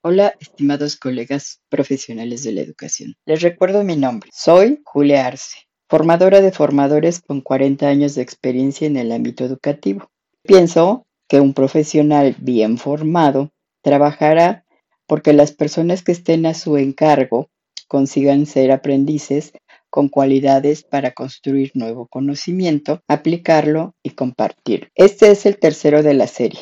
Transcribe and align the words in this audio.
Hola, 0.00 0.34
estimados 0.40 0.96
colegas 0.96 1.60
profesionales 1.68 2.42
de 2.42 2.52
la 2.52 2.62
educación. 2.62 3.16
Les 3.26 3.42
recuerdo 3.42 3.84
mi 3.84 3.96
nombre. 3.96 4.30
Soy 4.32 4.80
Julia 4.82 5.26
Arce, 5.26 5.66
formadora 5.90 6.40
de 6.40 6.50
formadores 6.50 7.20
con 7.20 7.42
40 7.42 7.86
años 7.86 8.14
de 8.14 8.22
experiencia 8.22 8.86
en 8.86 8.96
el 8.96 9.12
ámbito 9.12 9.44
educativo. 9.44 10.10
Pienso 10.42 11.06
que 11.28 11.40
un 11.40 11.52
profesional 11.52 12.34
bien 12.38 12.78
formado 12.78 13.52
trabajará 13.82 14.64
porque 15.06 15.34
las 15.34 15.52
personas 15.52 16.02
que 16.02 16.12
estén 16.12 16.46
a 16.46 16.54
su 16.54 16.78
encargo 16.78 17.50
consigan 17.86 18.46
ser 18.46 18.72
aprendices 18.72 19.52
con 19.90 20.08
cualidades 20.08 20.82
para 20.82 21.12
construir 21.12 21.70
nuevo 21.74 22.08
conocimiento, 22.08 23.00
aplicarlo 23.06 23.94
y 24.02 24.10
compartir. 24.10 24.90
Este 24.94 25.30
es 25.30 25.46
el 25.46 25.58
tercero 25.58 26.02
de 26.02 26.14
la 26.14 26.26
serie. 26.26 26.60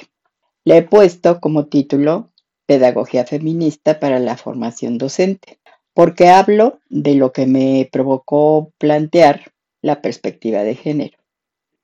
Le 0.65 0.79
he 0.79 0.83
puesto 0.83 1.41
como 1.41 1.67
título 1.67 2.31
Pedagogía 2.67 3.25
feminista 3.25 3.99
para 3.99 4.19
la 4.19 4.37
formación 4.37 4.99
docente, 4.99 5.59
porque 5.95 6.29
hablo 6.29 6.81
de 6.89 7.15
lo 7.15 7.33
que 7.33 7.47
me 7.47 7.89
provocó 7.91 8.71
plantear 8.79 9.53
la 9.83 10.01
perspectiva 10.01 10.63
de 10.63 10.75
género. 10.75 11.19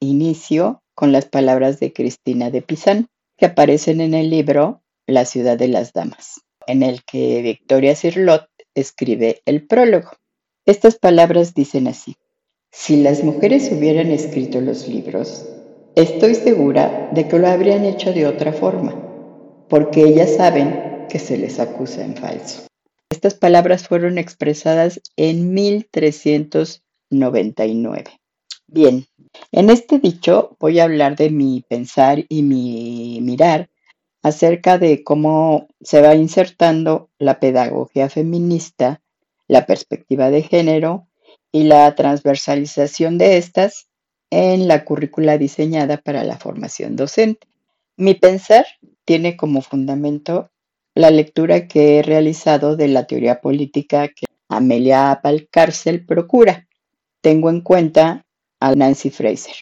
Inicio 0.00 0.82
con 0.94 1.12
las 1.12 1.26
palabras 1.26 1.80
de 1.80 1.92
Cristina 1.92 2.50
de 2.50 2.62
Pizán, 2.62 3.08
que 3.36 3.46
aparecen 3.46 4.00
en 4.00 4.14
el 4.14 4.30
libro 4.30 4.82
La 5.06 5.24
ciudad 5.24 5.58
de 5.58 5.68
las 5.68 5.92
damas, 5.92 6.40
en 6.66 6.82
el 6.82 7.04
que 7.04 7.42
Victoria 7.42 7.96
Cirlot 7.96 8.48
escribe 8.80 9.42
el 9.44 9.66
prólogo. 9.66 10.10
Estas 10.66 10.96
palabras 10.96 11.54
dicen 11.54 11.88
así, 11.88 12.16
si 12.70 13.02
las 13.02 13.24
mujeres 13.24 13.70
hubieran 13.72 14.10
escrito 14.10 14.60
los 14.60 14.88
libros, 14.88 15.46
estoy 15.94 16.34
segura 16.34 17.10
de 17.12 17.28
que 17.28 17.38
lo 17.38 17.48
habrían 17.48 17.84
hecho 17.84 18.12
de 18.12 18.26
otra 18.26 18.52
forma 18.52 19.08
porque 19.68 20.02
ellas 20.02 20.34
saben 20.36 21.06
que 21.08 21.18
se 21.18 21.36
les 21.36 21.58
acusa 21.60 22.04
en 22.04 22.14
falso. 22.16 22.62
Estas 23.10 23.34
palabras 23.34 23.88
fueron 23.88 24.18
expresadas 24.18 25.00
en 25.16 25.54
1399. 25.54 28.04
Bien, 28.66 29.06
en 29.52 29.70
este 29.70 29.98
dicho 29.98 30.56
voy 30.60 30.80
a 30.80 30.84
hablar 30.84 31.16
de 31.16 31.30
mi 31.30 31.64
pensar 31.68 32.24
y 32.28 32.42
mi 32.42 33.20
mirar 33.22 33.70
acerca 34.22 34.78
de 34.78 35.04
cómo 35.04 35.68
se 35.80 36.00
va 36.00 36.14
insertando 36.14 37.10
la 37.18 37.40
pedagogía 37.40 38.08
feminista, 38.08 39.00
la 39.46 39.66
perspectiva 39.66 40.30
de 40.30 40.42
género 40.42 41.08
y 41.52 41.64
la 41.64 41.94
transversalización 41.94 43.18
de 43.18 43.36
estas 43.38 43.88
en 44.30 44.68
la 44.68 44.84
currícula 44.84 45.38
diseñada 45.38 45.96
para 45.96 46.24
la 46.24 46.36
formación 46.36 46.96
docente. 46.96 47.46
Mi 47.96 48.14
pensar 48.14 48.66
tiene 49.04 49.36
como 49.36 49.62
fundamento 49.62 50.50
la 50.94 51.10
lectura 51.10 51.66
que 51.66 51.98
he 51.98 52.02
realizado 52.02 52.76
de 52.76 52.88
la 52.88 53.06
teoría 53.06 53.40
política 53.40 54.08
que 54.08 54.26
Amelia 54.48 55.20
Valcárcel 55.22 56.04
procura. 56.04 56.66
Tengo 57.20 57.50
en 57.50 57.60
cuenta 57.60 58.26
a 58.60 58.74
Nancy 58.74 59.10
Fraser, 59.10 59.56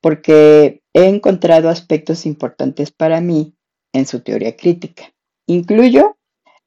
porque 0.00 0.82
he 0.92 1.06
encontrado 1.06 1.68
aspectos 1.68 2.26
importantes 2.26 2.90
para 2.90 3.20
mí 3.20 3.54
en 3.92 4.06
su 4.06 4.20
teoría 4.20 4.56
crítica. 4.56 5.12
Incluyo 5.46 6.16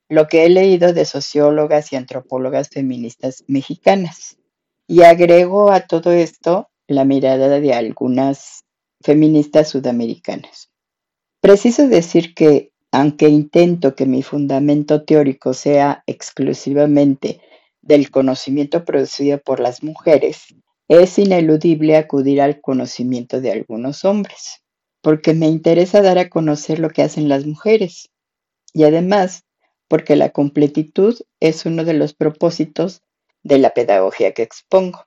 lo 0.09 0.27
que 0.27 0.45
he 0.45 0.49
leído 0.49 0.93
de 0.93 1.05
sociólogas 1.05 1.93
y 1.93 1.95
antropólogas 1.95 2.69
feministas 2.69 3.43
mexicanas 3.47 4.37
y 4.87 5.03
agrego 5.03 5.71
a 5.71 5.81
todo 5.81 6.11
esto 6.11 6.69
la 6.87 7.05
mirada 7.05 7.59
de 7.59 7.73
algunas 7.73 8.63
feministas 9.01 9.69
sudamericanas. 9.69 10.69
Preciso 11.41 11.87
decir 11.87 12.33
que, 12.33 12.71
aunque 12.91 13.27
intento 13.27 13.95
que 13.95 14.05
mi 14.05 14.23
fundamento 14.23 15.03
teórico 15.03 15.53
sea 15.53 16.03
exclusivamente 16.07 17.41
del 17.81 18.11
conocimiento 18.11 18.85
producido 18.85 19.39
por 19.39 19.59
las 19.59 19.83
mujeres, 19.83 20.55
es 20.87 21.17
ineludible 21.17 21.97
acudir 21.97 22.41
al 22.41 22.61
conocimiento 22.61 23.41
de 23.41 23.51
algunos 23.51 24.05
hombres, 24.05 24.62
porque 25.03 25.33
me 25.33 25.47
interesa 25.47 26.01
dar 26.01 26.17
a 26.17 26.29
conocer 26.29 26.79
lo 26.79 26.89
que 26.89 27.03
hacen 27.03 27.27
las 27.27 27.45
mujeres 27.45 28.09
y 28.73 28.85
además 28.85 29.43
porque 29.89 30.15
la 30.15 30.29
completitud 30.29 31.19
es 31.41 31.65
uno 31.65 31.83
de 31.83 31.93
los 31.93 32.13
propósitos 32.13 33.03
de 33.43 33.57
la 33.57 33.73
pedagogía 33.73 34.33
que 34.33 34.43
expongo. 34.43 35.05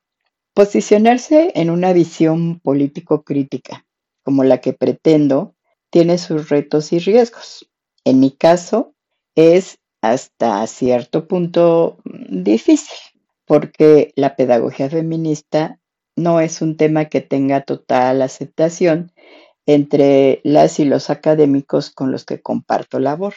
Posicionarse 0.53 1.51
en 1.55 1.71
una 1.71 1.95
visión 1.95 2.61
político-crítica, 2.61 3.87
como 4.23 4.45
la 4.45 4.59
que 4.61 4.75
pretendo, 4.75 5.55
tiene 5.91 6.19
sus 6.19 6.51
retos 6.51 6.93
y 6.93 6.99
riesgos. 6.99 7.69
En 8.05 8.21
mi 8.21 8.31
caso, 8.31 8.95
es 9.35 9.79
hasta 10.03 10.67
cierto 10.67 11.27
punto 11.27 11.99
mm, 12.05 12.43
difícil, 12.43 12.99
porque 13.47 14.13
la 14.15 14.37
pedagogía 14.37 14.91
feminista 14.91 15.81
no 16.17 16.41
es 16.41 16.61
un 16.61 16.77
tema 16.77 17.07
que 17.07 17.23
tenga 17.23 17.63
total 17.63 18.21
aceptación 18.21 19.13
entre 19.67 20.41
las 20.45 20.79
y 20.79 20.85
los 20.85 21.11
académicos 21.11 21.91
con 21.91 22.11
los 22.13 22.25
que 22.25 22.41
comparto 22.41 22.99
labor. 22.99 23.35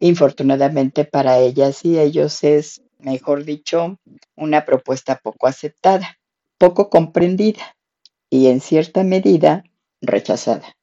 Infortunadamente 0.00 1.04
para 1.04 1.38
ellas 1.38 1.84
y 1.84 1.98
ellos 1.98 2.42
es, 2.44 2.82
mejor 2.98 3.44
dicho, 3.44 3.98
una 4.36 4.64
propuesta 4.64 5.20
poco 5.22 5.46
aceptada, 5.46 6.18
poco 6.58 6.90
comprendida 6.90 7.76
y 8.30 8.48
en 8.48 8.60
cierta 8.60 9.04
medida 9.04 9.64
rechazada 10.00 10.76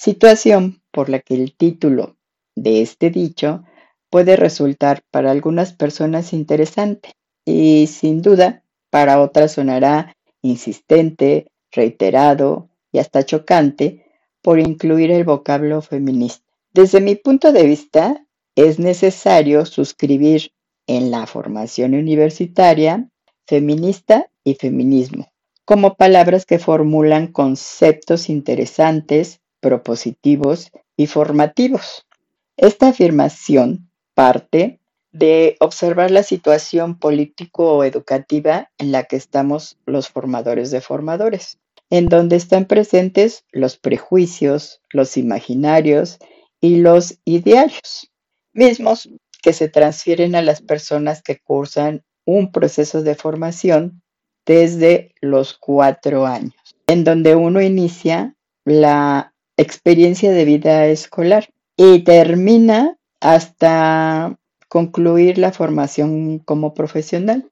situación 0.00 0.82
por 0.90 1.10
la 1.10 1.20
que 1.20 1.34
el 1.34 1.54
título 1.54 2.16
de 2.56 2.80
este 2.80 3.10
dicho 3.10 3.64
puede 4.08 4.34
resultar 4.34 5.02
para 5.10 5.30
algunas 5.30 5.74
personas 5.74 6.32
interesante 6.32 7.12
y 7.44 7.86
sin 7.86 8.22
duda 8.22 8.64
para 8.88 9.20
otras 9.20 9.52
sonará 9.52 10.16
insistente, 10.40 11.48
reiterado 11.70 12.70
y 12.92 12.98
hasta 12.98 13.26
chocante 13.26 14.06
por 14.42 14.58
incluir 14.58 15.10
el 15.10 15.24
vocablo 15.24 15.82
feminista. 15.82 16.44
Desde 16.72 17.00
mi 17.00 17.16
punto 17.16 17.52
de 17.52 17.64
vista, 17.64 18.26
es 18.54 18.78
necesario 18.78 19.66
suscribir 19.66 20.52
en 20.86 21.10
la 21.10 21.26
formación 21.26 21.94
universitaria 21.94 23.08
feminista 23.46 24.30
y 24.44 24.54
feminismo 24.54 25.30
como 25.70 25.94
palabras 25.94 26.46
que 26.46 26.58
formulan 26.58 27.28
conceptos 27.28 28.28
interesantes 28.28 29.40
propositivos 29.60 30.72
y 30.96 31.06
formativos. 31.06 32.08
Esta 32.56 32.88
afirmación 32.88 33.88
parte 34.14 34.80
de 35.12 35.56
observar 35.60 36.10
la 36.10 36.24
situación 36.24 36.98
político 36.98 37.72
o 37.72 37.84
educativa 37.84 38.68
en 38.78 38.90
la 38.90 39.04
que 39.04 39.14
estamos 39.14 39.78
los 39.86 40.08
formadores 40.08 40.72
de 40.72 40.80
formadores, 40.80 41.60
en 41.90 42.06
donde 42.06 42.36
están 42.36 42.64
presentes 42.64 43.44
los 43.50 43.76
prejuicios, 43.76 44.80
los 44.90 45.16
imaginarios 45.16 46.18
y 46.60 46.76
los 46.76 47.18
idearios, 47.24 48.10
mismos 48.52 49.10
que 49.42 49.52
se 49.52 49.68
transfieren 49.68 50.34
a 50.34 50.42
las 50.42 50.62
personas 50.62 51.22
que 51.22 51.38
cursan 51.38 52.04
un 52.24 52.52
proceso 52.52 53.02
de 53.02 53.14
formación 53.14 54.02
desde 54.46 55.14
los 55.20 55.54
cuatro 55.58 56.26
años, 56.26 56.54
en 56.86 57.04
donde 57.04 57.34
uno 57.34 57.60
inicia 57.60 58.34
la 58.64 59.34
experiencia 59.56 60.32
de 60.32 60.44
vida 60.44 60.86
escolar 60.86 61.48
y 61.76 62.04
termina 62.04 62.96
hasta 63.20 64.38
concluir 64.68 65.38
la 65.38 65.52
formación 65.52 66.38
como 66.38 66.74
profesional, 66.74 67.50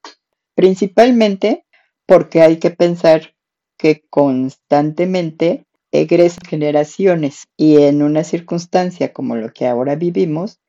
principalmente 0.54 1.64
porque 2.06 2.42
hay 2.42 2.58
que 2.58 2.70
pensar 2.70 3.34
que 3.78 4.04
constantemente 4.10 5.64
egresan 5.92 6.44
generaciones 6.46 7.44
y 7.56 7.82
en 7.82 8.02
una 8.02 8.24
circunstancia 8.24 9.12
como 9.12 9.36
lo 9.36 9.52
que 9.52 9.66
ahora 9.66 9.96
vivimos, 9.96 10.60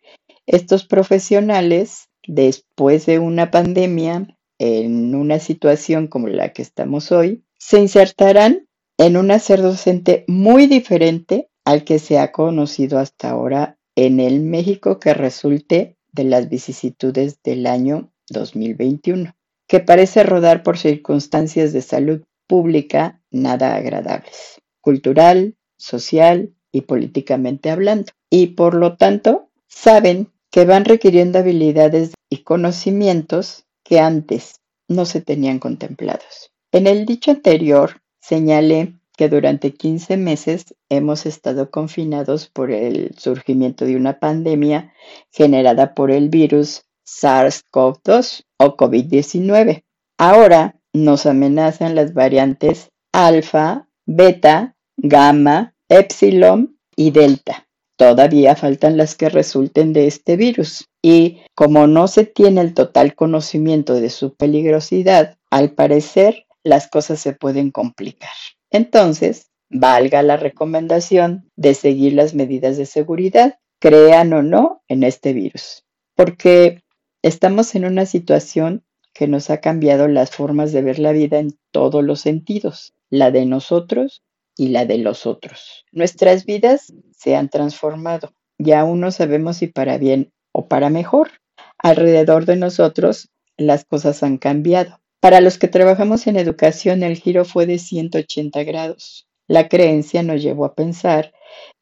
estos 0.45 0.85
profesionales, 0.85 2.09
después 2.25 3.05
de 3.05 3.19
una 3.19 3.51
pandemia, 3.51 4.27
en 4.59 5.15
una 5.15 5.39
situación 5.39 6.07
como 6.07 6.27
la 6.27 6.53
que 6.53 6.61
estamos 6.61 7.11
hoy, 7.11 7.43
se 7.57 7.79
insertarán 7.79 8.67
en 8.97 9.17
un 9.17 9.31
hacer 9.31 9.61
docente 9.61 10.25
muy 10.27 10.67
diferente 10.67 11.49
al 11.65 11.83
que 11.83 11.99
se 11.99 12.19
ha 12.19 12.31
conocido 12.31 12.99
hasta 12.99 13.29
ahora 13.29 13.77
en 13.95 14.19
el 14.19 14.41
México 14.41 14.99
que 14.99 15.13
resulte 15.13 15.97
de 16.11 16.23
las 16.23 16.49
vicisitudes 16.49 17.41
del 17.43 17.67
año 17.67 18.11
2021, 18.29 19.35
que 19.67 19.79
parece 19.79 20.23
rodar 20.23 20.63
por 20.63 20.77
circunstancias 20.77 21.73
de 21.73 21.81
salud 21.81 22.21
pública 22.49 23.21
nada 23.29 23.75
agradables, 23.75 24.59
cultural, 24.81 25.55
social 25.77 26.53
y 26.71 26.81
políticamente 26.81 27.69
hablando. 27.69 28.11
Y 28.29 28.47
por 28.47 28.73
lo 28.73 28.97
tanto, 28.97 29.49
saben 29.67 30.31
que 30.49 30.65
van 30.65 30.83
requiriendo 30.83 31.37
habilidades 31.39 32.13
y 32.27 32.37
conocimientos 32.37 33.65
que 33.83 33.99
antes 33.99 34.55
no 34.87 35.05
se 35.05 35.21
tenían 35.21 35.59
contemplados. 35.59 36.51
En 36.71 36.87
el 36.87 37.05
dicho 37.05 37.31
anterior 37.31 38.01
señalé 38.19 38.95
que 39.15 39.29
durante 39.29 39.73
15 39.73 40.17
meses 40.17 40.65
hemos 40.89 41.27
estado 41.27 41.69
confinados 41.69 42.47
por 42.47 42.71
el 42.71 43.13
surgimiento 43.17 43.85
de 43.85 43.95
una 43.95 44.19
pandemia 44.19 44.93
generada 45.31 45.93
por 45.93 46.09
el 46.09 46.29
virus 46.29 46.83
SARS-CoV-2 47.05 48.45
o 48.57 48.77
COVID-19. 48.77 49.83
Ahora 50.17 50.78
nos 50.93 51.25
amenazan 51.25 51.95
las 51.95 52.13
variantes 52.13 52.89
alfa, 53.11 53.87
beta, 54.05 54.75
gamma, 54.97 55.73
epsilon 55.87 56.77
y 56.95 57.11
delta. 57.11 57.67
Todavía 57.97 58.55
faltan 58.55 58.97
las 58.97 59.15
que 59.15 59.29
resulten 59.29 59.93
de 59.93 60.07
este 60.07 60.37
virus 60.37 60.85
y 61.01 61.41
como 61.55 61.87
no 61.87 62.07
se 62.07 62.25
tiene 62.25 62.61
el 62.61 62.73
total 62.73 63.15
conocimiento 63.15 63.95
de 63.95 64.09
su 64.09 64.35
peligrosidad, 64.35 65.37
al 65.49 65.71
parecer 65.71 66.45
las 66.63 66.87
cosas 66.87 67.19
se 67.19 67.33
pueden 67.33 67.71
complicar. 67.71 68.29
Entonces, 68.71 69.49
valga 69.69 70.21
la 70.23 70.37
recomendación 70.37 71.49
de 71.55 71.73
seguir 71.73 72.13
las 72.13 72.33
medidas 72.33 72.77
de 72.77 72.85
seguridad, 72.85 73.59
crean 73.79 74.33
o 74.33 74.43
no 74.43 74.81
en 74.87 75.03
este 75.03 75.33
virus, 75.33 75.85
porque 76.15 76.81
estamos 77.21 77.75
en 77.75 77.85
una 77.85 78.05
situación 78.05 78.83
que 79.19 79.27
nos 79.27 79.49
ha 79.49 79.57
cambiado 79.57 80.07
las 80.07 80.29
formas 80.29 80.71
de 80.71 80.81
ver 80.81 80.97
la 80.97 81.11
vida 81.11 81.39
en 81.39 81.59
todos 81.71 82.01
los 82.01 82.21
sentidos, 82.21 82.93
la 83.09 83.31
de 83.31 83.45
nosotros 83.45 84.23
y 84.55 84.69
la 84.69 84.85
de 84.85 84.97
los 84.97 85.25
otros. 85.25 85.85
Nuestras 85.91 86.45
vidas 86.45 86.93
se 87.11 87.35
han 87.35 87.49
transformado 87.49 88.31
y 88.57 88.71
aún 88.71 89.01
no 89.01 89.11
sabemos 89.11 89.57
si 89.57 89.67
para 89.67 89.97
bien 89.97 90.31
o 90.53 90.69
para 90.69 90.89
mejor. 90.89 91.31
Alrededor 91.77 92.45
de 92.45 92.55
nosotros 92.55 93.27
las 93.57 93.83
cosas 93.83 94.23
han 94.23 94.37
cambiado. 94.37 95.01
Para 95.19 95.41
los 95.41 95.57
que 95.57 95.67
trabajamos 95.67 96.25
en 96.27 96.37
educación 96.37 97.03
el 97.03 97.17
giro 97.17 97.43
fue 97.43 97.65
de 97.65 97.77
180 97.77 98.63
grados. 98.63 99.27
La 99.49 99.67
creencia 99.67 100.23
nos 100.23 100.41
llevó 100.41 100.63
a 100.63 100.75
pensar 100.75 101.33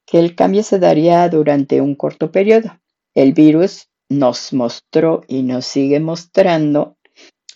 que 0.08 0.18
el 0.18 0.34
cambio 0.34 0.64
se 0.64 0.80
daría 0.80 1.30
durante 1.30 1.82
un 1.82 1.94
corto 1.94 2.32
periodo. 2.32 2.80
El 3.14 3.34
virus 3.34 3.90
nos 4.10 4.54
mostró 4.54 5.22
y 5.28 5.44
nos 5.44 5.66
sigue 5.66 6.00
mostrando 6.00 6.97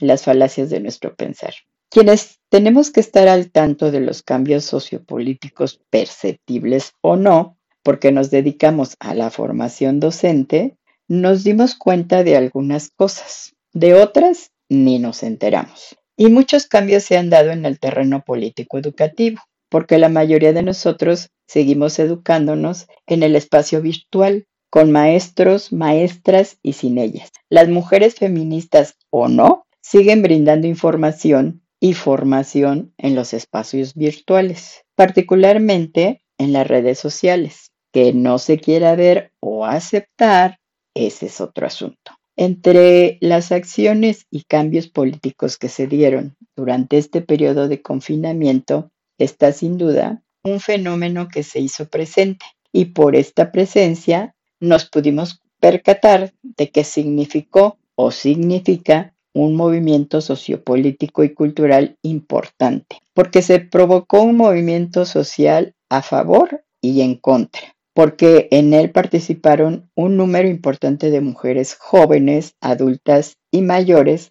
las 0.01 0.24
falacias 0.24 0.69
de 0.69 0.80
nuestro 0.80 1.15
pensar. 1.15 1.53
Quienes 1.89 2.39
tenemos 2.50 2.92
que 2.92 3.00
estar 3.00 3.27
al 3.27 3.51
tanto 3.51 3.92
de 3.92 4.00
los 4.00 4.24
cambios 4.24 4.65
sociopolíticos 4.65 5.81
perceptibles 5.89 6.94
o 7.01 7.15
no, 7.15 7.57
porque 7.83 8.12
nos 8.12 8.31
dedicamos 8.31 8.95
a 9.00 9.13
la 9.13 9.30
formación 9.30 10.00
docente, 10.00 10.77
nos 11.07 11.44
dimos 11.44 11.75
cuenta 11.75 12.24
de 12.24 12.38
algunas 12.38 12.89
cosas, 12.92 13.56
de 13.74 13.94
otras 13.94 14.51
ni 14.69 15.00
nos 15.00 15.24
enteramos. 15.24 15.98
Y 16.15 16.30
muchos 16.30 16.68
cambios 16.68 17.03
se 17.03 17.18
han 17.18 17.30
dado 17.30 17.51
en 17.51 17.65
el 17.65 17.80
terreno 17.80 18.24
político 18.25 18.77
educativo, 18.77 19.42
porque 19.69 19.98
la 19.98 20.09
mayoría 20.09 20.53
de 20.53 20.63
nosotros 20.63 21.30
seguimos 21.48 22.00
educándonos 22.00 22.88
en 23.07 23.24
el 23.24 23.36
espacio 23.36 23.81
virtual, 23.81 24.45
con 24.69 24.92
maestros, 24.92 25.74
maestras 25.74 26.57
y 26.63 26.74
sin 26.74 26.98
ellas. 26.98 27.31
Las 27.50 27.68
mujeres 27.68 28.15
feministas 28.15 28.95
o 29.09 29.27
no 29.27 29.65
siguen 29.81 30.22
brindando 30.22 30.68
información 30.68 31.63
y 31.80 31.94
formación 31.94 32.94
en 32.98 33.16
los 33.16 33.33
espacios 33.33 33.95
virtuales, 33.95 34.83
particularmente 34.95 36.24
en 36.38 36.54
las 36.54 36.68
redes 36.68 37.00
sociales. 37.00 37.72
Que 37.92 38.13
no 38.13 38.39
se 38.39 38.57
quiera 38.57 38.95
ver 38.95 39.33
o 39.42 39.66
aceptar, 39.66 40.60
ese 40.95 41.25
es 41.25 41.42
otro 41.42 41.68
asunto. 41.68 42.13
Entre 42.38 43.18
las 43.19 43.51
acciones 43.51 44.28
y 44.31 44.44
cambios 44.44 44.88
políticos 44.88 45.57
que 45.57 45.68
se 45.68 45.88
dieron 45.88 46.38
durante 46.56 46.98
este 46.98 47.22
periodo 47.22 47.68
de 47.68 47.81
confinamiento 47.81 48.92
está 49.18 49.51
sin 49.51 49.77
duda 49.77 50.24
un 50.44 50.60
fenómeno 50.60 51.27
que 51.27 51.44
se 51.44 51.60
hizo 51.60 51.88
presente 51.88 52.45
y 52.72 52.86
por 52.86 53.16
esta 53.16 53.51
presencia 53.51 54.36
nos 54.60 54.86
pudimos 54.86 55.42
percatar 55.60 56.34
de 56.42 56.69
que 56.72 56.84
significó 56.84 57.77
o 57.95 58.12
significa 58.12 59.11
un 59.33 59.56
movimiento 59.56 60.22
sociopolítico 60.22 61.24
y 61.24 61.33
cultural 61.33 61.98
importante, 62.01 62.98
porque 63.13 63.42
se 63.42 63.60
provocó 63.60 64.22
un 64.22 64.38
movimiento 64.38 65.06
social 65.06 65.75
a 65.89 66.01
favor 66.01 66.63
y 66.81 67.01
en 67.01 67.16
contra, 67.16 67.75
porque 67.94 68.48
en 68.51 68.74
él 68.74 68.92
participaron 68.92 69.89
un 69.95 70.18
número 70.18 70.48
importante 70.48 71.12
de 71.12 71.22
mujeres 71.22 71.75
jóvenes, 71.75 72.56
adultas 72.62 73.38
y 73.51 73.62
mayores 73.62 74.30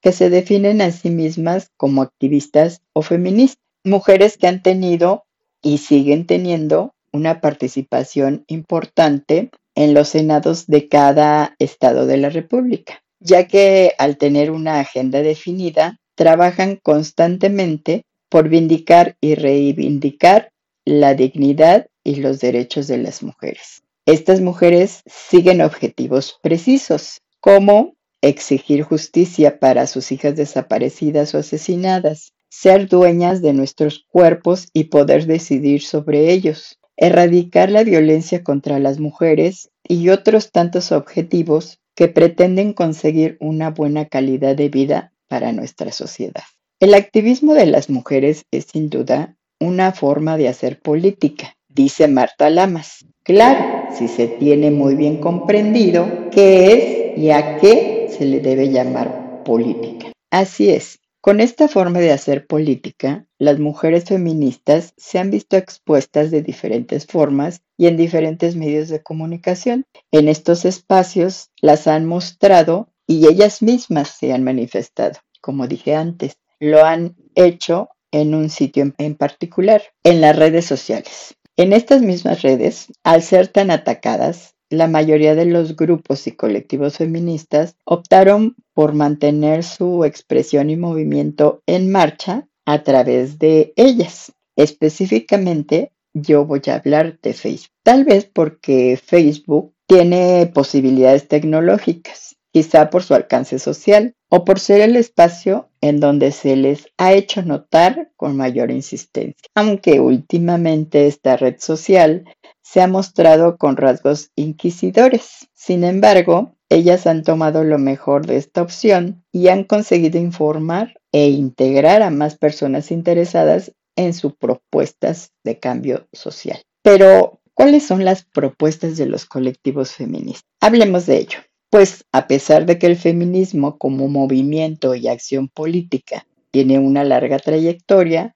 que 0.00 0.12
se 0.12 0.30
definen 0.30 0.80
a 0.80 0.90
sí 0.90 1.10
mismas 1.10 1.70
como 1.76 2.02
activistas 2.02 2.82
o 2.92 3.02
feministas, 3.02 3.62
mujeres 3.84 4.36
que 4.36 4.46
han 4.46 4.62
tenido 4.62 5.24
y 5.62 5.78
siguen 5.78 6.26
teniendo 6.26 6.94
una 7.12 7.40
participación 7.40 8.44
importante 8.46 9.50
en 9.74 9.94
los 9.94 10.08
senados 10.08 10.66
de 10.66 10.88
cada 10.88 11.54
estado 11.58 12.06
de 12.06 12.16
la 12.16 12.30
República 12.30 13.02
ya 13.20 13.46
que 13.46 13.92
al 13.98 14.16
tener 14.16 14.50
una 14.50 14.80
agenda 14.80 15.22
definida, 15.22 15.98
trabajan 16.14 16.76
constantemente 16.82 18.02
por 18.28 18.48
vindicar 18.48 19.16
y 19.20 19.34
reivindicar 19.34 20.50
la 20.84 21.14
dignidad 21.14 21.86
y 22.02 22.16
los 22.16 22.40
derechos 22.40 22.86
de 22.88 22.98
las 22.98 23.22
mujeres. 23.22 23.82
Estas 24.06 24.40
mujeres 24.40 25.02
siguen 25.06 25.60
objetivos 25.60 26.38
precisos, 26.42 27.20
como 27.40 27.94
exigir 28.22 28.82
justicia 28.82 29.58
para 29.58 29.86
sus 29.86 30.12
hijas 30.12 30.36
desaparecidas 30.36 31.34
o 31.34 31.38
asesinadas, 31.38 32.32
ser 32.48 32.88
dueñas 32.88 33.40
de 33.40 33.52
nuestros 33.52 34.04
cuerpos 34.08 34.68
y 34.72 34.84
poder 34.84 35.26
decidir 35.26 35.82
sobre 35.82 36.32
ellos, 36.32 36.78
erradicar 36.96 37.70
la 37.70 37.84
violencia 37.84 38.42
contra 38.42 38.78
las 38.78 38.98
mujeres 38.98 39.70
y 39.84 40.08
otros 40.10 40.50
tantos 40.50 40.92
objetivos 40.92 41.78
que 42.00 42.08
pretenden 42.08 42.72
conseguir 42.72 43.36
una 43.40 43.68
buena 43.68 44.06
calidad 44.06 44.56
de 44.56 44.70
vida 44.70 45.12
para 45.28 45.52
nuestra 45.52 45.92
sociedad. 45.92 46.44
El 46.80 46.94
activismo 46.94 47.52
de 47.52 47.66
las 47.66 47.90
mujeres 47.90 48.46
es 48.50 48.68
sin 48.72 48.88
duda 48.88 49.36
una 49.60 49.92
forma 49.92 50.38
de 50.38 50.48
hacer 50.48 50.80
política, 50.80 51.58
dice 51.68 52.08
Marta 52.08 52.48
Lamas. 52.48 53.04
Claro, 53.22 53.84
si 53.94 54.08
se 54.08 54.28
tiene 54.28 54.70
muy 54.70 54.94
bien 54.94 55.18
comprendido 55.18 56.30
qué 56.30 56.72
es 56.72 57.18
y 57.18 57.32
a 57.32 57.58
qué 57.58 58.08
se 58.08 58.24
le 58.24 58.40
debe 58.40 58.70
llamar 58.70 59.42
política. 59.44 60.10
Así 60.30 60.70
es, 60.70 61.00
con 61.20 61.40
esta 61.40 61.68
forma 61.68 61.98
de 61.98 62.12
hacer 62.12 62.46
política, 62.46 63.26
las 63.38 63.58
mujeres 63.58 64.04
feministas 64.06 64.94
se 64.96 65.18
han 65.18 65.30
visto 65.30 65.58
expuestas 65.58 66.30
de 66.30 66.40
diferentes 66.40 67.06
formas 67.06 67.60
y 67.80 67.86
en 67.86 67.96
diferentes 67.96 68.56
medios 68.56 68.90
de 68.90 69.02
comunicación. 69.02 69.86
En 70.12 70.28
estos 70.28 70.66
espacios 70.66 71.48
las 71.62 71.86
han 71.86 72.04
mostrado 72.04 72.90
y 73.06 73.26
ellas 73.26 73.62
mismas 73.62 74.10
se 74.10 74.34
han 74.34 74.44
manifestado. 74.44 75.18
Como 75.40 75.66
dije 75.66 75.94
antes, 75.94 76.36
lo 76.58 76.84
han 76.84 77.16
hecho 77.34 77.88
en 78.12 78.34
un 78.34 78.50
sitio 78.50 78.92
en 78.98 79.14
particular, 79.14 79.80
en 80.04 80.20
las 80.20 80.36
redes 80.36 80.66
sociales. 80.66 81.36
En 81.56 81.72
estas 81.72 82.02
mismas 82.02 82.42
redes, 82.42 82.88
al 83.02 83.22
ser 83.22 83.48
tan 83.48 83.70
atacadas, 83.70 84.56
la 84.68 84.86
mayoría 84.86 85.34
de 85.34 85.46
los 85.46 85.74
grupos 85.74 86.26
y 86.26 86.32
colectivos 86.32 86.98
feministas 86.98 87.76
optaron 87.86 88.56
por 88.74 88.92
mantener 88.92 89.64
su 89.64 90.04
expresión 90.04 90.68
y 90.68 90.76
movimiento 90.76 91.62
en 91.64 91.90
marcha 91.90 92.46
a 92.66 92.82
través 92.82 93.38
de 93.38 93.72
ellas. 93.76 94.32
Específicamente, 94.54 95.92
yo 96.14 96.44
voy 96.44 96.62
a 96.66 96.74
hablar 96.74 97.18
de 97.22 97.32
Facebook. 97.32 97.70
Tal 97.82 98.04
vez 98.04 98.24
porque 98.24 98.98
Facebook 99.02 99.74
tiene 99.86 100.50
posibilidades 100.52 101.28
tecnológicas, 101.28 102.36
quizá 102.52 102.90
por 102.90 103.02
su 103.02 103.14
alcance 103.14 103.58
social 103.58 104.14
o 104.28 104.44
por 104.44 104.60
ser 104.60 104.80
el 104.80 104.96
espacio 104.96 105.70
en 105.80 106.00
donde 106.00 106.32
se 106.32 106.56
les 106.56 106.86
ha 106.98 107.12
hecho 107.12 107.42
notar 107.42 108.10
con 108.16 108.36
mayor 108.36 108.70
insistencia. 108.70 109.48
Aunque 109.54 110.00
últimamente 110.00 111.06
esta 111.06 111.36
red 111.36 111.56
social 111.58 112.24
se 112.62 112.80
ha 112.80 112.86
mostrado 112.86 113.56
con 113.56 113.76
rasgos 113.76 114.30
inquisidores. 114.36 115.48
Sin 115.54 115.82
embargo, 115.82 116.54
ellas 116.68 117.08
han 117.08 117.24
tomado 117.24 117.64
lo 117.64 117.78
mejor 117.78 118.26
de 118.26 118.36
esta 118.36 118.62
opción 118.62 119.24
y 119.32 119.48
han 119.48 119.64
conseguido 119.64 120.20
informar 120.20 121.00
e 121.10 121.28
integrar 121.30 122.02
a 122.02 122.10
más 122.10 122.38
personas 122.38 122.92
interesadas 122.92 123.72
en 124.00 124.14
sus 124.14 124.34
propuestas 124.34 125.32
de 125.44 125.58
cambio 125.58 126.08
social. 126.12 126.60
Pero, 126.82 127.40
¿cuáles 127.54 127.86
son 127.86 128.04
las 128.04 128.24
propuestas 128.24 128.96
de 128.96 129.06
los 129.06 129.26
colectivos 129.26 129.92
feministas? 129.92 130.44
Hablemos 130.60 131.06
de 131.06 131.18
ello. 131.18 131.38
Pues 131.70 132.04
a 132.10 132.26
pesar 132.26 132.66
de 132.66 132.78
que 132.78 132.86
el 132.86 132.96
feminismo 132.96 133.78
como 133.78 134.08
movimiento 134.08 134.94
y 134.96 135.06
acción 135.06 135.48
política 135.48 136.26
tiene 136.50 136.80
una 136.80 137.04
larga 137.04 137.38
trayectoria, 137.38 138.34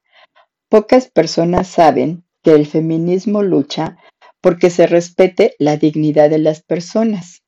pocas 0.68 1.10
personas 1.10 1.66
saben 1.66 2.24
que 2.42 2.52
el 2.52 2.66
feminismo 2.66 3.42
lucha 3.42 3.96
porque 4.40 4.70
se 4.70 4.86
respete 4.86 5.56
la 5.58 5.78
dignidad 5.78 6.30
de 6.30 6.38
las 6.38 6.62
personas, 6.62 7.42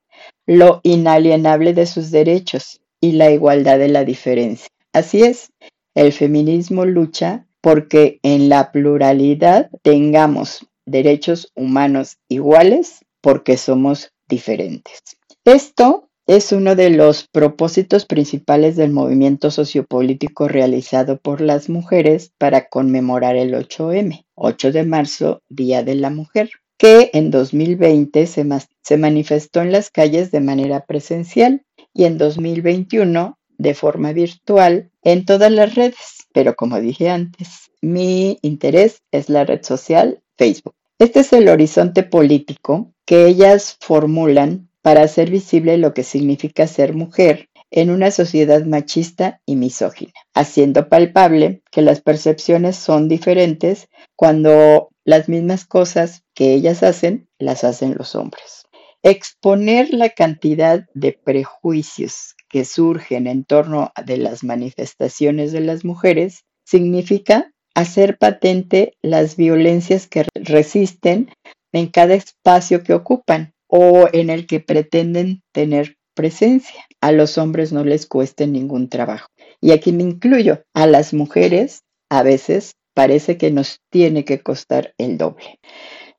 lo 0.47 0.81
inalienable 0.83 1.75
de 1.75 1.87
sus 1.87 2.11
derechos 2.11 2.81
y 3.01 3.13
la 3.13 3.31
igualdad 3.31 3.79
de 3.79 3.89
la 3.89 4.05
diferencia. 4.05 4.69
Así 4.93 5.23
es, 5.23 5.53
el 5.95 6.13
feminismo 6.13 6.85
lucha 6.85 7.46
porque 7.67 8.21
en 8.23 8.49
la 8.49 8.71
pluralidad 8.71 9.71
tengamos 9.83 10.69
derechos 10.87 11.51
humanos 11.57 12.19
iguales 12.29 13.05
porque 13.21 13.57
somos 13.57 14.13
diferentes. 14.29 15.01
Esto 15.45 16.09
es 16.29 16.53
uno 16.53 16.77
de 16.77 16.91
los 16.91 17.27
propósitos 17.27 18.07
principales 18.07 18.77
del 18.77 18.93
movimiento 18.93 19.51
sociopolítico 19.51 20.47
realizado 20.47 21.19
por 21.19 21.41
las 21.41 21.69
mujeres 21.69 22.31
para 22.39 22.69
conmemorar 22.69 23.35
el 23.35 23.53
8M, 23.53 24.27
8 24.37 24.71
de 24.71 24.85
marzo, 24.85 25.43
Día 25.49 25.83
de 25.83 25.97
la 25.97 26.11
Mujer, 26.11 26.51
que 26.79 27.11
en 27.15 27.33
2020 27.33 28.29
se, 28.29 28.47
se 28.85 28.97
manifestó 28.97 29.61
en 29.61 29.73
las 29.73 29.91
calles 29.91 30.31
de 30.31 30.39
manera 30.39 30.87
presencial 30.87 31.63
y 31.93 32.05
en 32.05 32.17
2021 32.17 33.37
de 33.59 33.75
forma 33.75 34.13
virtual 34.13 34.93
en 35.03 35.25
todas 35.25 35.51
las 35.51 35.75
redes. 35.75 36.16
Pero 36.37 36.55
como 36.55 36.79
dije 36.83 37.09
antes, 37.09 37.71
mi 37.81 38.39
interés 38.43 39.01
es 39.11 39.31
la 39.31 39.47
red 39.47 39.65
social 39.65 40.23
Facebook. 40.37 40.75
Este 40.99 41.21
es 41.21 41.33
el 41.33 41.49
horizonte 41.49 42.03
político 42.03 42.93
que 43.07 43.27
ellas 43.27 43.79
formulan 43.81 44.69
para 44.83 45.01
hacer 45.01 45.31
visible 45.31 45.79
lo 45.79 45.95
que 45.95 46.03
significa 46.03 46.67
ser 46.67 46.93
mujer 46.93 47.49
en 47.71 47.89
una 47.89 48.11
sociedad 48.11 48.67
machista 48.67 49.41
y 49.47 49.57
misógina, 49.57 50.13
haciendo 50.35 50.91
palpable 50.91 51.63
que 51.71 51.81
las 51.81 52.03
percepciones 52.03 52.77
son 52.77 53.09
diferentes 53.09 53.89
cuando 54.15 54.91
las 55.05 55.31
mismas 55.31 55.65
cosas 55.65 56.23
que 56.35 56.53
ellas 56.53 56.83
hacen 56.83 57.31
las 57.39 57.65
hacen 57.65 57.95
los 57.97 58.15
hombres. 58.15 58.67
Exponer 59.03 59.89
la 59.95 60.11
cantidad 60.11 60.85
de 60.93 61.15
prejuicios 61.15 62.36
que 62.57 62.65
surgen 62.65 63.27
en 63.27 63.45
torno 63.45 63.93
de 64.03 64.17
las 64.17 64.43
manifestaciones 64.43 65.53
de 65.53 65.61
las 65.61 65.85
mujeres 65.85 66.47
significa 66.65 67.53
hacer 67.75 68.17
patente 68.17 68.95
las 69.03 69.37
violencias 69.37 70.07
que 70.07 70.25
resisten 70.35 71.31
en 71.73 71.89
cada 71.89 72.15
espacio 72.15 72.83
que 72.83 72.95
ocupan 72.95 73.53
o 73.67 74.09
en 74.11 74.31
el 74.31 74.47
que 74.47 74.61
pretenden 74.61 75.43
tener 75.53 75.99
presencia. 76.15 76.87
A 77.03 77.13
los 77.13 77.37
hombres 77.37 77.75
no 77.75 77.85
les 77.85 78.07
cueste 78.07 78.47
ningún 78.47 78.89
trabajo. 78.89 79.29
Y 79.61 79.73
aquí 79.73 79.93
me 79.93 80.05
incluyo. 80.05 80.63
A 80.73 80.87
las 80.87 81.13
mujeres 81.13 81.83
a 82.09 82.23
veces 82.23 82.77
parece 82.95 83.37
que 83.37 83.51
nos 83.51 83.81
tiene 83.91 84.25
que 84.25 84.41
costar 84.41 84.95
el 84.97 85.19
doble. 85.19 85.61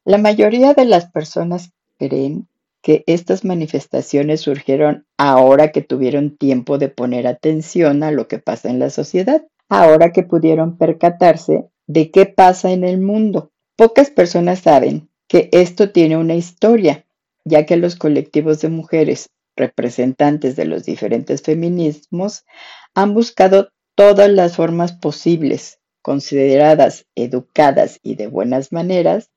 La 0.06 0.20
mayoría 0.20 0.75
de 0.75 0.86
las 0.86 1.10
personas 1.10 1.72
creen 1.98 2.48
que 2.81 3.03
estas 3.07 3.43
manifestaciones 3.43 4.41
surgieron 4.41 5.05
ahora 5.17 5.72
que 5.72 5.81
tuvieron 5.81 6.38
tiempo 6.38 6.77
de 6.77 6.89
poner 6.89 7.27
atención 7.27 8.03
a 8.03 8.12
lo 8.12 8.27
que 8.27 8.39
pasa 8.39 8.69
en 8.69 8.79
la 8.79 8.89
sociedad, 8.89 9.46
ahora 9.69 10.12
que 10.12 10.24
pudieron 10.24 10.77
percatarse 10.77 11.65
de 11.88 12.12
qué 12.12 12.25
pasa 12.25 12.72
en 12.72 12.84
el 12.84 13.00
mundo. 13.00 13.51
Pocas 13.75 14.10
personas 14.10 14.60
saben 14.60 15.10
que 15.27 15.50
esto 15.51 15.91
tiene 15.91 16.17
una 16.17 16.36
historia 16.36 17.05
ya 17.48 17.65
que 17.65 17.77
los 17.77 17.96
colectivos 17.96 18.62
de 18.62 18.69
mujeres 18.69 19.29
representantes 19.55 20.55
de 20.55 20.65
los 20.65 20.84
diferentes 20.84 21.41
feminismos 21.41 22.46
han 22.93 23.13
buscado 23.13 23.69
todas 23.96 24.29
las 24.29 24.55
formas 24.55 24.91
posibles, 24.91 25.79
consideradas 26.01 27.07
educadas 27.15 28.00
y 28.03 28.15
de 28.15 28.27
buenas 28.27 28.72
maneras, 28.72 29.31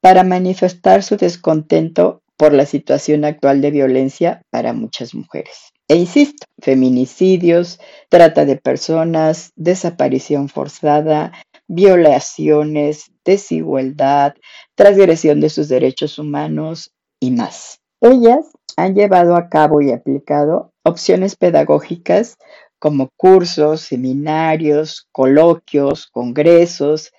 para 0.00 0.24
manifestar 0.24 1.02
su 1.02 1.16
descontento 1.16 2.21
por 2.36 2.52
la 2.52 2.66
situación 2.66 3.24
actual 3.24 3.60
de 3.60 3.70
violencia 3.70 4.42
para 4.50 4.72
muchas 4.72 5.14
mujeres. 5.14 5.72
E 5.88 5.96
insisto, 5.96 6.46
feminicidios, 6.60 7.78
trata 8.08 8.44
de 8.44 8.56
personas, 8.56 9.52
desaparición 9.56 10.48
forzada, 10.48 11.32
violaciones, 11.68 13.12
desigualdad, 13.24 14.34
transgresión 14.74 15.40
de 15.40 15.50
sus 15.50 15.68
derechos 15.68 16.18
humanos, 16.18 16.92
y 17.22 17.30
más. 17.30 17.78
Ellas 18.00 18.50
han 18.76 18.96
llevado 18.96 19.36
a 19.36 19.48
cabo 19.48 19.80
y 19.80 19.92
aplicado 19.92 20.72
opciones 20.82 21.36
pedagógicas 21.36 22.36
como 22.80 23.10
cursos, 23.16 23.82
seminarios, 23.82 25.06
coloquios, 25.12 26.08
congresos, 26.08 27.12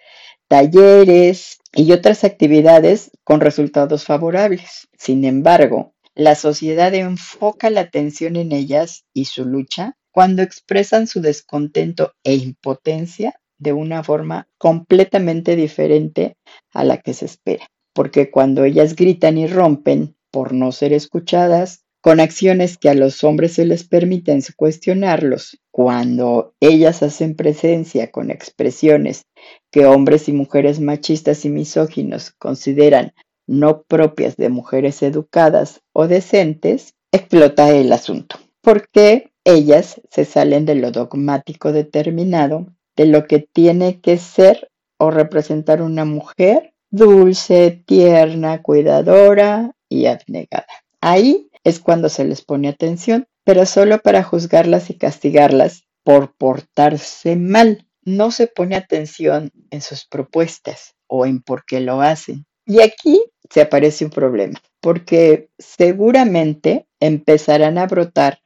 talleres 0.53 1.57
y 1.73 1.93
otras 1.93 2.23
actividades 2.23 3.09
con 3.23 3.41
resultados 3.41 4.03
favorables. 4.05 4.87
Sin 4.95 5.25
embargo, 5.25 5.95
la 6.13 6.35
sociedad 6.35 6.93
enfoca 6.93 7.71
la 7.71 7.81
atención 7.81 8.35
en 8.35 8.51
ellas 8.51 9.03
y 9.15 9.25
su 9.25 9.45
lucha 9.45 9.97
cuando 10.11 10.43
expresan 10.43 11.07
su 11.07 11.21
descontento 11.21 12.13
e 12.23 12.35
impotencia 12.35 13.33
de 13.57 13.73
una 13.73 14.03
forma 14.03 14.47
completamente 14.59 15.55
diferente 15.55 16.37
a 16.71 16.83
la 16.83 16.97
que 16.99 17.15
se 17.15 17.25
espera 17.25 17.65
porque 17.93 18.29
cuando 18.29 18.63
ellas 18.63 18.95
gritan 18.95 19.39
y 19.39 19.47
rompen 19.47 20.15
por 20.31 20.53
no 20.53 20.71
ser 20.71 20.93
escuchadas, 20.93 21.83
con 22.01 22.19
acciones 22.19 22.77
que 22.77 22.89
a 22.89 22.95
los 22.95 23.23
hombres 23.23 23.53
se 23.53 23.65
les 23.65 23.87
permiten 23.87 24.41
cuestionarlos, 24.55 25.59
cuando 25.73 26.53
ellas 26.59 27.01
hacen 27.01 27.35
presencia 27.35 28.11
con 28.11 28.29
expresiones 28.29 29.25
que 29.71 29.87
hombres 29.87 30.29
y 30.29 30.31
mujeres 30.31 30.79
machistas 30.79 31.45
y 31.45 31.49
misóginos 31.49 32.29
consideran 32.37 33.13
no 33.47 33.81
propias 33.81 34.37
de 34.37 34.49
mujeres 34.49 35.01
educadas 35.01 35.81
o 35.91 36.07
decentes, 36.07 36.93
explota 37.11 37.71
el 37.71 37.91
asunto, 37.91 38.35
porque 38.61 39.31
ellas 39.45 39.99
se 40.11 40.25
salen 40.25 40.65
de 40.65 40.75
lo 40.75 40.91
dogmático 40.91 41.71
determinado 41.71 42.67
de 42.95 43.07
lo 43.07 43.25
que 43.25 43.39
tiene 43.39 43.99
que 43.99 44.19
ser 44.19 44.69
o 44.99 45.09
representar 45.09 45.81
una 45.81 46.05
mujer 46.05 46.75
dulce, 46.91 47.83
tierna, 47.87 48.61
cuidadora 48.61 49.71
y 49.89 50.05
abnegada. 50.05 50.67
Ahí 51.01 51.49
es 51.63 51.79
cuando 51.79 52.09
se 52.09 52.25
les 52.25 52.43
pone 52.43 52.69
atención, 52.69 53.25
pero 53.43 53.65
solo 53.65 53.99
para 53.99 54.23
juzgarlas 54.23 54.89
y 54.89 54.97
castigarlas 54.97 55.83
por 56.03 56.35
portarse 56.35 57.35
mal. 57.35 57.87
No 58.05 58.31
se 58.31 58.47
pone 58.47 58.75
atención 58.75 59.51
en 59.71 59.81
sus 59.81 60.05
propuestas 60.05 60.95
o 61.07 61.25
en 61.25 61.41
por 61.41 61.65
qué 61.65 61.79
lo 61.79 62.01
hacen. 62.01 62.45
Y 62.65 62.81
aquí 62.81 63.23
se 63.49 63.61
aparece 63.61 64.05
un 64.05 64.11
problema, 64.11 64.61
porque 64.81 65.49
seguramente 65.57 66.87
empezarán 66.99 67.77
a 67.77 67.87
brotar 67.87 68.39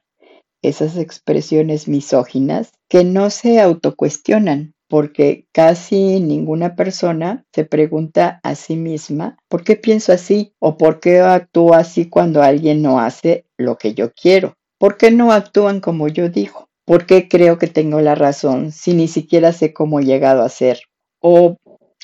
esas 0.62 0.96
expresiones 0.96 1.88
misóginas 1.88 2.72
que 2.88 3.04
no 3.04 3.30
se 3.30 3.60
autocuestionan, 3.60 4.74
porque 4.88 5.46
casi 5.52 6.20
ninguna 6.20 6.74
persona 6.74 7.44
se 7.54 7.64
pregunta 7.64 8.40
a 8.42 8.54
sí 8.54 8.74
misma, 8.76 9.36
¿por 9.48 9.62
qué 9.62 9.76
pienso 9.76 10.12
así? 10.12 10.52
¿O 10.58 10.76
por 10.76 10.98
qué 10.98 11.20
actúo 11.20 11.74
así 11.74 12.08
cuando 12.08 12.42
alguien 12.42 12.82
no 12.82 12.98
hace 12.98 13.44
lo 13.56 13.76
que 13.76 13.94
yo 13.94 14.12
quiero? 14.12 14.57
¿Por 14.78 14.96
qué 14.96 15.10
no 15.10 15.32
actúan 15.32 15.80
como 15.80 16.06
yo 16.06 16.28
digo? 16.28 16.68
¿Por 16.84 17.04
qué 17.04 17.28
creo 17.28 17.58
que 17.58 17.66
tengo 17.66 18.00
la 18.00 18.14
razón 18.14 18.70
si 18.70 18.94
ni 18.94 19.08
siquiera 19.08 19.52
sé 19.52 19.72
cómo 19.72 19.98
he 19.98 20.04
llegado 20.04 20.42
a 20.42 20.48
ser? 20.48 20.80
¿O 21.20 21.56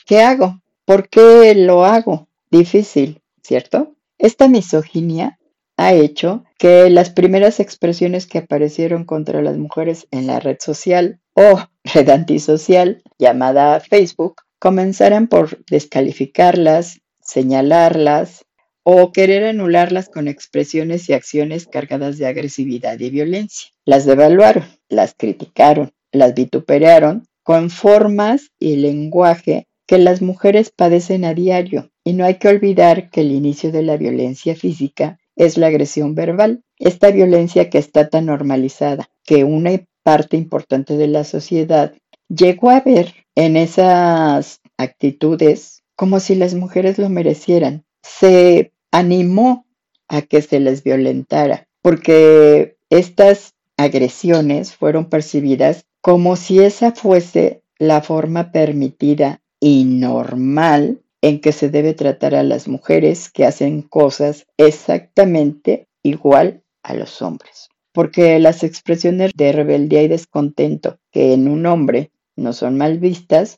qué 0.07 0.23
hago? 0.23 0.61
¿Por 0.85 1.09
qué 1.09 1.55
lo 1.55 1.85
hago? 1.85 2.29
Difícil, 2.51 3.23
¿cierto? 3.43 3.95
Esta 4.19 4.49
misoginia 4.49 5.39
ha 5.77 5.93
hecho 5.93 6.45
que 6.59 6.91
las 6.91 7.11
primeras 7.11 7.61
expresiones 7.61 8.27
que 8.27 8.39
aparecieron 8.39 9.05
contra 9.05 9.41
las 9.41 9.57
mujeres 9.57 10.09
en 10.11 10.27
la 10.27 10.41
red 10.41 10.57
social 10.61 11.21
o 11.35 11.61
red 11.95 12.09
antisocial 12.09 13.03
llamada 13.19 13.79
Facebook 13.81 14.43
comenzaran 14.59 15.29
por 15.29 15.65
descalificarlas, 15.67 17.01
señalarlas 17.21 18.44
o 18.85 19.13
querer 19.13 19.45
anularlas 19.45 20.09
con 20.09 20.29
expresiones 20.29 21.09
y 21.09 21.15
acciones 21.15 21.67
cargadas 21.67 22.19
de 22.19 22.27
agresividad 22.27 23.01
y 23.01 23.11
violencia. 23.11 23.71
Las 23.85 24.05
devaluaron, 24.05 24.65
las 24.89 25.15
criticaron, 25.15 25.93
las 26.13 26.35
vituperaron 26.35 27.27
con 27.43 27.71
formas 27.71 28.53
y 28.61 28.77
lenguaje 28.77 29.67
que 29.87 29.99
las 29.99 30.23
mujeres 30.23 30.71
padecen 30.71 31.25
a 31.25 31.35
diario. 31.35 31.91
Y 32.05 32.13
no 32.13 32.25
hay 32.25 32.35
que 32.35 32.49
olvidar 32.49 33.11
que 33.11 33.23
el 33.23 33.33
inicio 33.33 33.73
de 33.73 33.83
la 33.83 33.97
violencia 33.97 34.55
física 34.55 35.19
es 35.37 35.59
la 35.59 35.69
agresión 35.69 36.15
verbal, 36.15 36.63
esta 36.79 37.11
violencia 37.11 37.71
que 37.71 37.79
está 37.79 38.09
tan 38.09 38.27
normalizada, 38.27 39.09
que 39.25 39.45
una 39.45 39.71
parte 40.03 40.37
importante 40.37 40.97
de 40.97 41.09
la 41.09 41.25
sociedad 41.25 41.95
llegó 42.29 42.71
a 42.71 42.81
ver 42.81 43.15
en 43.35 43.57
esas 43.57 44.61
actitudes 44.77 45.83
como 45.97 46.21
si 46.21 46.35
las 46.35 46.55
mujeres 46.55 46.99
lo 46.99 47.09
merecieran. 47.09 47.85
Se 48.03 48.73
animó 48.95 49.67
a 50.07 50.23
que 50.23 50.41
se 50.41 50.61
les 50.61 50.85
violentara, 50.85 51.67
porque 51.83 52.77
estas 52.91 53.55
agresiones 53.77 54.77
fueron 54.77 55.07
percibidas 55.11 55.85
como 56.01 56.37
si 56.37 56.61
esa 56.61 56.93
fuese 56.93 57.65
la 57.77 58.03
forma 58.03 58.53
permitida 58.53 59.41
y 59.59 59.85
normal 59.85 61.01
en 61.23 61.41
que 61.41 61.51
se 61.51 61.71
debe 61.71 61.95
tratar 61.95 62.37
a 62.37 62.45
las 62.45 62.69
mujeres 62.69 63.31
que 63.31 63.45
hacen 63.45 63.83
cosas 63.83 64.47
exactamente 64.59 65.89
igual 66.05 66.63
a 66.85 66.95
los 66.95 67.21
hombres. 67.21 67.69
porque 67.93 68.41
las 68.41 68.65
expresiones 68.65 69.31
de 69.37 69.53
rebeldía 69.53 70.03
y 70.03 70.09
descontento 70.09 70.99
que 71.13 71.33
en 71.33 71.47
un 71.47 71.65
hombre 71.65 72.11
no 72.35 72.53
son 72.53 72.77
mal 72.77 72.99
vistas, 72.99 73.57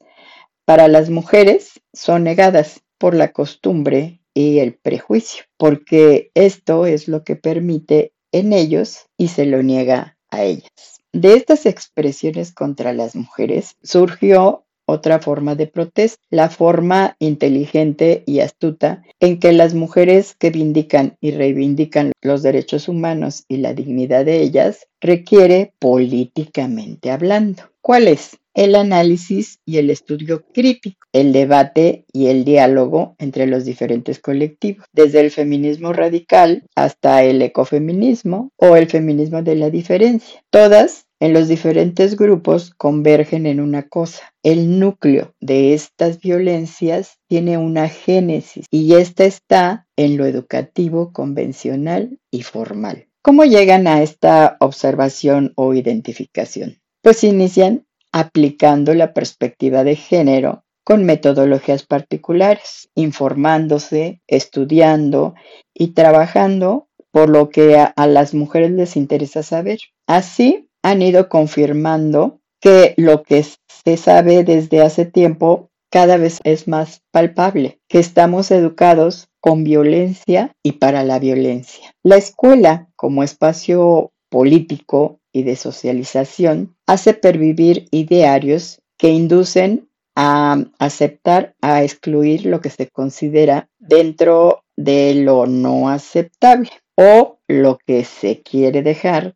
para 0.66 0.88
las 0.88 1.08
mujeres 1.08 1.80
son 1.94 2.24
negadas 2.24 2.82
por 2.98 3.14
la 3.14 3.32
costumbre 3.32 4.20
y 4.36 4.58
el 4.58 4.74
prejuicio, 4.74 5.44
porque 5.56 6.30
esto 6.34 6.84
es 6.84 7.08
lo 7.08 7.24
que 7.24 7.36
permite 7.36 8.12
en 8.32 8.52
ellos 8.52 9.06
y 9.16 9.28
se 9.28 9.46
lo 9.46 9.62
niega 9.62 10.18
a 10.28 10.44
ellas. 10.44 11.00
De 11.14 11.32
estas 11.32 11.64
expresiones 11.64 12.52
contra 12.52 12.92
las 12.92 13.16
mujeres 13.16 13.76
surgió 13.82 14.66
otra 14.84 15.20
forma 15.20 15.54
de 15.54 15.66
protesta, 15.66 16.22
la 16.28 16.50
forma 16.50 17.16
inteligente 17.18 18.24
y 18.26 18.40
astuta 18.40 19.02
en 19.20 19.40
que 19.40 19.52
las 19.52 19.72
mujeres 19.72 20.36
que 20.38 20.50
vindican 20.50 21.16
y 21.22 21.30
reivindican 21.30 22.12
los 22.20 22.42
derechos 22.42 22.88
humanos 22.88 23.44
y 23.48 23.56
la 23.56 23.72
dignidad 23.72 24.26
de 24.26 24.42
ellas 24.42 24.86
requiere 25.00 25.72
políticamente 25.78 27.10
hablando. 27.10 27.62
¿Cuál 27.80 28.06
es? 28.08 28.36
El 28.56 28.74
análisis 28.74 29.60
y 29.66 29.76
el 29.76 29.90
estudio 29.90 30.46
crítico, 30.54 31.06
el 31.12 31.34
debate 31.34 32.06
y 32.10 32.28
el 32.28 32.46
diálogo 32.46 33.14
entre 33.18 33.46
los 33.46 33.66
diferentes 33.66 34.18
colectivos, 34.18 34.86
desde 34.94 35.20
el 35.20 35.30
feminismo 35.30 35.92
radical 35.92 36.64
hasta 36.74 37.22
el 37.22 37.42
ecofeminismo 37.42 38.48
o 38.56 38.76
el 38.76 38.86
feminismo 38.86 39.42
de 39.42 39.56
la 39.56 39.68
diferencia. 39.68 40.42
Todas 40.48 41.04
en 41.20 41.34
los 41.34 41.48
diferentes 41.48 42.16
grupos 42.16 42.70
convergen 42.70 43.44
en 43.44 43.60
una 43.60 43.82
cosa. 43.88 44.32
El 44.42 44.78
núcleo 44.78 45.34
de 45.38 45.74
estas 45.74 46.18
violencias 46.18 47.18
tiene 47.28 47.58
una 47.58 47.90
génesis 47.90 48.64
y 48.70 48.94
esta 48.94 49.26
está 49.26 49.86
en 49.96 50.16
lo 50.16 50.24
educativo 50.24 51.12
convencional 51.12 52.20
y 52.30 52.40
formal. 52.40 53.08
¿Cómo 53.20 53.44
llegan 53.44 53.86
a 53.86 54.02
esta 54.02 54.56
observación 54.60 55.52
o 55.56 55.74
identificación? 55.74 56.78
Pues 57.02 57.22
inician 57.22 57.85
aplicando 58.16 58.94
la 58.94 59.12
perspectiva 59.12 59.84
de 59.84 59.94
género 59.94 60.64
con 60.84 61.04
metodologías 61.04 61.82
particulares, 61.84 62.88
informándose, 62.94 64.22
estudiando 64.26 65.34
y 65.74 65.88
trabajando 65.88 66.88
por 67.10 67.28
lo 67.28 67.50
que 67.50 67.76
a, 67.76 68.06
las 68.06 68.32
mujeres 68.32 68.70
les 68.70 68.96
interesa 68.96 69.42
saber. 69.42 69.80
Así, 70.06 70.70
han 70.82 71.02
ido 71.02 71.28
confirmando 71.28 72.40
que 72.58 72.94
lo 72.96 73.22
que 73.22 73.44
se 73.44 73.96
sabe 73.98 74.44
desde 74.44 74.80
hace 74.80 75.04
tiempo 75.04 75.68
cada 75.90 76.16
vez 76.16 76.38
es 76.44 76.66
más 76.68 77.02
palpable, 77.10 77.80
que 77.86 77.98
estamos 77.98 78.50
educados 78.50 79.28
con 79.40 79.62
violencia 79.62 80.56
y 80.62 80.72
para 80.72 81.04
la 81.04 81.18
violencia. 81.18 81.94
La 82.02 82.16
escuela, 82.16 82.88
como 82.96 83.22
espacio 83.22 84.12
político 84.30 85.20
y 85.36 85.42
de 85.42 85.54
socialización, 85.54 86.74
hace 86.86 87.12
pervivir 87.12 87.88
idearios 87.90 88.80
que 88.96 89.10
inducen 89.10 89.86
a 90.14 90.64
aceptar, 90.78 91.54
a 91.60 91.82
excluir 91.82 92.46
lo 92.46 92.62
que 92.62 92.70
se 92.70 92.88
considera 92.88 93.68
dentro 93.78 94.64
de 94.76 95.12
lo 95.14 95.46
no 95.46 95.90
aceptable 95.90 96.70
o 96.94 97.38
lo 97.48 97.76
que 97.86 98.04
se 98.04 98.40
quiere 98.40 98.80
dejar 98.80 99.34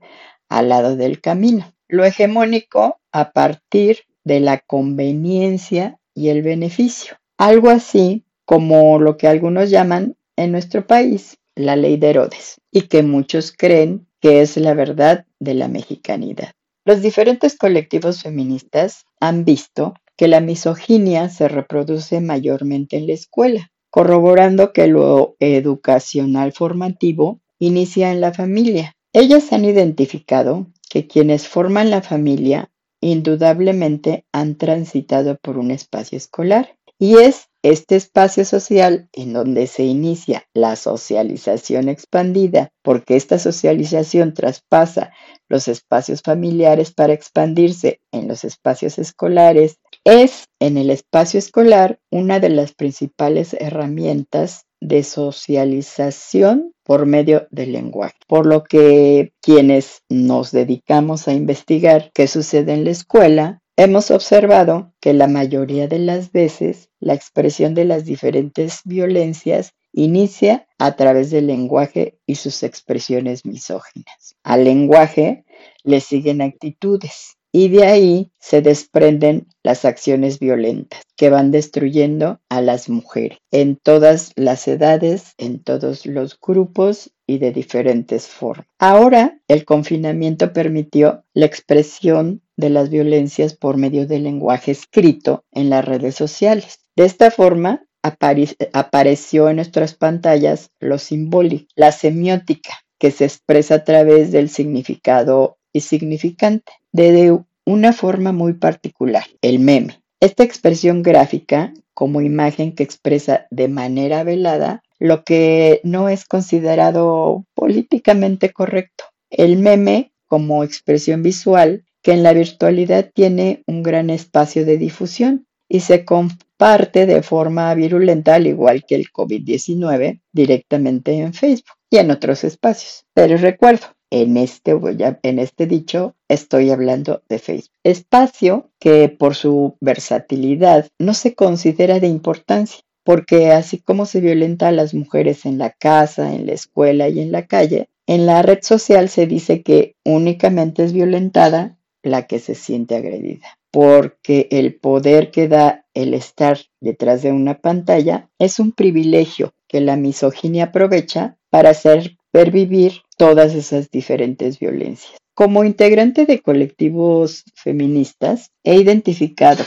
al 0.49 0.71
lado 0.71 0.97
del 0.97 1.21
camino. 1.21 1.71
Lo 1.87 2.07
hegemónico 2.07 2.99
a 3.13 3.33
partir 3.33 3.99
de 4.25 4.41
la 4.41 4.57
conveniencia 4.57 5.99
y 6.15 6.31
el 6.31 6.41
beneficio. 6.41 7.19
Algo 7.37 7.69
así 7.69 8.25
como 8.47 8.99
lo 8.99 9.19
que 9.19 9.29
algunos 9.29 9.69
llaman 9.69 10.17
en 10.37 10.51
nuestro 10.51 10.87
país 10.87 11.37
la 11.57 11.77
ley 11.77 11.99
de 11.99 12.09
Herodes 12.09 12.59
y 12.73 12.83
que 12.83 13.03
muchos 13.03 13.53
creen 13.53 14.07
que 14.21 14.41
es 14.41 14.57
la 14.57 14.75
verdad 14.75 15.27
de 15.39 15.55
la 15.55 15.69
mexicanidad. 15.69 16.53
Los 16.85 17.03
diferentes 17.03 17.57
colectivos 17.57 18.23
feministas 18.23 19.05
han 19.21 19.45
visto 19.45 19.95
que 20.17 20.29
la 20.29 20.41
misoginia 20.41 21.29
se 21.29 21.49
reproduce 21.49 22.21
mayormente 22.21 22.97
en 22.97 23.07
la 23.07 23.15
escuela, 23.15 23.71
corroborando 23.91 24.73
que 24.73 24.87
lo 24.87 25.37
educacional 25.41 26.53
formativo 26.53 27.41
inicia 27.59 28.13
en 28.13 28.21
la 28.21 28.33
familia 28.33 28.95
ellas 29.13 29.53
han 29.53 29.65
identificado 29.65 30.69
que 30.89 31.09
quienes 31.09 31.49
forman 31.49 31.91
la 31.91 32.01
familia 32.01 32.71
indudablemente 33.01 34.25
han 34.31 34.57
transitado 34.57 35.37
por 35.37 35.59
un 35.59 35.73
espacio 35.73 36.17
escolar 36.17 36.77
y 37.01 37.17
es 37.17 37.49
este 37.63 37.97
espacio 37.97 38.45
social 38.45 39.09
en 39.13 39.33
donde 39.33 39.67
se 39.67 39.85
inicia 39.85 40.45
la 40.55 40.77
socialización 40.77 41.89
expandida, 41.89 42.73
porque 42.83 43.17
esta 43.17 43.39
socialización 43.39 44.35
traspasa 44.35 45.11
los 45.49 45.67
espacios 45.67 46.21
familiares 46.21 46.93
para 46.93 47.15
expandirse 47.15 48.01
en 48.13 48.29
los 48.29 48.45
espacios 48.45 48.99
escolares, 48.99 49.79
es 50.05 50.45
en 50.61 50.77
el 50.77 50.91
espacio 50.91 51.39
escolar 51.39 51.99
una 52.11 52.39
de 52.39 52.51
las 52.51 52.75
principales 52.75 53.55
herramientas 53.59 54.67
de 54.81 55.03
socialización 55.03 56.73
por 56.85 57.07
medio 57.07 57.47
del 57.51 57.73
lenguaje. 57.73 58.17
Por 58.27 58.47
lo 58.47 58.65
que 58.65 59.33
quienes 59.41 60.03
nos 60.11 60.53
dedicamos 60.53 61.29
a 61.29 61.33
investigar 61.33 62.11
qué 62.15 62.27
sucede 62.27 62.75
en 62.75 62.85
la 62.85 62.91
escuela, 62.91 63.63
hemos 63.77 64.11
observado 64.11 64.93
que 65.01 65.13
la 65.13 65.27
mayoría 65.27 65.89
de 65.89 65.99
las 65.99 66.33
veces 66.33 66.91
la 67.01 67.15
expresión 67.15 67.75
de 67.75 67.85
las 67.85 68.05
diferentes 68.05 68.81
violencias 68.85 69.73
inicia 69.93 70.69
a 70.79 70.97
través 70.97 71.31
del 71.31 71.47
lenguaje 71.47 72.19
y 72.27 72.37
sus 72.37 72.63
expresiones 72.63 73.45
misóginas. 73.45 74.37
Al 74.43 74.65
lenguaje 74.65 75.45
le 75.83 76.01
siguen 76.01 76.43
actitudes 76.43 77.37
y 77.53 77.69
de 77.69 77.85
ahí 77.85 78.33
se 78.39 78.63
desprenden 78.63 79.49
las 79.63 79.85
acciones 79.85 80.39
violentas 80.39 81.03
que 81.17 81.31
van 81.31 81.51
destruyendo 81.51 82.41
a 82.49 82.61
las 82.61 82.89
mujeres 82.89 83.39
en 83.51 83.77
todas 83.77 84.33
las 84.37 84.69
edades, 84.69 85.35
en 85.37 85.63
todos 85.63 86.07
los 86.07 86.39
grupos 86.41 87.13
y 87.31 87.39
de 87.39 87.53
diferentes 87.53 88.27
formas. 88.27 88.67
Ahora 88.79 89.39
el 89.47 89.65
confinamiento 89.65 90.53
permitió 90.53 91.25
la 91.33 91.47
expresión 91.47 92.43
de 92.57 92.71
las 92.71 92.91
violencias 92.91 93.55
por 93.55 93.77
medio 93.77 94.07
del 94.07 94.25
lenguaje 94.25 94.73
escrito 94.73 95.45
en 95.53 95.71
las 95.71 95.85
redes 95.85 96.17
sociales. 96.17 96.81
De 96.97 97.05
esta 97.05 97.31
forma, 97.31 97.85
apareció 98.03 99.49
en 99.49 99.57
nuestras 99.57 99.95
pantallas 99.95 100.71
lo 100.81 100.99
simbólico, 100.99 101.67
la 101.77 101.93
semiótica, 101.93 102.73
que 102.99 103.13
se 103.13 103.27
expresa 103.27 103.77
a 103.77 103.85
través 103.85 104.33
del 104.33 104.51
significado 104.51 105.59
y 105.73 105.83
significante, 105.83 106.73
de 106.93 107.39
una 107.65 107.93
forma 107.93 108.33
muy 108.33 108.55
particular, 108.55 109.25
el 109.41 109.61
meme. 109.61 110.01
Esta 110.19 110.43
expresión 110.43 111.03
gráfica 111.03 111.73
como 111.95 112.21
imagen 112.23 112.75
que 112.75 112.83
expresa 112.83 113.47
de 113.51 113.69
manera 113.69 114.25
velada 114.25 114.83
lo 115.01 115.25
que 115.25 115.81
no 115.83 116.09
es 116.09 116.25
considerado 116.25 117.45
políticamente 117.55 118.53
correcto. 118.53 119.05
El 119.31 119.59
meme 119.59 120.13
como 120.29 120.63
expresión 120.63 121.23
visual 121.23 121.85
que 122.03 122.13
en 122.13 122.23
la 122.23 122.33
virtualidad 122.33 123.11
tiene 123.13 123.65
un 123.67 123.83
gran 123.83 124.11
espacio 124.11 124.65
de 124.65 124.79
difusión 124.79 125.47
y 125.69 125.81
se 125.81 126.05
comparte 126.05 127.07
de 127.07 127.23
forma 127.23 127.75
virulenta, 127.75 128.35
al 128.35 128.47
igual 128.47 128.85
que 128.87 128.95
el 128.95 129.11
COVID-19, 129.11 130.21
directamente 130.33 131.13
en 131.15 131.33
Facebook 131.33 131.77
y 131.91 131.99
en 131.99 132.11
otros 132.11 132.45
espacios. 132.45 133.05
Pero 133.15 133.37
recuerdo, 133.37 133.87
en 134.11 134.37
este, 134.37 134.77
en 135.23 135.39
este 135.39 135.67
dicho 135.67 136.17
estoy 136.29 136.71
hablando 136.71 137.23
de 137.29 137.39
Facebook. 137.39 137.75
Espacio 137.85 138.71
que 138.79 139.09
por 139.09 139.35
su 139.35 139.77
versatilidad 139.81 140.89
no 140.99 141.15
se 141.15 141.35
considera 141.35 142.01
de 142.01 142.09
importancia, 142.09 142.81
porque 143.05 143.51
así 143.51 143.79
como 143.79 144.07
se 144.07 144.21
violenta 144.21 144.69
a 144.69 144.73
las 144.73 144.95
mujeres 144.95 145.47
en 145.47 145.59
la 145.59 145.71
casa, 145.71 146.35
en 146.35 146.47
la 146.47 146.53
escuela 146.53 147.09
y 147.09 147.21
en 147.21 147.33
la 147.33 147.47
calle, 147.47 147.89
en 148.07 148.27
la 148.27 148.43
red 148.43 148.59
social 148.63 149.09
se 149.09 149.27
dice 149.27 149.63
que 149.63 149.97
únicamente 150.05 150.85
es 150.85 150.93
violentada 150.93 151.79
la 152.03 152.27
que 152.27 152.39
se 152.39 152.55
siente 152.55 152.97
agredida, 152.97 153.59
porque 153.71 154.49
el 154.51 154.75
poder 154.75 155.31
que 155.31 155.49
da 155.49 155.87
el 155.95 156.15
estar 156.15 156.59
detrás 156.81 157.23
de 157.23 157.33
una 157.33 157.59
pantalla 157.59 158.29
es 158.39 158.59
un 158.59 158.73
privilegio 158.73 159.53
que 159.69 159.81
la 159.81 159.97
misoginia 159.97 160.65
aprovecha 160.65 161.37
para 161.51 161.71
hacer 161.71 162.17
pervivir 162.33 163.03
todas 163.17 163.55
esas 163.55 163.91
diferentes 163.91 164.59
violencias. 164.59 165.19
Como 165.35 165.65
integrante 165.65 166.27
de 166.27 166.41
colectivos 166.41 167.45
feministas, 167.55 168.51
he 168.65 168.77
identificado, 168.77 169.65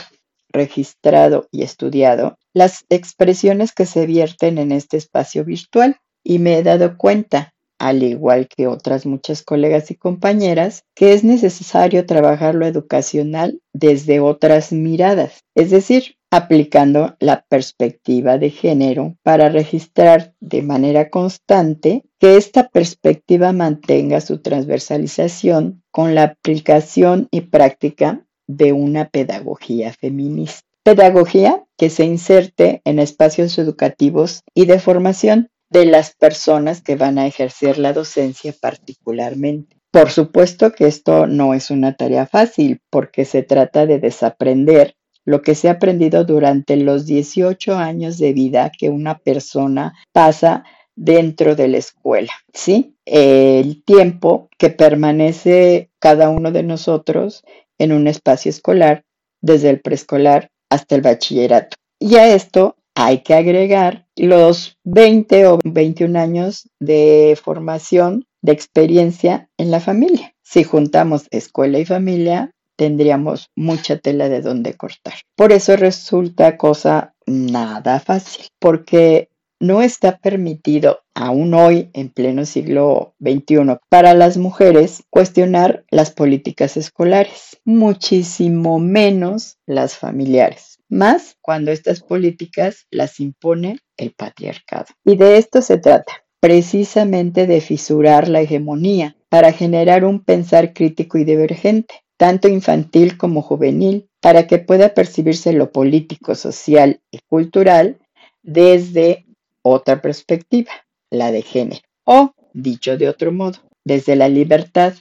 registrado 0.50 1.48
y 1.50 1.62
estudiado 1.62 2.38
las 2.54 2.84
expresiones 2.88 3.72
que 3.72 3.84
se 3.84 4.06
vierten 4.06 4.58
en 4.58 4.72
este 4.72 4.96
espacio 4.96 5.44
virtual 5.44 5.96
y 6.22 6.38
me 6.38 6.56
he 6.56 6.62
dado 6.62 6.96
cuenta 6.96 7.54
al 7.78 8.02
igual 8.02 8.48
que 8.48 8.66
otras 8.66 9.04
muchas 9.04 9.42
colegas 9.42 9.90
y 9.90 9.96
compañeras, 9.96 10.84
que 10.94 11.12
es 11.12 11.24
necesario 11.24 12.06
trabajar 12.06 12.54
lo 12.54 12.66
educacional 12.66 13.60
desde 13.72 14.20
otras 14.20 14.72
miradas, 14.72 15.40
es 15.54 15.70
decir, 15.70 16.16
aplicando 16.30 17.14
la 17.20 17.44
perspectiva 17.48 18.38
de 18.38 18.50
género 18.50 19.16
para 19.22 19.48
registrar 19.48 20.34
de 20.40 20.62
manera 20.62 21.10
constante 21.10 22.04
que 22.18 22.36
esta 22.36 22.68
perspectiva 22.68 23.52
mantenga 23.52 24.20
su 24.20 24.40
transversalización 24.40 25.82
con 25.90 26.14
la 26.14 26.22
aplicación 26.24 27.28
y 27.30 27.42
práctica 27.42 28.24
de 28.46 28.72
una 28.72 29.08
pedagogía 29.10 29.92
feminista. 29.92 30.66
Pedagogía 30.82 31.63
que 31.76 31.90
se 31.90 32.04
inserte 32.04 32.80
en 32.84 32.98
espacios 32.98 33.58
educativos 33.58 34.40
y 34.54 34.66
de 34.66 34.78
formación 34.78 35.48
de 35.70 35.86
las 35.86 36.14
personas 36.14 36.82
que 36.82 36.96
van 36.96 37.18
a 37.18 37.26
ejercer 37.26 37.78
la 37.78 37.92
docencia 37.92 38.54
particularmente. 38.60 39.76
Por 39.90 40.10
supuesto 40.10 40.72
que 40.72 40.86
esto 40.86 41.26
no 41.26 41.54
es 41.54 41.70
una 41.70 41.96
tarea 41.96 42.26
fácil 42.26 42.80
porque 42.90 43.24
se 43.24 43.42
trata 43.42 43.86
de 43.86 43.98
desaprender 43.98 44.96
lo 45.24 45.42
que 45.42 45.54
se 45.54 45.68
ha 45.68 45.72
aprendido 45.72 46.24
durante 46.24 46.76
los 46.76 47.06
18 47.06 47.76
años 47.76 48.18
de 48.18 48.32
vida 48.32 48.70
que 48.76 48.90
una 48.90 49.18
persona 49.18 49.94
pasa 50.12 50.64
dentro 50.96 51.56
de 51.56 51.68
la 51.68 51.78
escuela, 51.78 52.32
¿sí? 52.52 52.96
El 53.04 53.82
tiempo 53.84 54.48
que 54.58 54.70
permanece 54.70 55.90
cada 55.98 56.28
uno 56.28 56.52
de 56.52 56.62
nosotros 56.62 57.42
en 57.78 57.92
un 57.92 58.06
espacio 58.06 58.50
escolar, 58.50 59.04
desde 59.40 59.70
el 59.70 59.80
preescolar 59.80 60.50
hasta 60.70 60.94
el 60.94 61.02
bachillerato. 61.02 61.76
Y 61.98 62.16
a 62.16 62.34
esto 62.34 62.76
hay 62.94 63.22
que 63.22 63.34
agregar 63.34 64.06
los 64.16 64.78
20 64.84 65.46
o 65.46 65.58
21 65.64 66.18
años 66.18 66.68
de 66.78 67.38
formación, 67.42 68.26
de 68.42 68.52
experiencia 68.52 69.48
en 69.58 69.70
la 69.70 69.80
familia. 69.80 70.34
Si 70.42 70.62
juntamos 70.64 71.26
escuela 71.30 71.78
y 71.78 71.86
familia, 71.86 72.52
tendríamos 72.76 73.50
mucha 73.56 73.98
tela 73.98 74.28
de 74.28 74.40
donde 74.40 74.74
cortar. 74.74 75.14
Por 75.34 75.52
eso 75.52 75.76
resulta 75.76 76.56
cosa 76.56 77.14
nada 77.26 78.00
fácil, 78.00 78.46
porque 78.58 79.28
no 79.66 79.82
está 79.82 80.18
permitido 80.18 81.00
aún 81.14 81.54
hoy, 81.54 81.90
en 81.94 82.10
pleno 82.10 82.44
siglo 82.44 83.14
XXI, 83.20 83.78
para 83.88 84.14
las 84.14 84.36
mujeres 84.36 85.04
cuestionar 85.10 85.84
las 85.90 86.10
políticas 86.10 86.76
escolares, 86.76 87.58
muchísimo 87.64 88.78
menos 88.78 89.56
las 89.66 89.96
familiares, 89.96 90.78
más 90.88 91.36
cuando 91.40 91.72
estas 91.72 92.02
políticas 92.02 92.86
las 92.90 93.20
impone 93.20 93.78
el 93.96 94.12
patriarcado. 94.12 94.86
Y 95.04 95.16
de 95.16 95.38
esto 95.38 95.62
se 95.62 95.78
trata, 95.78 96.12
precisamente 96.40 97.46
de 97.46 97.60
fisurar 97.60 98.28
la 98.28 98.42
hegemonía 98.42 99.16
para 99.30 99.52
generar 99.52 100.04
un 100.04 100.22
pensar 100.22 100.74
crítico 100.74 101.16
y 101.16 101.24
divergente, 101.24 101.94
tanto 102.18 102.48
infantil 102.48 103.16
como 103.16 103.40
juvenil, 103.40 104.08
para 104.20 104.46
que 104.46 104.58
pueda 104.58 104.94
percibirse 104.94 105.52
lo 105.52 105.72
político, 105.72 106.34
social 106.34 107.00
y 107.10 107.18
cultural 107.26 107.98
desde 108.44 109.23
otra 109.64 110.00
perspectiva, 110.02 110.70
la 111.10 111.32
de 111.32 111.42
género, 111.42 111.82
o, 112.04 112.34
dicho 112.52 112.96
de 112.96 113.08
otro 113.08 113.32
modo, 113.32 113.58
desde 113.84 114.14
la 114.14 114.28
libertad, 114.28 114.94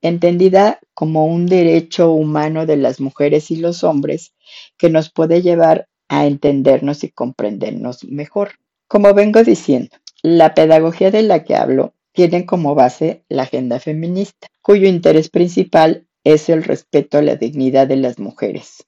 entendida 0.00 0.78
como 0.94 1.26
un 1.26 1.46
derecho 1.46 2.12
humano 2.12 2.64
de 2.64 2.76
las 2.76 3.00
mujeres 3.00 3.50
y 3.50 3.56
los 3.56 3.82
hombres 3.82 4.32
que 4.78 4.88
nos 4.88 5.10
puede 5.10 5.42
llevar 5.42 5.88
a 6.08 6.26
entendernos 6.26 7.02
y 7.04 7.10
comprendernos 7.10 8.04
mejor. 8.04 8.52
Como 8.86 9.12
vengo 9.14 9.42
diciendo, 9.42 9.96
la 10.22 10.54
pedagogía 10.54 11.10
de 11.10 11.22
la 11.22 11.42
que 11.42 11.56
hablo 11.56 11.94
tiene 12.12 12.46
como 12.46 12.74
base 12.76 13.24
la 13.28 13.42
agenda 13.42 13.80
feminista, 13.80 14.46
cuyo 14.62 14.86
interés 14.86 15.28
principal 15.28 16.06
es 16.22 16.48
el 16.48 16.62
respeto 16.62 17.18
a 17.18 17.22
la 17.22 17.34
dignidad 17.34 17.88
de 17.88 17.96
las 17.96 18.18
mujeres. 18.20 18.86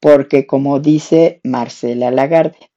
Porque 0.00 0.46
como 0.46 0.80
dice 0.80 1.40
Marcela 1.44 2.10
Lagarde, 2.10 2.70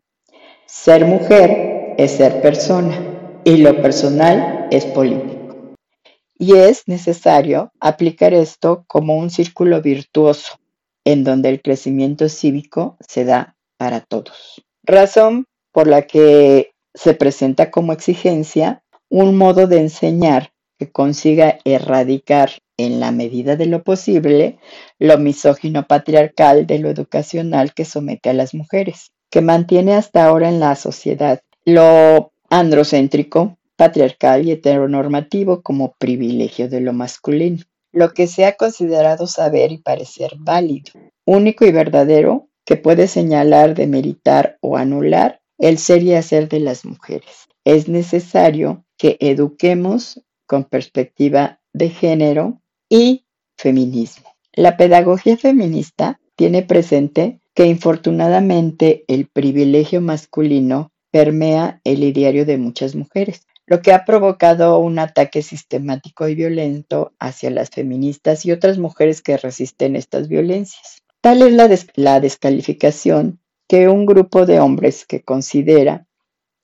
ser 0.71 1.03
mujer 1.03 1.95
es 1.97 2.12
ser 2.12 2.43
persona 2.43 3.41
y 3.43 3.58
lo 3.58 3.82
personal 3.82 4.67
es 4.69 4.86
político. 4.86 5.75
Y 6.38 6.53
es 6.53 6.88
necesario 6.88 7.71
aplicar 7.79 8.36
esto 8.36 8.86
como 8.88 9.17
un 9.17 9.32
círculo 9.32 9.82
virtuoso 9.82 10.60
en 11.05 11.23
donde 11.23 11.49
el 11.49 11.63
crecimiento 11.63 12.29
cívico 12.29 12.97
se 12.99 13.25
da 13.25 13.55
para 13.77 14.01
todos. 14.01 14.63
Razón 14.84 15.45
por 15.71 15.88
la 15.88 16.03
que 16.03 16.71
se 16.93 17.15
presenta 17.15 17.71
como 17.71 17.91
exigencia 17.91 18.84
un 19.10 19.36
modo 19.38 19.65
de 19.65 19.79
enseñar 19.79 20.51
que 20.77 20.91
consiga 20.91 21.58
erradicar 21.65 22.51
en 22.77 22.99
la 22.99 23.12
medida 23.12 23.55
de 23.55 23.65
lo 23.65 23.84
posible 23.84 24.60
lo 24.99 25.17
misógino 25.17 25.88
patriarcal 25.88 26.67
de 26.67 26.77
lo 26.77 26.89
educacional 26.89 27.73
que 27.73 27.86
somete 27.86 28.29
a 28.29 28.34
las 28.34 28.53
mujeres 28.53 29.12
que 29.29 29.41
mantiene 29.41 29.93
hasta 29.93 30.25
ahora 30.25 30.49
en 30.49 30.59
la 30.59 30.75
sociedad 30.75 31.41
lo 31.65 32.31
androcéntrico, 32.49 33.57
patriarcal 33.75 34.47
y 34.47 34.51
heteronormativo 34.51 35.61
como 35.61 35.93
privilegio 35.97 36.67
de 36.67 36.81
lo 36.81 36.93
masculino, 36.93 37.63
lo 37.91 38.13
que 38.13 38.27
se 38.27 38.45
ha 38.45 38.55
considerado 38.55 39.27
saber 39.27 39.71
y 39.71 39.77
parecer 39.77 40.33
válido, 40.37 40.91
único 41.25 41.65
y 41.65 41.71
verdadero 41.71 42.49
que 42.65 42.75
puede 42.75 43.07
señalar, 43.07 43.75
demeritar 43.75 44.57
o 44.61 44.77
anular 44.77 45.41
el 45.57 45.77
ser 45.77 46.03
y 46.03 46.13
hacer 46.13 46.49
de 46.49 46.59
las 46.59 46.85
mujeres. 46.85 47.47
Es 47.63 47.87
necesario 47.87 48.85
que 48.97 49.17
eduquemos 49.19 50.21
con 50.45 50.63
perspectiva 50.63 51.59
de 51.73 51.89
género 51.89 52.61
y 52.89 53.25
feminismo. 53.57 54.29
La 54.53 54.77
pedagogía 54.77 55.37
feminista 55.37 56.19
tiene 56.35 56.63
presente 56.63 57.39
que 57.59 57.65
infortunadamente 57.65 59.03
el 59.09 59.27
privilegio 59.27 59.99
masculino 59.99 60.93
permea 61.11 61.81
el 61.83 62.05
ideario 62.05 62.45
de 62.45 62.57
muchas 62.57 62.95
mujeres, 62.95 63.47
lo 63.65 63.81
que 63.81 63.91
ha 63.91 64.05
provocado 64.05 64.79
un 64.79 64.97
ataque 64.97 65.41
sistemático 65.41 66.29
y 66.29 66.35
violento 66.35 67.11
hacia 67.19 67.49
las 67.49 67.69
feministas 67.69 68.45
y 68.45 68.53
otras 68.53 68.77
mujeres 68.77 69.21
que 69.21 69.35
resisten 69.35 69.97
estas 69.97 70.29
violencias. 70.29 70.99
Tal 71.19 71.41
es 71.41 71.51
la, 71.51 71.69
la 71.95 72.21
descalificación 72.21 73.41
que 73.67 73.89
un 73.89 74.05
grupo 74.05 74.45
de 74.45 74.61
hombres 74.61 75.05
que 75.05 75.21
considera 75.21 76.07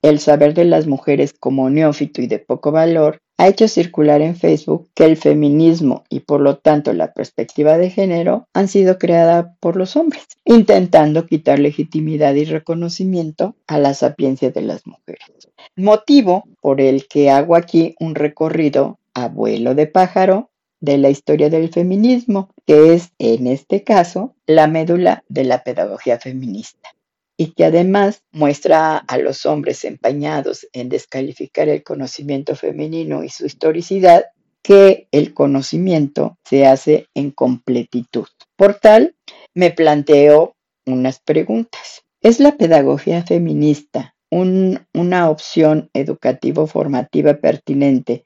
el 0.01 0.21
saber 0.21 0.53
de 0.53 0.63
las 0.63 0.87
mujeres 0.87 1.33
como 1.37 1.69
neófito 1.69 2.21
y 2.21 2.27
de 2.27 2.39
poco 2.39 2.71
valor 2.71 3.19
ha 3.37 3.47
hecho 3.47 3.67
circular 3.67 4.21
en 4.21 4.35
Facebook 4.35 4.89
que 4.93 5.05
el 5.05 5.17
feminismo 5.17 6.03
y 6.09 6.21
por 6.21 6.41
lo 6.41 6.57
tanto 6.57 6.93
la 6.93 7.13
perspectiva 7.13 7.77
de 7.77 7.89
género 7.89 8.47
han 8.53 8.67
sido 8.67 8.97
creadas 8.97 9.47
por 9.59 9.75
los 9.75 9.95
hombres, 9.95 10.25
intentando 10.45 11.25
quitar 11.25 11.59
legitimidad 11.59 12.33
y 12.35 12.45
reconocimiento 12.45 13.55
a 13.67 13.77
la 13.77 13.93
sapiencia 13.93 14.51
de 14.51 14.61
las 14.61 14.87
mujeres. 14.87 15.49
Motivo 15.75 16.45
por 16.61 16.79
el 16.79 17.07
que 17.07 17.29
hago 17.29 17.55
aquí 17.55 17.95
un 17.99 18.15
recorrido 18.15 18.99
a 19.13 19.27
vuelo 19.27 19.75
de 19.75 19.87
pájaro 19.87 20.49
de 20.79 20.97
la 20.97 21.09
historia 21.09 21.49
del 21.49 21.69
feminismo, 21.69 22.49
que 22.65 22.93
es 22.93 23.11
en 23.17 23.47
este 23.47 23.83
caso 23.83 24.35
la 24.45 24.67
médula 24.67 25.23
de 25.29 25.43
la 25.43 25.63
pedagogía 25.63 26.19
feminista 26.19 26.95
y 27.37 27.51
que 27.51 27.65
además 27.65 28.23
muestra 28.31 28.97
a 28.97 29.17
los 29.17 29.45
hombres 29.45 29.83
empañados 29.83 30.67
en 30.73 30.89
descalificar 30.89 31.69
el 31.69 31.83
conocimiento 31.83 32.55
femenino 32.55 33.23
y 33.23 33.29
su 33.29 33.45
historicidad, 33.45 34.25
que 34.61 35.07
el 35.11 35.33
conocimiento 35.33 36.37
se 36.43 36.65
hace 36.65 37.07
en 37.13 37.31
completitud. 37.31 38.27
Por 38.55 38.75
tal, 38.75 39.15
me 39.53 39.71
planteo 39.71 40.55
unas 40.85 41.19
preguntas. 41.19 42.01
¿Es 42.21 42.39
la 42.39 42.57
pedagogía 42.57 43.23
feminista 43.23 44.15
una 44.31 45.29
opción 45.29 45.89
educativo-formativa 45.93 47.35
pertinente 47.35 48.25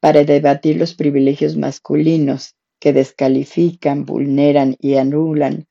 para 0.00 0.24
debatir 0.24 0.76
los 0.76 0.94
privilegios 0.94 1.56
masculinos 1.56 2.54
que 2.80 2.92
descalifican, 2.92 4.04
vulneran 4.04 4.76
y 4.80 4.96
anulan 4.96 5.66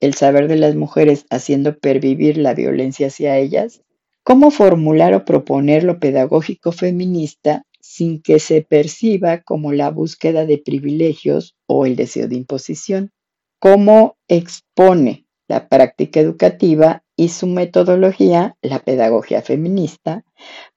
el 0.00 0.14
saber 0.14 0.48
de 0.48 0.56
las 0.56 0.74
mujeres 0.74 1.26
haciendo 1.30 1.78
pervivir 1.78 2.38
la 2.38 2.54
violencia 2.54 3.08
hacia 3.08 3.36
ellas, 3.38 3.82
cómo 4.22 4.50
formular 4.50 5.14
o 5.14 5.24
proponer 5.24 5.84
lo 5.84 5.98
pedagógico 5.98 6.72
feminista 6.72 7.64
sin 7.80 8.20
que 8.20 8.38
se 8.38 8.62
perciba 8.62 9.42
como 9.42 9.72
la 9.72 9.90
búsqueda 9.90 10.44
de 10.44 10.58
privilegios 10.58 11.56
o 11.66 11.86
el 11.86 11.96
deseo 11.96 12.28
de 12.28 12.36
imposición, 12.36 13.12
cómo 13.58 14.16
expone 14.28 15.26
la 15.48 15.68
práctica 15.68 16.20
educativa 16.20 17.02
y 17.16 17.30
su 17.30 17.46
metodología, 17.46 18.56
la 18.62 18.78
pedagogía 18.80 19.42
feminista, 19.42 20.24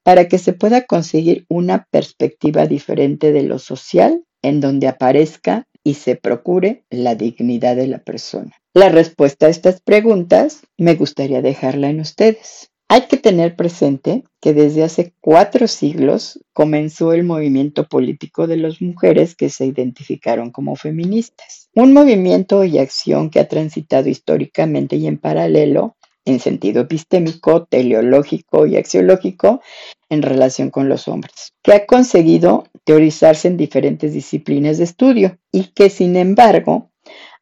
para 0.02 0.28
que 0.28 0.38
se 0.38 0.54
pueda 0.54 0.86
conseguir 0.86 1.46
una 1.50 1.88
perspectiva 1.92 2.66
diferente 2.66 3.32
de 3.32 3.44
lo 3.44 3.60
social 3.60 4.24
en 4.42 4.62
donde 4.62 4.88
aparezca 4.88 5.68
y 5.84 5.96
se 5.96 6.16
procure 6.16 6.84
la 6.90 7.16
dignidad 7.16 7.76
de 7.76 7.88
la 7.88 8.00
persona. 8.00 8.52
La 8.74 8.90
respuesta 8.90 9.48
a 9.48 9.50
estas 9.50 9.82
preguntas 9.82 10.62
me 10.78 10.96
gustaría 10.96 11.42
dejarla 11.42 11.90
en 11.90 12.00
ustedes. 12.00 12.72
Hay 12.88 13.04
que 13.04 13.16
tener 13.16 13.56
presente 13.56 14.24
que 14.42 14.54
desde 14.54 14.84
hace 14.84 15.14
cuatro 15.22 15.68
siglos 15.68 16.42
comenzó 16.52 17.14
el 17.14 17.24
movimiento 17.24 17.88
político 17.88 18.48
de 18.48 18.58
las 18.58 18.82
mujeres 18.82 19.34
que 19.36 19.50
se 19.50 19.66
identificaron 19.66 20.52
como 20.52 20.76
feministas. 20.76 21.70
un 21.74 21.94
movimiento 21.94 22.66
y 22.66 22.80
acción 22.80 23.30
que 23.30 23.40
ha 23.40 23.48
transitado 23.48 24.10
históricamente 24.10 24.98
y 24.98 25.08
en 25.08 25.18
paralelo 25.18 25.96
en 26.26 26.40
sentido 26.40 26.82
epistémico, 26.82 27.66
teleológico 27.66 28.66
y 28.66 28.78
axiológico 28.78 29.62
en 30.10 30.22
relación 30.22 30.70
con 30.70 30.90
los 30.90 31.08
hombres, 31.08 31.54
que 31.64 31.74
ha 31.74 31.86
conseguido 31.86 32.66
teorizarse 32.84 33.48
en 33.48 33.58
diferentes 33.58 34.14
disciplinas 34.14 34.78
de 34.78 34.84
estudio 34.84 35.38
y 35.52 35.66
que 35.74 35.90
sin 35.90 36.16
embargo 36.16 36.92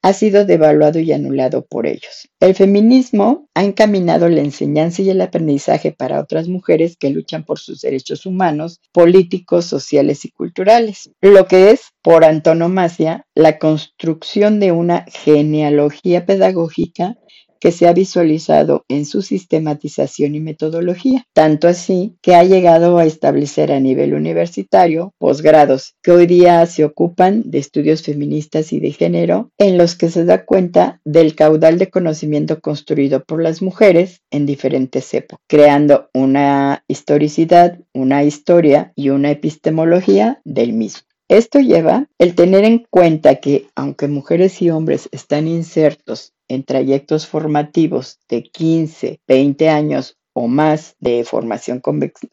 ha 0.01 0.13
sido 0.13 0.45
devaluado 0.45 0.99
y 0.99 1.11
anulado 1.11 1.65
por 1.65 1.85
ellos. 1.85 2.29
El 2.39 2.55
feminismo 2.55 3.49
ha 3.53 3.63
encaminado 3.63 4.29
la 4.29 4.41
enseñanza 4.41 5.01
y 5.01 5.09
el 5.09 5.19
aprendizaje 5.19 5.91
para 5.91 6.21
otras 6.21 6.47
mujeres 6.47 6.95
que 6.97 7.09
luchan 7.09 7.43
por 7.43 7.59
sus 7.59 7.81
derechos 7.81 8.25
humanos, 8.25 8.79
políticos, 8.93 9.65
sociales 9.65 10.23
y 10.23 10.31
culturales, 10.31 11.11
lo 11.21 11.47
que 11.47 11.71
es, 11.71 11.81
por 12.01 12.23
antonomasia, 12.23 13.25
la 13.35 13.59
construcción 13.59 14.59
de 14.59 14.71
una 14.71 15.05
genealogía 15.09 16.25
pedagógica 16.25 17.17
que 17.59 17.71
se 17.71 17.87
ha 17.87 17.93
visualizado 17.93 18.85
en 18.87 19.05
su 19.05 19.21
sistematización 19.21 20.35
y 20.35 20.39
metodología, 20.39 21.25
tanto 21.33 21.67
así 21.67 22.15
que 22.21 22.35
ha 22.35 22.43
llegado 22.43 22.97
a 22.97 23.05
establecer 23.05 23.71
a 23.71 23.79
nivel 23.79 24.13
universitario 24.13 25.13
posgrados 25.17 25.95
que 26.01 26.11
hoy 26.11 26.25
día 26.27 26.65
se 26.65 26.85
ocupan 26.85 27.43
de 27.45 27.59
estudios 27.59 28.03
feministas 28.03 28.73
y 28.73 28.79
de 28.79 28.91
género, 28.91 29.51
en 29.57 29.77
los 29.77 29.95
que 29.95 30.09
se 30.09 30.25
da 30.25 30.45
cuenta 30.45 31.01
del 31.03 31.35
caudal 31.35 31.77
de 31.77 31.89
conocimiento 31.89 32.61
construido 32.61 33.23
por 33.23 33.41
las 33.41 33.61
mujeres 33.61 34.21
en 34.31 34.45
diferentes 34.45 35.13
épocas, 35.13 35.43
creando 35.47 36.09
una 36.13 36.83
historicidad, 36.87 37.79
una 37.93 38.23
historia 38.23 38.93
y 38.95 39.09
una 39.09 39.31
epistemología 39.31 40.41
del 40.43 40.73
mismo. 40.73 41.08
Esto 41.29 41.59
lleva 41.59 42.07
el 42.17 42.33
tener 42.33 42.63
en 42.63 42.87
cuenta 42.89 43.35
que, 43.35 43.67
aunque 43.75 44.07
mujeres 44.07 44.63
y 44.63 44.71
hombres 44.71 45.09
están 45.11 45.47
insertos 45.47 46.33
en 46.47 46.63
trayectos 46.63 47.27
formativos 47.27 48.17
de 48.27 48.41
15, 48.41 49.19
20 49.27 49.69
años 49.69 50.17
o 50.33 50.47
más 50.47 50.95
de 50.99 51.23
formación 51.23 51.83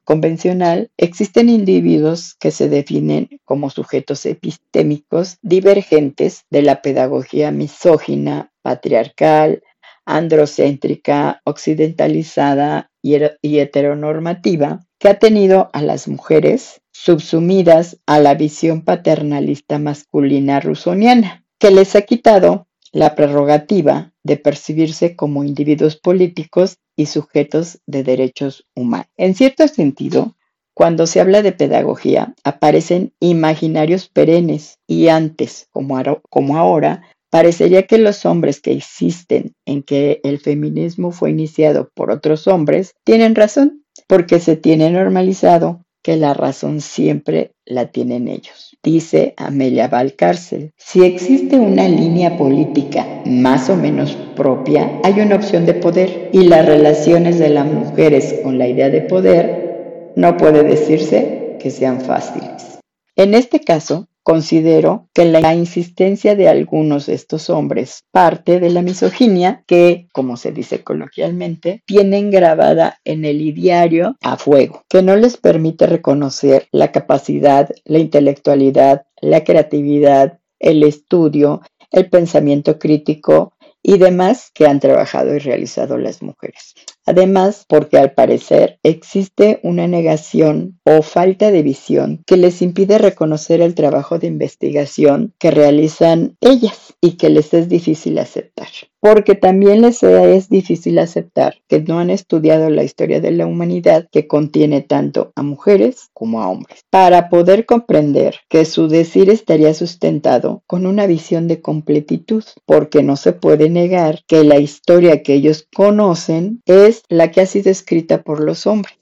convencional, 0.04 0.90
existen 0.96 1.50
individuos 1.50 2.36
que 2.40 2.50
se 2.50 2.70
definen 2.70 3.28
como 3.44 3.68
sujetos 3.68 4.24
epistémicos 4.24 5.36
divergentes 5.42 6.46
de 6.48 6.62
la 6.62 6.80
pedagogía 6.80 7.50
misógina, 7.50 8.50
patriarcal, 8.62 9.62
androcéntrica, 10.06 11.42
occidentalizada 11.44 12.90
y 13.02 13.58
heteronormativa 13.58 14.85
que 14.98 15.08
ha 15.08 15.18
tenido 15.18 15.70
a 15.72 15.82
las 15.82 16.08
mujeres 16.08 16.80
subsumidas 16.92 17.98
a 18.06 18.18
la 18.18 18.34
visión 18.34 18.82
paternalista 18.82 19.78
masculina 19.78 20.60
rusoniana, 20.60 21.44
que 21.58 21.70
les 21.70 21.94
ha 21.94 22.02
quitado 22.02 22.66
la 22.92 23.14
prerrogativa 23.14 24.12
de 24.22 24.36
percibirse 24.36 25.14
como 25.16 25.44
individuos 25.44 25.96
políticos 25.96 26.78
y 26.96 27.06
sujetos 27.06 27.80
de 27.86 28.02
derechos 28.02 28.66
humanos. 28.74 29.08
En 29.16 29.34
cierto 29.34 29.68
sentido, 29.68 30.34
cuando 30.74 31.06
se 31.06 31.20
habla 31.20 31.42
de 31.42 31.52
pedagogía, 31.52 32.34
aparecen 32.44 33.14
imaginarios 33.20 34.08
perennes 34.08 34.78
y 34.86 35.08
antes, 35.08 35.68
como, 35.72 36.56
ahora, 36.58 37.02
parecería 37.30 37.86
que 37.86 37.98
los 37.98 38.26
hombres 38.26 38.60
que 38.60 38.72
insisten 38.72 39.54
en 39.64 39.82
que 39.82 40.20
el 40.22 40.38
feminismo 40.38 41.12
fue 41.12 41.30
iniciado 41.30 41.90
por 41.94 42.10
otros 42.10 42.46
hombres 42.46 42.94
tienen 43.04 43.34
razón, 43.34 43.85
porque 44.06 44.40
se 44.40 44.56
tiene 44.56 44.90
normalizado 44.90 45.84
que 46.02 46.16
la 46.16 46.34
razón 46.34 46.80
siempre 46.80 47.52
la 47.64 47.86
tienen 47.86 48.28
ellos. 48.28 48.76
Dice 48.80 49.34
Amelia 49.36 49.88
Valcárcel, 49.88 50.72
si 50.76 51.02
existe 51.02 51.56
una 51.56 51.88
línea 51.88 52.36
política 52.38 53.04
más 53.24 53.68
o 53.70 53.76
menos 53.76 54.16
propia, 54.36 55.00
hay 55.02 55.20
una 55.20 55.34
opción 55.34 55.66
de 55.66 55.74
poder 55.74 56.30
y 56.32 56.44
las 56.44 56.64
relaciones 56.64 57.40
de 57.40 57.48
las 57.48 57.66
mujeres 57.66 58.36
con 58.44 58.56
la 58.56 58.68
idea 58.68 58.88
de 58.88 59.00
poder 59.00 60.12
no 60.14 60.36
puede 60.36 60.62
decirse 60.62 61.56
que 61.58 61.72
sean 61.72 62.00
fáciles. 62.00 62.78
En 63.16 63.34
este 63.34 63.58
caso, 63.58 64.06
Considero 64.26 65.08
que 65.14 65.24
la 65.24 65.54
insistencia 65.54 66.34
de 66.34 66.48
algunos 66.48 67.06
de 67.06 67.14
estos 67.14 67.48
hombres 67.48 68.06
parte 68.10 68.58
de 68.58 68.70
la 68.70 68.82
misoginia 68.82 69.62
que, 69.68 70.08
como 70.12 70.36
se 70.36 70.50
dice 70.50 70.82
coloquialmente, 70.82 71.84
tienen 71.86 72.32
grabada 72.32 72.98
en 73.04 73.24
el 73.24 73.40
ideario 73.40 74.16
a 74.22 74.36
fuego, 74.36 74.82
que 74.88 75.00
no 75.00 75.14
les 75.14 75.36
permite 75.36 75.86
reconocer 75.86 76.66
la 76.72 76.90
capacidad, 76.90 77.70
la 77.84 78.00
intelectualidad, 78.00 79.06
la 79.20 79.44
creatividad, 79.44 80.40
el 80.58 80.82
estudio, 80.82 81.60
el 81.92 82.10
pensamiento 82.10 82.80
crítico 82.80 83.52
y 83.80 83.96
demás 83.96 84.50
que 84.52 84.66
han 84.66 84.80
trabajado 84.80 85.36
y 85.36 85.38
realizado 85.38 85.98
las 85.98 86.20
mujeres. 86.20 86.74
Además, 87.06 87.64
porque 87.68 87.98
al 87.98 88.12
parecer 88.12 88.78
existe 88.82 89.60
una 89.62 89.86
negación 89.86 90.80
o 90.84 91.02
falta 91.02 91.52
de 91.52 91.62
visión 91.62 92.22
que 92.26 92.36
les 92.36 92.62
impide 92.62 92.98
reconocer 92.98 93.60
el 93.60 93.74
trabajo 93.74 94.18
de 94.18 94.26
investigación 94.26 95.32
que 95.38 95.52
realizan 95.52 96.36
ellas 96.40 96.94
y 97.00 97.12
que 97.12 97.30
les 97.30 97.54
es 97.54 97.68
difícil 97.68 98.18
aceptar. 98.18 98.68
Porque 99.00 99.36
también 99.36 99.82
les 99.82 100.02
es 100.02 100.48
difícil 100.48 100.98
aceptar 100.98 101.58
que 101.68 101.80
no 101.80 102.00
han 102.00 102.10
estudiado 102.10 102.70
la 102.70 102.82
historia 102.82 103.20
de 103.20 103.30
la 103.30 103.46
humanidad 103.46 104.08
que 104.10 104.26
contiene 104.26 104.80
tanto 104.80 105.32
a 105.36 105.42
mujeres 105.42 106.08
como 106.12 106.42
a 106.42 106.48
hombres, 106.48 106.80
para 106.90 107.28
poder 107.28 107.66
comprender 107.66 108.36
que 108.48 108.64
su 108.64 108.88
decir 108.88 109.30
estaría 109.30 109.74
sustentado 109.74 110.64
con 110.66 110.86
una 110.86 111.06
visión 111.06 111.46
de 111.46 111.60
completitud, 111.60 112.42
porque 112.64 113.04
no 113.04 113.16
se 113.16 113.32
puede 113.32 113.70
negar 113.70 114.22
que 114.26 114.42
la 114.42 114.58
historia 114.58 115.22
que 115.22 115.34
ellos 115.34 115.68
conocen 115.72 116.62
la 117.08 117.30
que 117.30 117.40
ha 117.40 117.46
sido 117.46 117.70
escrita 117.70 118.22
por 118.22 118.40
los 118.40 118.66
hombres 118.66 118.96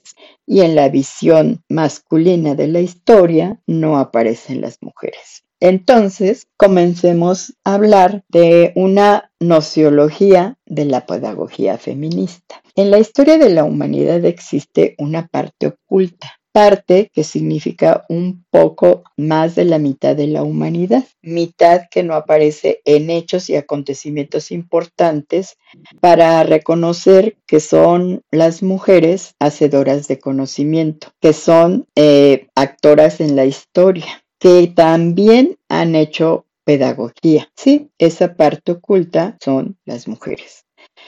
y 0.45 0.61
en 0.61 0.75
la 0.75 0.89
visión 0.89 1.63
masculina 1.69 2.55
de 2.55 2.67
la 2.67 2.81
historia 2.81 3.59
no 3.65 3.97
aparecen 3.97 4.61
las 4.61 4.77
mujeres. 4.81 5.43
Entonces, 5.59 6.47
comencemos 6.57 7.55
a 7.63 7.75
hablar 7.75 8.23
de 8.29 8.73
una 8.75 9.31
nociología 9.39 10.57
de 10.65 10.85
la 10.85 11.05
pedagogía 11.05 11.77
feminista. 11.77 12.61
En 12.75 12.91
la 12.91 12.99
historia 12.99 13.37
de 13.37 13.49
la 13.49 13.63
humanidad 13.63 14.23
existe 14.25 14.95
una 14.97 15.27
parte 15.27 15.67
oculta, 15.67 16.39
parte 16.55 17.11
que 17.13 17.25
significa 17.25 18.05
un 18.07 18.45
poco 18.49 19.03
más 19.17 19.55
de 19.55 19.65
la 19.65 19.77
mitad 19.77 20.15
de 20.15 20.27
la 20.27 20.43
humanidad, 20.43 21.03
mitad 21.21 21.81
que 21.91 22.01
no 22.01 22.13
aparece 22.13 22.79
en 22.85 23.09
hechos 23.09 23.49
y 23.49 23.57
acontecimientos 23.57 24.53
importantes 24.53 25.57
para 25.99 26.41
reconocer 26.43 27.35
que 27.45 27.59
son 27.59 28.21
las 28.31 28.63
mujeres 28.63 29.35
hacedoras 29.37 30.07
de 30.07 30.17
conocimiento, 30.17 31.11
que 31.19 31.33
son 31.33 31.87
eh, 31.93 32.47
actoras 32.55 33.19
en 33.19 33.35
la 33.35 33.43
historia 33.43 34.23
que 34.39 34.71
también 34.73 35.57
han 35.67 35.93
hecho 35.95 36.45
pedagogía. 36.63 37.51
Sí, 37.57 37.91
esa 37.97 38.35
parte 38.35 38.71
oculta 38.71 39.35
son 39.41 39.77
las 39.83 40.07
mujeres. 40.07 40.64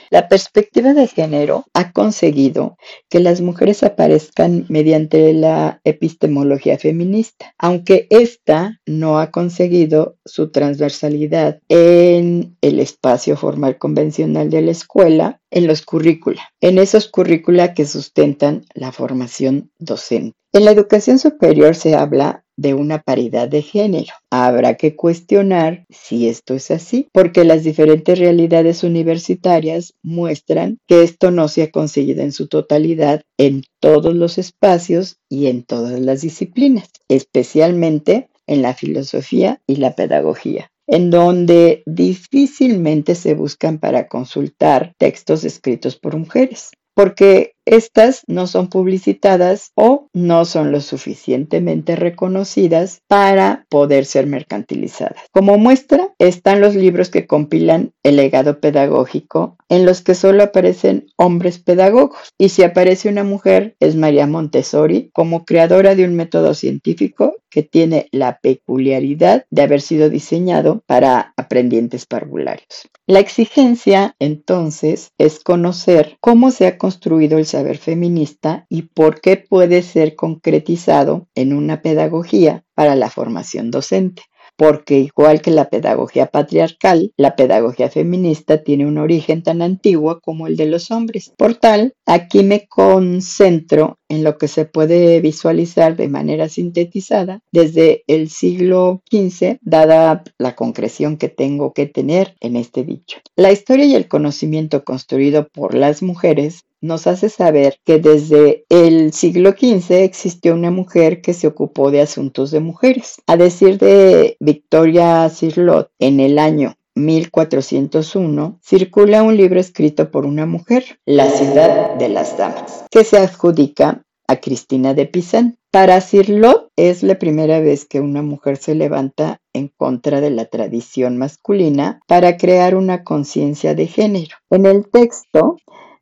La 0.10 0.28
perspectiva 0.28 0.93
de 0.93 1.08
género 1.08 1.65
ha 1.73 1.91
conseguido 1.91 2.78
que 3.10 3.19
las 3.19 3.41
mujeres 3.41 3.84
aparezcan 3.84 4.65
mediante 4.69 5.34
la 5.34 5.82
epistemología 5.84 6.78
feminista, 6.78 7.54
aunque 7.58 8.08
ésta 8.10 8.80
no 8.86 9.19
ha 9.19 9.32
conseguido 9.32 10.17
su 10.26 10.52
transversalidad 10.52 11.60
en 11.69 12.58
el 12.62 12.80
espacio 12.80 13.36
formal 13.38 13.78
convencional 13.78 14.50
de 14.50 14.62
la 14.62 14.71
escuela, 14.71 15.41
en 15.52 15.67
los 15.67 15.82
currícula, 15.82 16.50
en 16.62 16.78
esos 16.78 17.08
currícula 17.08 17.73
que 17.73 17.86
sustentan 17.86 18.65
la 18.73 18.91
formación 18.91 19.71
docente. 19.80 20.36
En 20.53 20.65
la 20.65 20.71
educación 20.71 21.19
superior 21.19 21.75
se 21.75 21.95
habla 21.95 22.43
de 22.57 22.73
una 22.73 23.01
paridad 23.01 23.47
de 23.47 23.62
género. 23.62 24.13
Habrá 24.31 24.75
que 24.75 24.95
cuestionar 24.95 25.86
si 25.89 26.27
esto 26.27 26.55
es 26.55 26.71
así, 26.71 27.07
porque 27.13 27.43
las 27.43 27.63
diferentes 27.63 28.17
realidades 28.17 28.83
universitarias 28.83 29.93
muestran 30.03 30.79
que 30.88 31.03
esto 31.03 31.31
no 31.31 31.47
se 31.47 31.63
ha 31.63 31.71
conseguido 31.71 32.23
en 32.23 32.31
su 32.31 32.47
totalidad 32.47 33.21
en 33.38 33.63
todos 33.79 34.15
los 34.15 34.38
espacios 34.38 35.17
y 35.29 35.47
en 35.47 35.63
todas 35.63 35.99
las 35.99 36.21
disciplinas, 36.21 36.89
especialmente 37.10 38.29
en 38.47 38.62
la 38.62 38.73
filosofía 38.73 39.62
y 39.67 39.75
la 39.75 39.95
pedagogía 39.95 40.71
en 40.89 41.10
donde 41.10 41.83
difícilmente 41.86 43.13
se 43.13 43.33
buscan 43.33 43.77
para 43.77 44.07
consultar 44.07 44.93
textos 44.97 45.43
escritos 45.43 45.97
por 45.97 46.15
mujeres 46.15 46.71
porque 46.97 47.53
estas 47.67 48.23
no 48.27 48.47
son 48.47 48.69
publicitadas 48.69 49.71
o 49.75 50.08
no 50.13 50.45
son 50.45 50.71
lo 50.71 50.82
suficientemente 50.82 51.95
reconocidas 51.95 53.01
para 53.08 53.65
poder 53.69 54.06
ser 54.06 54.25
mercantilizadas. 54.25 55.21
Como 55.32 55.58
muestra 55.58 56.13
están 56.17 56.62
los 56.62 56.75
libros 56.75 57.10
que 57.10 57.27
compilan 57.27 57.91
el 58.03 58.15
legado 58.15 58.60
pedagógico 58.60 59.58
en 59.69 59.86
los 59.86 60.01
que 60.01 60.15
solo 60.15 60.43
aparecen 60.43 61.08
hombres 61.17 61.60
pedagogos 61.60 62.34
y 62.38 62.49
si 62.49 62.63
aparece 62.63 63.10
una 63.10 63.23
mujer 63.23 63.75
es 63.80 63.95
María 63.95 64.27
Montessori 64.27 65.12
como 65.13 65.45
creadora 65.45 65.95
de 65.95 66.06
un 66.06 66.15
método 66.15 66.53
científico 66.53 67.36
que 67.49 67.63
tiene 67.63 68.08
la 68.12 68.39
peculiaridad 68.39 69.45
de 69.49 69.62
haber 69.62 69.82
sido 69.82 70.10
diseñado 70.10 70.84
para 70.86 71.34
aprendientes 71.38 72.06
parvularios. 72.06 72.89
La 73.08 73.19
exigencia, 73.19 74.15
entonces, 74.19 75.12
es 75.17 75.39
conocer 75.39 76.17
cómo 76.19 76.51
se 76.51 76.67
ha 76.67 76.77
construido 76.77 77.38
el 77.38 77.45
saber 77.58 77.80
feminista 77.80 78.67
y 78.70 78.84
por 78.84 79.20
qué 79.20 79.36
puede 79.36 79.82
ser 79.82 80.15
concretizado 80.15 81.28
en 81.34 81.54
una 81.54 81.82
pedagogía 81.82 82.63
para 82.76 82.96
la 82.96 83.10
formación 83.10 83.72
docente 83.72 84.22
porque 84.58 85.00
igual 85.00 85.41
que 85.41 85.52
la 85.52 85.70
pedagogía 85.70 86.26
patriarcal, 86.26 87.13
la 87.15 87.36
pedagogía 87.36 87.89
feminista 87.89 88.63
tiene 88.63 88.86
un 88.86 88.98
origen 88.98 89.43
tan 89.43 89.62
antiguo 89.62 90.20
como 90.20 90.48
el 90.48 90.58
de 90.58 90.65
los 90.65 90.91
hombres. 90.91 91.32
Por 91.38 91.56
tal, 91.56 91.93
aquí 92.06 92.43
me 92.43 92.67
concentro 92.67 94.00
en 94.10 94.24
lo 94.24 94.38
que 94.38 94.48
se 94.48 94.65
puede 94.65 95.20
visualizar 95.22 95.96
de 95.96 96.08
manera 96.08 96.50
sintetizada 96.50 97.41
desde 97.52 98.04
el 98.08 98.30
siglo 98.30 99.02
XV, 99.12 99.58
dada 99.62 100.24
la 100.38 100.56
concreción 100.56 101.17
que 101.17 101.30
tengo 101.30 101.74
que 101.74 101.86
tener 101.86 102.36
en 102.39 102.56
este 102.56 102.84
dicho. 102.84 103.20
La 103.36 103.52
historia 103.52 103.86
y 103.86 103.96
el 103.96 104.08
conocimiento 104.08 104.84
construido 104.84 105.48
por 105.50 105.76
las 105.76 106.02
mujeres 106.02 106.63
nos 106.81 107.07
hace 107.07 107.29
saber 107.29 107.79
que 107.85 107.99
desde 107.99 108.65
el 108.69 109.13
siglo 109.13 109.51
XV 109.51 110.03
existió 110.03 110.53
una 110.53 110.71
mujer 110.71 111.21
que 111.21 111.33
se 111.33 111.47
ocupó 111.47 111.91
de 111.91 112.01
asuntos 112.01 112.51
de 112.51 112.59
mujeres. 112.59 113.15
A 113.27 113.37
decir 113.37 113.77
de 113.77 114.37
Victoria 114.39 115.29
Cirlot, 115.29 115.89
en 115.99 116.19
el 116.19 116.39
año 116.39 116.75
1401, 116.95 118.59
circula 118.63 119.23
un 119.23 119.37
libro 119.37 119.59
escrito 119.59 120.11
por 120.11 120.25
una 120.25 120.45
mujer, 120.45 120.99
La 121.05 121.29
ciudad 121.29 121.95
de 121.95 122.09
las 122.09 122.37
damas, 122.37 122.85
que 122.89 123.03
se 123.03 123.17
adjudica 123.17 124.03
a 124.27 124.37
Cristina 124.37 124.93
de 124.93 125.05
Pizan. 125.05 125.57
Para 125.71 126.01
Cirlot 126.01 126.69
es 126.75 127.03
la 127.03 127.19
primera 127.19 127.59
vez 127.59 127.85
que 127.85 128.01
una 128.01 128.21
mujer 128.21 128.57
se 128.57 128.75
levanta 128.75 129.39
en 129.53 129.69
contra 129.69 130.21
de 130.21 130.31
la 130.31 130.45
tradición 130.45 131.17
masculina 131.17 131.99
para 132.07 132.37
crear 132.37 132.75
una 132.75 133.03
conciencia 133.03 133.75
de 133.75 133.87
género. 133.87 134.37
En 134.49 134.65
el 134.65 134.89
texto 134.89 135.57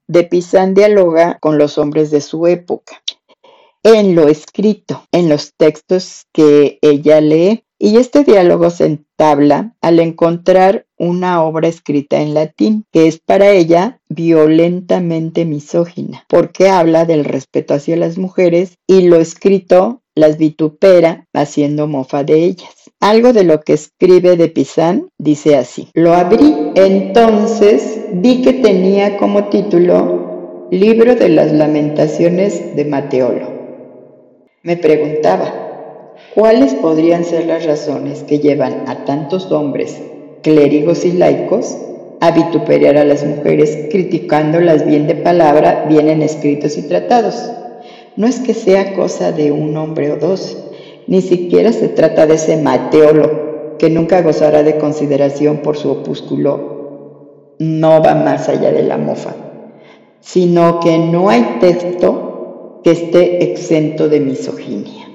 de 0.08 0.24
Pizan 0.24 0.74
dialoga 0.74 1.38
con 1.40 1.58
los 1.58 1.78
hombres 1.78 2.12
de 2.12 2.22
su 2.22 2.48
época, 2.48 3.02
en 3.84 4.16
lo 4.16 4.28
escrito, 4.28 5.06
en 5.12 5.30
los 5.30 5.54
textos 5.56 6.26
que 6.34 6.80
ella 6.82 7.22
lee, 7.22 7.64
y 7.78 7.98
este 7.98 8.24
diálogo 8.24 8.70
se 8.70 8.86
entabla 8.86 9.76
al 9.82 10.00
encontrar 10.00 10.86
una 10.98 11.44
obra 11.44 11.68
escrita 11.68 12.22
en 12.22 12.34
latín, 12.34 12.86
que 12.92 13.08
es 13.08 13.20
para 13.20 13.52
ella 13.52 14.00
violentamente 14.08 15.46
misógina, 15.46 16.26
porque 16.30 16.70
habla 16.70 17.06
del 17.06 17.26
respeto 17.26 17.74
hacia 17.74 17.98
las 17.98 18.18
mujeres 18.18 18.78
y 18.88 19.02
lo 19.08 19.18
escrito 19.18 20.02
las 20.16 20.38
vitupera 20.38 21.28
haciendo 21.34 21.88
mofa 21.88 22.24
de 22.24 22.46
ellas. 22.46 22.75
Algo 23.02 23.34
de 23.34 23.44
lo 23.44 23.62
que 23.62 23.74
escribe 23.74 24.38
de 24.38 24.48
Pizán 24.48 25.10
dice 25.18 25.58
así. 25.58 25.90
Lo 25.94 26.14
abrí, 26.14 26.72
entonces 26.76 28.00
vi 28.14 28.42
que 28.42 28.54
tenía 28.54 29.18
como 29.18 29.50
título 29.50 30.68
Libro 30.72 31.16
de 31.16 31.30
las 31.30 31.52
Lamentaciones 31.52 32.76
de 32.76 32.86
Mateolo. 32.86 33.48
Me 34.64 34.78
preguntaba, 34.78 36.14
¿cuáles 36.34 36.74
podrían 36.74 37.24
ser 37.24 37.46
las 37.46 37.66
razones 37.66 38.24
que 38.24 38.40
llevan 38.40 38.90
a 38.90 39.06
tantos 39.06 39.52
hombres, 39.52 40.02
clérigos 40.42 41.06
y 41.06 41.12
laicos, 41.12 41.78
a 42.22 42.32
vituperar 42.32 42.98
a 42.98 43.04
las 43.04 43.24
mujeres 43.24 43.90
criticándolas 43.92 44.88
bien 44.88 45.06
de 45.06 45.16
palabra, 45.16 45.86
bien 45.88 46.10
en 46.10 46.24
escritos 46.24 46.78
y 46.78 46.88
tratados? 46.88 47.52
No 48.16 48.26
es 48.26 48.40
que 48.40 48.54
sea 48.54 48.96
cosa 48.96 49.32
de 49.32 49.52
un 49.52 49.78
hombre 49.78 50.14
o 50.14 50.16
dos, 50.16 50.65
ni 51.08 51.22
siquiera 51.22 51.72
se 51.72 51.90
trata 51.90 52.26
de 52.26 52.36
ese 52.36 52.58
Mateolo, 52.58 53.78
que 53.78 53.90
nunca 53.90 54.22
gozará 54.22 54.64
de 54.64 54.78
consideración 54.78 55.58
por 55.58 55.78
su 55.78 55.92
opúsculo, 55.92 57.56
no 57.60 58.02
va 58.02 58.16
más 58.16 58.50
allá 58.50 58.72
de 58.72 58.84
la 58.84 58.98
mofa, 58.98 59.36
sino 60.20 60.80
que 60.80 60.98
no 60.98 61.30
hay 61.30 61.58
texto 61.60 62.82
que 62.84 62.92
esté 62.92 63.52
exento 63.52 64.10
de 64.10 64.20
misoginia. 64.20 65.06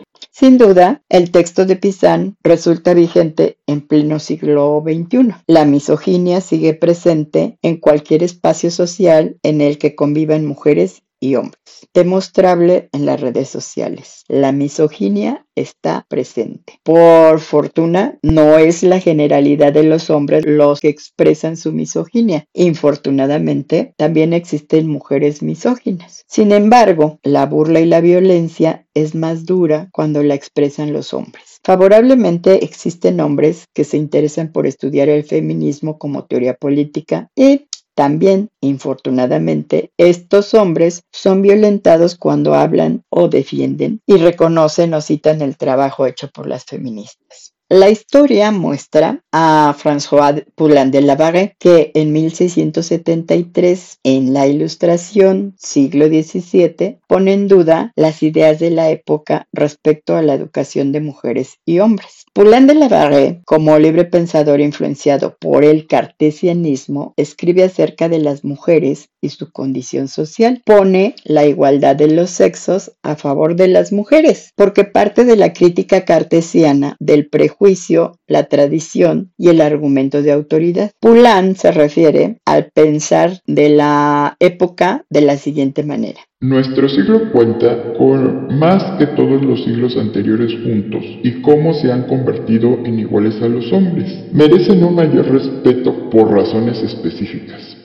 Sin 0.40 0.56
duda, 0.56 1.02
el 1.10 1.32
texto 1.32 1.66
de 1.66 1.76
Pizán 1.76 2.36
resulta 2.42 2.94
vigente 2.94 3.58
en 3.66 3.86
pleno 3.86 4.18
siglo 4.18 4.82
XXI. 4.82 5.34
La 5.46 5.66
misoginia 5.66 6.40
sigue 6.40 6.72
presente 6.72 7.58
en 7.60 7.76
cualquier 7.76 8.22
espacio 8.22 8.70
social 8.70 9.36
en 9.42 9.60
el 9.60 9.76
que 9.76 9.94
convivan 9.94 10.46
mujeres 10.46 11.02
y 11.20 11.36
hombres. 11.36 11.60
Demostrable 11.94 12.88
en 12.92 13.06
las 13.06 13.20
redes 13.20 13.48
sociales. 13.48 14.24
La 14.28 14.52
misoginia 14.52 15.46
está 15.54 16.06
presente. 16.08 16.80
Por 16.82 17.40
fortuna, 17.40 18.18
no 18.22 18.58
es 18.58 18.82
la 18.82 19.00
generalidad 19.00 19.72
de 19.72 19.82
los 19.82 20.10
hombres 20.10 20.44
los 20.46 20.80
que 20.80 20.88
expresan 20.88 21.56
su 21.56 21.72
misoginia. 21.72 22.46
Infortunadamente, 22.54 23.92
también 23.96 24.32
existen 24.32 24.88
mujeres 24.88 25.42
misóginas. 25.42 26.24
Sin 26.26 26.52
embargo, 26.52 27.18
la 27.22 27.46
burla 27.46 27.80
y 27.80 27.86
la 27.86 28.00
violencia 28.00 28.86
es 28.94 29.14
más 29.14 29.44
dura 29.44 29.88
cuando 29.92 30.22
la 30.22 30.34
expresan 30.34 30.92
los 30.92 31.12
hombres. 31.12 31.60
Favorablemente 31.62 32.64
existen 32.64 33.20
hombres 33.20 33.66
que 33.74 33.84
se 33.84 33.98
interesan 33.98 34.50
por 34.50 34.66
estudiar 34.66 35.08
el 35.08 35.24
feminismo 35.24 35.98
como 35.98 36.24
teoría 36.24 36.54
política 36.54 37.28
y 37.36 37.66
también, 38.00 38.48
infortunadamente, 38.62 39.92
estos 39.98 40.54
hombres 40.54 41.02
son 41.12 41.42
violentados 41.42 42.16
cuando 42.16 42.54
hablan 42.54 43.04
o 43.10 43.28
defienden 43.28 44.00
y 44.06 44.16
reconocen 44.16 44.94
o 44.94 45.02
citan 45.02 45.42
el 45.42 45.58
trabajo 45.58 46.06
hecho 46.06 46.30
por 46.30 46.46
las 46.46 46.64
feministas. 46.64 47.52
La 47.68 47.90
historia 47.90 48.52
muestra 48.52 49.22
a 49.32 49.76
François 49.78 50.46
Poulain 50.54 50.90
de 50.90 51.02
Lavarre 51.02 51.56
que 51.58 51.90
en 51.94 52.10
1673, 52.14 53.98
en 54.02 54.32
la 54.32 54.46
Ilustración, 54.46 55.54
siglo 55.58 56.06
XVII, 56.06 56.99
pone 57.10 57.32
en 57.32 57.48
duda 57.48 57.90
las 57.96 58.22
ideas 58.22 58.60
de 58.60 58.70
la 58.70 58.88
época 58.88 59.48
respecto 59.52 60.14
a 60.14 60.22
la 60.22 60.34
educación 60.34 60.92
de 60.92 61.00
mujeres 61.00 61.56
y 61.66 61.80
hombres. 61.80 62.24
Poulain 62.32 62.68
de 62.68 62.76
Lavarre, 62.76 63.42
como 63.44 63.76
libre 63.80 64.04
pensador 64.04 64.60
influenciado 64.60 65.36
por 65.40 65.64
el 65.64 65.88
cartesianismo, 65.88 67.12
escribe 67.16 67.64
acerca 67.64 68.08
de 68.08 68.20
las 68.20 68.44
mujeres 68.44 69.08
y 69.20 69.30
su 69.30 69.50
condición 69.50 70.06
social. 70.06 70.62
Pone 70.64 71.16
la 71.24 71.44
igualdad 71.46 71.96
de 71.96 72.06
los 72.06 72.30
sexos 72.30 72.92
a 73.02 73.16
favor 73.16 73.56
de 73.56 73.66
las 73.66 73.92
mujeres, 73.92 74.52
porque 74.54 74.84
parte 74.84 75.24
de 75.24 75.34
la 75.34 75.52
crítica 75.52 76.04
cartesiana 76.04 76.94
del 77.00 77.28
prejuicio, 77.28 78.20
la 78.28 78.44
tradición 78.44 79.32
y 79.36 79.48
el 79.48 79.60
argumento 79.62 80.22
de 80.22 80.30
autoridad. 80.30 80.92
Poulain 81.00 81.56
se 81.56 81.72
refiere 81.72 82.38
al 82.46 82.70
pensar 82.70 83.40
de 83.48 83.70
la 83.70 84.36
época 84.38 85.04
de 85.10 85.22
la 85.22 85.36
siguiente 85.36 85.82
manera. 85.82 86.20
Nuestro 86.42 86.88
siglo 86.88 87.30
cuenta 87.32 87.92
con 87.98 88.58
más 88.58 88.82
que 88.98 89.08
todos 89.08 89.44
los 89.44 89.62
siglos 89.62 89.94
anteriores 89.98 90.50
juntos 90.64 91.04
y 91.22 91.42
cómo 91.42 91.74
se 91.74 91.92
han 91.92 92.04
convertido 92.04 92.78
en 92.82 92.98
iguales 92.98 93.42
a 93.42 93.48
los 93.48 93.70
hombres. 93.74 94.24
Merecen 94.32 94.82
un 94.82 94.94
mayor 94.94 95.30
respeto 95.30 96.08
por 96.08 96.32
razones 96.32 96.82
específicas. 96.82 97.76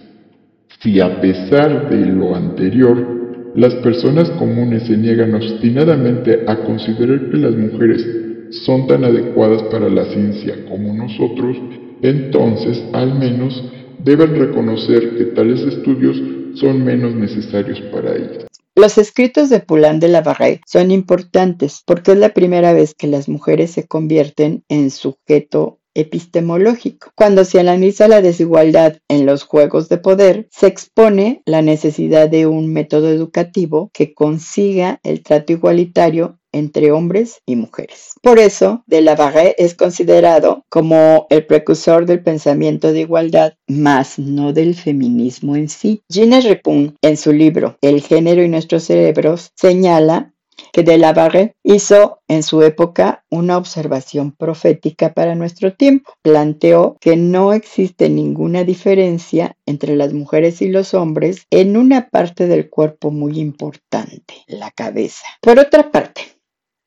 Si 0.80 1.02
a 1.02 1.20
pesar 1.20 1.90
de 1.90 2.06
lo 2.06 2.34
anterior, 2.34 3.52
las 3.56 3.76
personas 3.76 4.30
comunes 4.32 4.84
se 4.84 4.96
niegan 4.96 5.36
obstinadamente 5.36 6.46
a 6.48 6.56
considerar 6.64 7.30
que 7.30 7.38
las 7.38 7.58
mujeres 7.58 8.08
son 8.52 8.88
tan 8.88 9.04
adecuadas 9.04 9.64
para 9.64 9.90
la 9.90 10.06
ciencia 10.06 10.64
como 10.70 10.94
nosotros, 10.94 11.58
entonces 12.02 12.82
al 12.94 13.20
menos 13.20 13.62
deben 14.02 14.34
reconocer 14.34 15.18
que 15.18 15.26
tales 15.26 15.62
estudios 15.62 16.22
son 16.56 16.84
menos 16.84 17.14
necesarios 17.16 17.80
para 17.92 18.16
ellas. 18.16 18.48
Los 18.76 18.98
escritos 18.98 19.50
de 19.50 19.62
Poulain 19.62 20.00
de 20.00 20.10
Lavarre 20.10 20.62
son 20.66 20.92
importantes 20.92 21.82
porque 21.86 22.12
es 22.12 22.18
la 22.18 22.34
primera 22.34 22.74
vez 22.74 22.94
que 22.94 23.08
las 23.08 23.30
mujeres 23.30 23.72
se 23.72 23.88
convierten 23.88 24.66
en 24.68 24.92
sujeto 24.92 25.80
epistemológico. 25.96 27.12
Cuando 27.16 27.46
se 27.46 27.60
analiza 27.60 28.08
la 28.08 28.22
desigualdad 28.22 28.98
en 29.08 29.26
los 29.26 29.44
juegos 29.44 29.88
de 29.90 29.98
poder, 29.98 30.48
se 30.52 30.68
expone 30.68 31.42
la 31.46 31.62
necesidad 31.62 32.30
de 32.30 32.48
un 32.48 32.72
método 32.72 33.10
educativo 33.10 33.90
que 33.94 34.14
consiga 34.14 35.00
el 35.04 35.24
trato 35.24 35.54
igualitario 35.54 36.40
entre 36.56 36.92
hombres 36.92 37.42
y 37.46 37.58
mujeres. 37.58 38.14
Por 38.22 38.40
eso, 38.40 38.84
de 38.88 39.02
la 39.02 39.16
Barre 39.16 39.56
es 39.58 39.76
considerado 39.76 40.64
como 40.70 41.28
el 41.30 41.46
precursor 41.46 42.06
del 42.06 42.24
pensamiento 42.24 42.94
de 42.94 43.02
igualdad, 43.02 43.54
más 43.68 44.18
no 44.18 44.54
del 44.54 44.74
feminismo 44.74 45.56
en 45.56 45.68
sí. 45.68 46.02
Gina 46.10 46.40
Repun, 46.40 46.96
en 47.02 47.18
su 47.18 47.34
libro 47.34 47.78
El 47.82 48.02
género 48.02 48.42
y 48.44 48.48
nuestros 48.48 48.84
cerebros, 48.84 49.52
señala 49.56 50.34
que 50.72 50.84
de 50.84 50.98
la 50.98 51.14
Barre 51.14 51.56
hizo 51.64 52.20
en 52.28 52.44
su 52.44 52.62
época 52.62 53.26
una 53.30 53.58
observación 53.58 54.32
profética 54.32 55.14
para 55.14 55.36
nuestro 55.36 55.74
tiempo. 55.74 56.14
Planteó 56.22 56.98
que 57.00 57.16
no 57.16 57.54
existe 57.54 58.10
ninguna 58.10 58.64
diferencia 58.64 59.58
entre 59.66 59.96
las 59.96 60.14
mujeres 60.14 60.62
y 60.62 60.70
los 60.70 60.94
hombres 60.94 61.46
en 61.50 61.78
una 61.78 62.10
parte 62.10 62.48
del 62.48 62.70
cuerpo 62.70 63.12
muy 63.12 63.40
importante, 63.40 64.36
la 64.48 64.72
cabeza. 64.72 65.26
Por 65.42 65.60
otra 65.60 65.92
parte, 65.92 66.35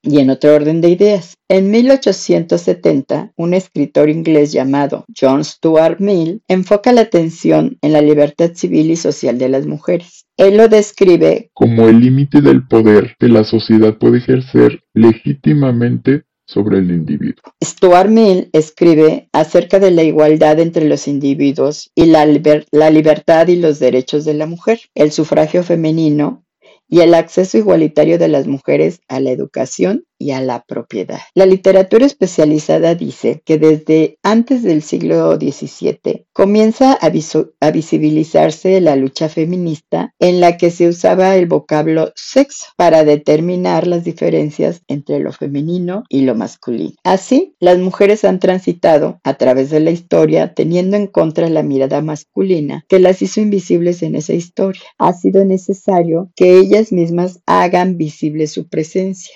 y 0.02 0.20
en 0.20 0.30
otro 0.30 0.54
orden 0.54 0.80
de 0.80 0.90
ideas, 0.90 1.34
en 1.48 1.70
1870, 1.70 3.32
un 3.36 3.54
escritor 3.54 4.10
inglés 4.10 4.52
llamado 4.52 5.04
John 5.18 5.44
Stuart 5.44 5.98
Mill 5.98 6.42
enfoca 6.46 6.92
la 6.92 7.02
atención 7.02 7.78
en 7.82 7.92
la 7.92 8.02
libertad 8.02 8.52
civil 8.54 8.90
y 8.90 8.96
social 8.96 9.38
de 9.38 9.48
las 9.48 9.66
mujeres. 9.66 10.26
Él 10.36 10.56
lo 10.56 10.68
describe 10.68 11.50
como 11.54 11.88
el 11.88 12.00
límite 12.00 12.40
del 12.40 12.66
poder 12.66 13.16
que 13.18 13.28
la 13.28 13.44
sociedad 13.44 13.98
puede 13.98 14.18
ejercer 14.18 14.82
legítimamente 14.94 16.24
sobre 16.46 16.78
el 16.78 16.90
individuo. 16.90 17.52
Stuart 17.62 18.08
Mill 18.08 18.48
escribe 18.52 19.28
acerca 19.32 19.78
de 19.78 19.90
la 19.90 20.02
igualdad 20.02 20.58
entre 20.60 20.88
los 20.88 21.06
individuos 21.06 21.90
y 21.94 22.06
la, 22.06 22.26
la 22.70 22.90
libertad 22.90 23.48
y 23.48 23.56
los 23.56 23.78
derechos 23.78 24.24
de 24.24 24.34
la 24.34 24.46
mujer, 24.46 24.80
el 24.94 25.12
sufragio 25.12 25.62
femenino 25.62 26.44
y 26.88 27.00
el 27.00 27.14
acceso 27.14 27.58
igualitario 27.58 28.18
de 28.18 28.28
las 28.28 28.46
mujeres 28.46 29.00
a 29.08 29.20
la 29.20 29.30
educación 29.30 30.04
y 30.18 30.32
a 30.32 30.40
la 30.40 30.64
propiedad. 30.66 31.20
La 31.34 31.46
literatura 31.46 32.06
especializada 32.06 32.94
dice 32.94 33.42
que 33.44 33.58
desde 33.58 34.18
antes 34.22 34.62
del 34.62 34.82
siglo 34.82 35.36
XVII 35.36 36.26
comienza 36.32 36.98
a, 37.00 37.70
visibilizarse 37.70 38.80
la 38.80 38.96
lucha 38.96 39.28
feminista 39.28 40.14
en 40.18 40.40
la 40.40 40.56
que 40.56 40.70
se 40.70 40.88
usaba 40.88 41.36
el 41.36 41.46
vocablo 41.46 42.12
sexo 42.14 42.66
para 42.76 43.04
determinar 43.04 43.86
las 43.86 44.04
diferencias 44.04 44.82
entre 44.88 45.18
lo 45.20 45.32
femenino 45.32 46.04
y 46.08 46.22
lo 46.22 46.34
masculino. 46.34 46.94
Así, 47.04 47.54
las 47.60 47.78
mujeres 47.78 48.24
han 48.24 48.40
transitado 48.40 49.20
a 49.24 49.34
través 49.34 49.70
de 49.70 49.80
la 49.80 49.90
historia 49.90 50.54
teniendo 50.54 50.96
en 50.96 51.06
contra 51.06 51.48
la 51.48 51.62
mirada 51.62 52.00
masculina 52.02 52.84
que 52.88 52.98
las 52.98 53.22
hizo 53.22 53.40
invisibles 53.40 54.02
en 54.02 54.14
esa 54.14 54.34
historia. 54.34 54.82
Ha 54.98 55.12
sido 55.12 55.44
necesario 55.44 56.30
que 56.34 56.58
ellas 56.58 56.92
mismas 56.92 57.40
hagan 57.46 57.96
visible 57.96 58.46
su 58.46 58.68
presencia. 58.68 59.34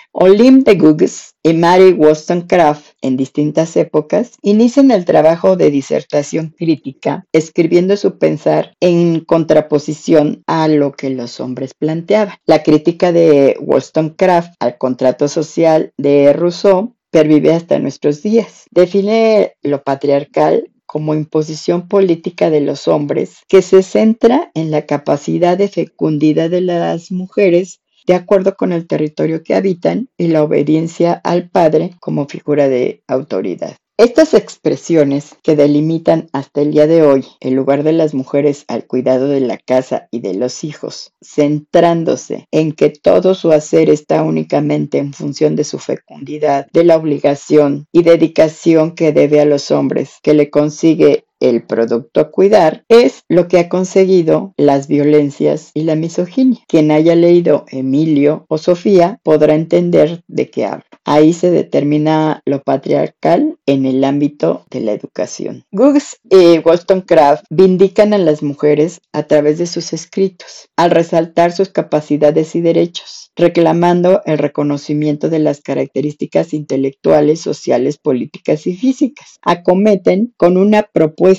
Googs 0.75 1.35
y 1.43 1.55
Mary 1.55 1.93
Wollstonecraft 1.93 2.95
en 3.01 3.17
distintas 3.17 3.77
épocas 3.77 4.33
inician 4.43 4.91
el 4.91 5.05
trabajo 5.05 5.57
de 5.57 5.71
disertación 5.71 6.55
crítica, 6.57 7.25
escribiendo 7.33 7.97
su 7.97 8.19
pensar 8.19 8.75
en 8.81 9.21
contraposición 9.21 10.43
a 10.47 10.69
lo 10.69 10.93
que 10.93 11.11
los 11.11 11.41
hombres 11.41 11.75
planteaban. 11.75 12.37
La 12.47 12.63
crítica 12.63 13.13
de 13.13 13.57
Wollstonecraft 13.61 14.55
al 14.61 14.79
contrato 14.79 15.29
social 15.29 15.93
de 15.97 16.33
Rousseau 16.33 16.95
pervive 17.11 17.53
hasta 17.53 17.79
nuestros 17.79 18.23
días. 18.23 18.65
Define 18.71 19.53
lo 19.63 19.83
patriarcal 19.83 20.69
como 20.87 21.15
imposición 21.15 21.89
política 21.89 22.51
de 22.51 22.61
los 22.61 22.87
hombres 22.87 23.39
que 23.49 23.63
se 23.63 23.83
centra 23.83 24.51
en 24.55 24.71
la 24.71 24.85
capacidad 24.85 25.57
de 25.57 25.69
fecundidad 25.69 26.51
de 26.51 26.61
las 26.61 27.11
mujeres 27.11 27.81
de 28.07 28.15
acuerdo 28.15 28.57
con 28.57 28.73
el 28.73 28.87
territorio 28.87 29.43
que 29.43 29.55
habitan 29.55 30.09
y 30.17 30.29
la 30.29 30.43
obediencia 30.43 31.13
al 31.25 31.51
padre 31.51 31.97
como 32.01 32.27
figura 32.27 32.69
de 32.69 33.03
autoridad. 33.07 33.77
Estas 33.99 34.33
expresiones 34.33 35.37
que 35.43 35.55
delimitan 35.55 36.29
hasta 36.33 36.63
el 36.63 36.73
día 36.73 36.87
de 36.87 37.03
hoy 37.03 37.27
el 37.41 37.55
lugar 37.55 37.83
de 37.85 37.93
las 37.93 38.15
mujeres 38.15 38.65
al 38.67 38.87
cuidado 38.87 39.29
de 39.29 39.41
la 39.41 39.59
casa 39.59 40.09
y 40.11 40.21
de 40.21 40.33
los 40.35 40.65
hijos, 40.65 41.13
centrándose 41.21 42.47
en 42.51 42.73
que 42.73 42.89
todo 42.89 43.35
su 43.35 43.53
hacer 43.53 43.91
está 43.91 44.23
únicamente 44.23 44.99
en 44.99 45.13
función 45.13 45.57
de 45.57 45.65
su 45.65 45.79
fecundidad, 45.79 46.67
de 46.73 46.85
la 46.85 46.97
obligación 46.97 47.87
y 47.93 48.03
dedicación 48.03 48.95
que 48.95 49.13
debe 49.13 49.41
a 49.41 49.45
los 49.45 49.71
hombres, 49.71 50.15
que 50.23 50.33
le 50.35 50.51
consigue 50.51 51.27
el 51.43 51.65
producto 51.65 52.21
a 52.21 52.31
cuidar 52.31 52.85
es 52.89 53.25
lo 53.29 53.49
que 53.49 53.59
ha 53.59 53.69
conseguido 53.69 54.55
las 54.57 54.87
violencias 54.87 55.73
y 55.75 55.83
la 55.83 55.97
misoginia. 55.97 56.61
Quien 56.69 56.91
haya 56.91 57.15
leído 57.15 57.65
Emilio 57.69 58.47
o 58.49 58.59
Sofía 58.59 59.19
podrá 59.23 59.55
entender 59.55 60.23
de 60.29 60.51
qué 60.51 60.65
hablo. 60.67 60.85
Ahí 61.05 61.33
se 61.33 61.51
determina 61.51 62.43
lo 62.47 62.63
patriarcal 62.63 63.57
en 63.67 63.87
el 63.87 64.05
ámbito 64.05 64.67
de 64.71 64.81
la 64.81 64.93
educación. 64.93 65.65
Googs 65.73 66.21
y 66.31 66.59
Wollstonecraft 66.61 67.45
vindican 67.51 68.15
a 68.15 68.19
las 68.19 68.43
mujeres 68.43 69.01
a 69.13 69.25
través 69.25 69.59
de 69.59 69.67
sus 69.67 69.93
escritos, 69.93 70.69
al 70.77 70.93
resaltar 70.93 71.53
sus 71.53 71.71
capacidades 71.71 72.55
y 72.55 72.61
derechos, 72.61 73.33
reclamando 73.35 74.23
el 74.27 74.39
reconocimiento 74.39 75.29
de 75.29 75.41
las 75.41 75.61
características 75.61 76.55
intelectuales, 76.55 77.41
sociales, 77.41 77.99
políticas 77.99 78.67
y 78.69 78.77
físicas. 78.77 79.39
Acometen 79.43 80.33
con 80.37 80.57
una 80.57 80.85
propuesta 80.85 81.32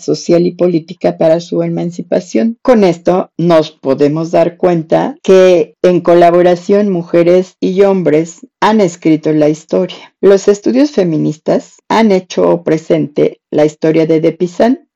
social 0.00 0.46
y 0.46 0.52
política 0.52 1.18
para 1.18 1.40
su 1.40 1.62
emancipación. 1.62 2.58
Con 2.62 2.84
esto 2.84 3.30
nos 3.38 3.70
podemos 3.70 4.30
dar 4.30 4.56
cuenta 4.56 5.16
que 5.22 5.74
en 5.82 6.00
colaboración 6.00 6.90
mujeres 6.90 7.56
y 7.60 7.82
hombres 7.82 8.46
han 8.60 8.80
escrito 8.80 9.32
la 9.32 9.48
historia. 9.48 10.14
Los 10.20 10.48
estudios 10.48 10.90
feministas 10.90 11.76
han 11.88 12.12
hecho 12.12 12.62
presente 12.62 13.40
la 13.50 13.64
historia 13.64 14.06
de 14.06 14.20
Depizan, 14.20 14.88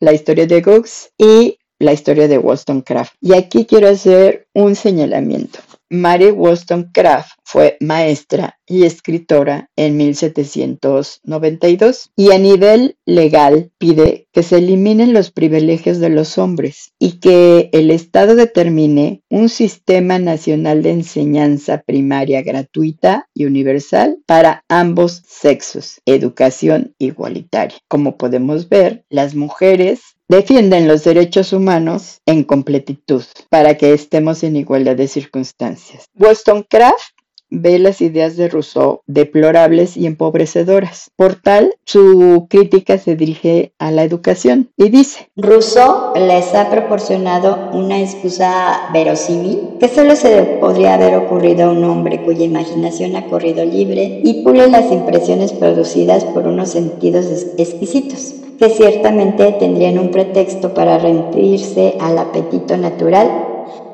la 0.00 0.12
historia 0.12 0.46
de 0.46 0.62
Gooks 0.62 1.12
y 1.18 1.58
la 1.78 1.92
historia 1.92 2.28
de 2.28 2.38
Wollstonecraft. 2.38 3.14
Y 3.20 3.34
aquí 3.34 3.64
quiero 3.64 3.88
hacer 3.88 4.46
un 4.54 4.76
señalamiento. 4.76 5.60
Mary 5.90 6.30
Wollstonecraft 6.30 7.32
fue 7.42 7.76
maestra 7.80 8.60
y 8.64 8.84
escritora 8.84 9.68
en 9.74 9.96
1792 9.96 12.12
y 12.14 12.30
a 12.30 12.38
nivel 12.38 12.96
legal 13.04 13.72
pide 13.76 14.28
que 14.32 14.44
se 14.44 14.58
eliminen 14.58 15.12
los 15.12 15.32
privilegios 15.32 15.98
de 15.98 16.10
los 16.10 16.38
hombres 16.38 16.92
y 17.00 17.18
que 17.18 17.70
el 17.72 17.90
Estado 17.90 18.36
determine 18.36 19.24
un 19.28 19.48
sistema 19.48 20.20
nacional 20.20 20.84
de 20.84 20.92
enseñanza 20.92 21.82
primaria 21.84 22.42
gratuita 22.42 23.28
y 23.34 23.46
universal 23.46 24.18
para 24.26 24.64
ambos 24.68 25.24
sexos, 25.26 26.00
educación 26.06 26.94
igualitaria. 26.98 27.78
Como 27.88 28.16
podemos 28.16 28.68
ver, 28.68 29.04
las 29.08 29.34
mujeres 29.34 30.02
defienden 30.30 30.86
los 30.86 31.02
derechos 31.02 31.52
humanos 31.52 32.20
en 32.24 32.44
completitud 32.44 33.24
para 33.48 33.76
que 33.76 33.92
estemos 33.92 34.44
en 34.44 34.54
igualdad 34.54 34.94
de 34.94 35.08
circunstancias. 35.08 36.04
Wollstonecraft 36.16 37.02
ve 37.50 37.80
las 37.80 38.00
ideas 38.00 38.36
de 38.36 38.48
Rousseau 38.48 39.00
deplorables 39.08 39.96
y 39.96 40.06
empobrecedoras. 40.06 41.10
Por 41.16 41.34
tal, 41.34 41.74
su 41.84 42.46
crítica 42.48 42.96
se 42.96 43.16
dirige 43.16 43.72
a 43.80 43.90
la 43.90 44.04
educación 44.04 44.70
y 44.76 44.90
dice, 44.90 45.28
Rousseau 45.34 46.14
les 46.14 46.54
ha 46.54 46.70
proporcionado 46.70 47.70
una 47.72 48.00
excusa 48.00 48.88
verosímil 48.92 49.78
que 49.80 49.88
solo 49.88 50.14
se 50.14 50.42
podría 50.60 50.94
haber 50.94 51.16
ocurrido 51.16 51.64
a 51.64 51.72
un 51.72 51.82
hombre 51.82 52.22
cuya 52.22 52.44
imaginación 52.44 53.16
ha 53.16 53.26
corrido 53.26 53.64
libre 53.64 54.20
y 54.22 54.44
pule 54.44 54.68
las 54.68 54.92
impresiones 54.92 55.52
producidas 55.52 56.22
por 56.22 56.46
unos 56.46 56.70
sentidos 56.70 57.26
exquisitos 57.58 58.39
que 58.60 58.68
ciertamente 58.68 59.52
tendrían 59.52 59.98
un 59.98 60.10
pretexto 60.10 60.74
para 60.74 60.98
rendirse 60.98 61.94
al 61.98 62.18
apetito 62.18 62.76
natural 62.76 63.28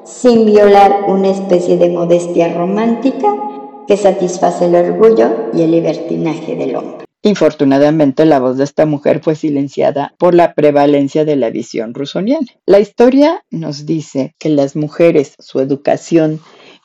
sin 0.05 0.45
violar 0.45 1.05
una 1.07 1.31
especie 1.31 1.77
de 1.77 1.89
modestia 1.89 2.53
romántica 2.53 3.33
que 3.87 3.97
satisface 3.97 4.67
el 4.67 4.75
orgullo 4.75 5.51
y 5.55 5.63
el 5.63 5.71
libertinaje 5.71 6.57
del 6.57 6.75
hombre. 6.75 7.07
Infortunadamente, 7.23 8.25
la 8.25 8.41
voz 8.41 8.57
de 8.57 8.65
esta 8.65 8.87
mujer 8.87 9.21
fue 9.23 9.37
silenciada 9.37 10.15
por 10.19 10.35
la 10.35 10.53
prevalencia 10.55 11.25
de 11.25 11.37
la 11.37 11.51
visión 11.51 11.95
rusoniana. 11.95 12.49
La 12.67 12.81
historia 12.81 13.45
nos 13.51 13.87
dice 13.87 14.35
que 14.39 14.49
las 14.49 14.75
mujeres, 14.75 15.37
su 15.39 15.61
educación 15.61 16.41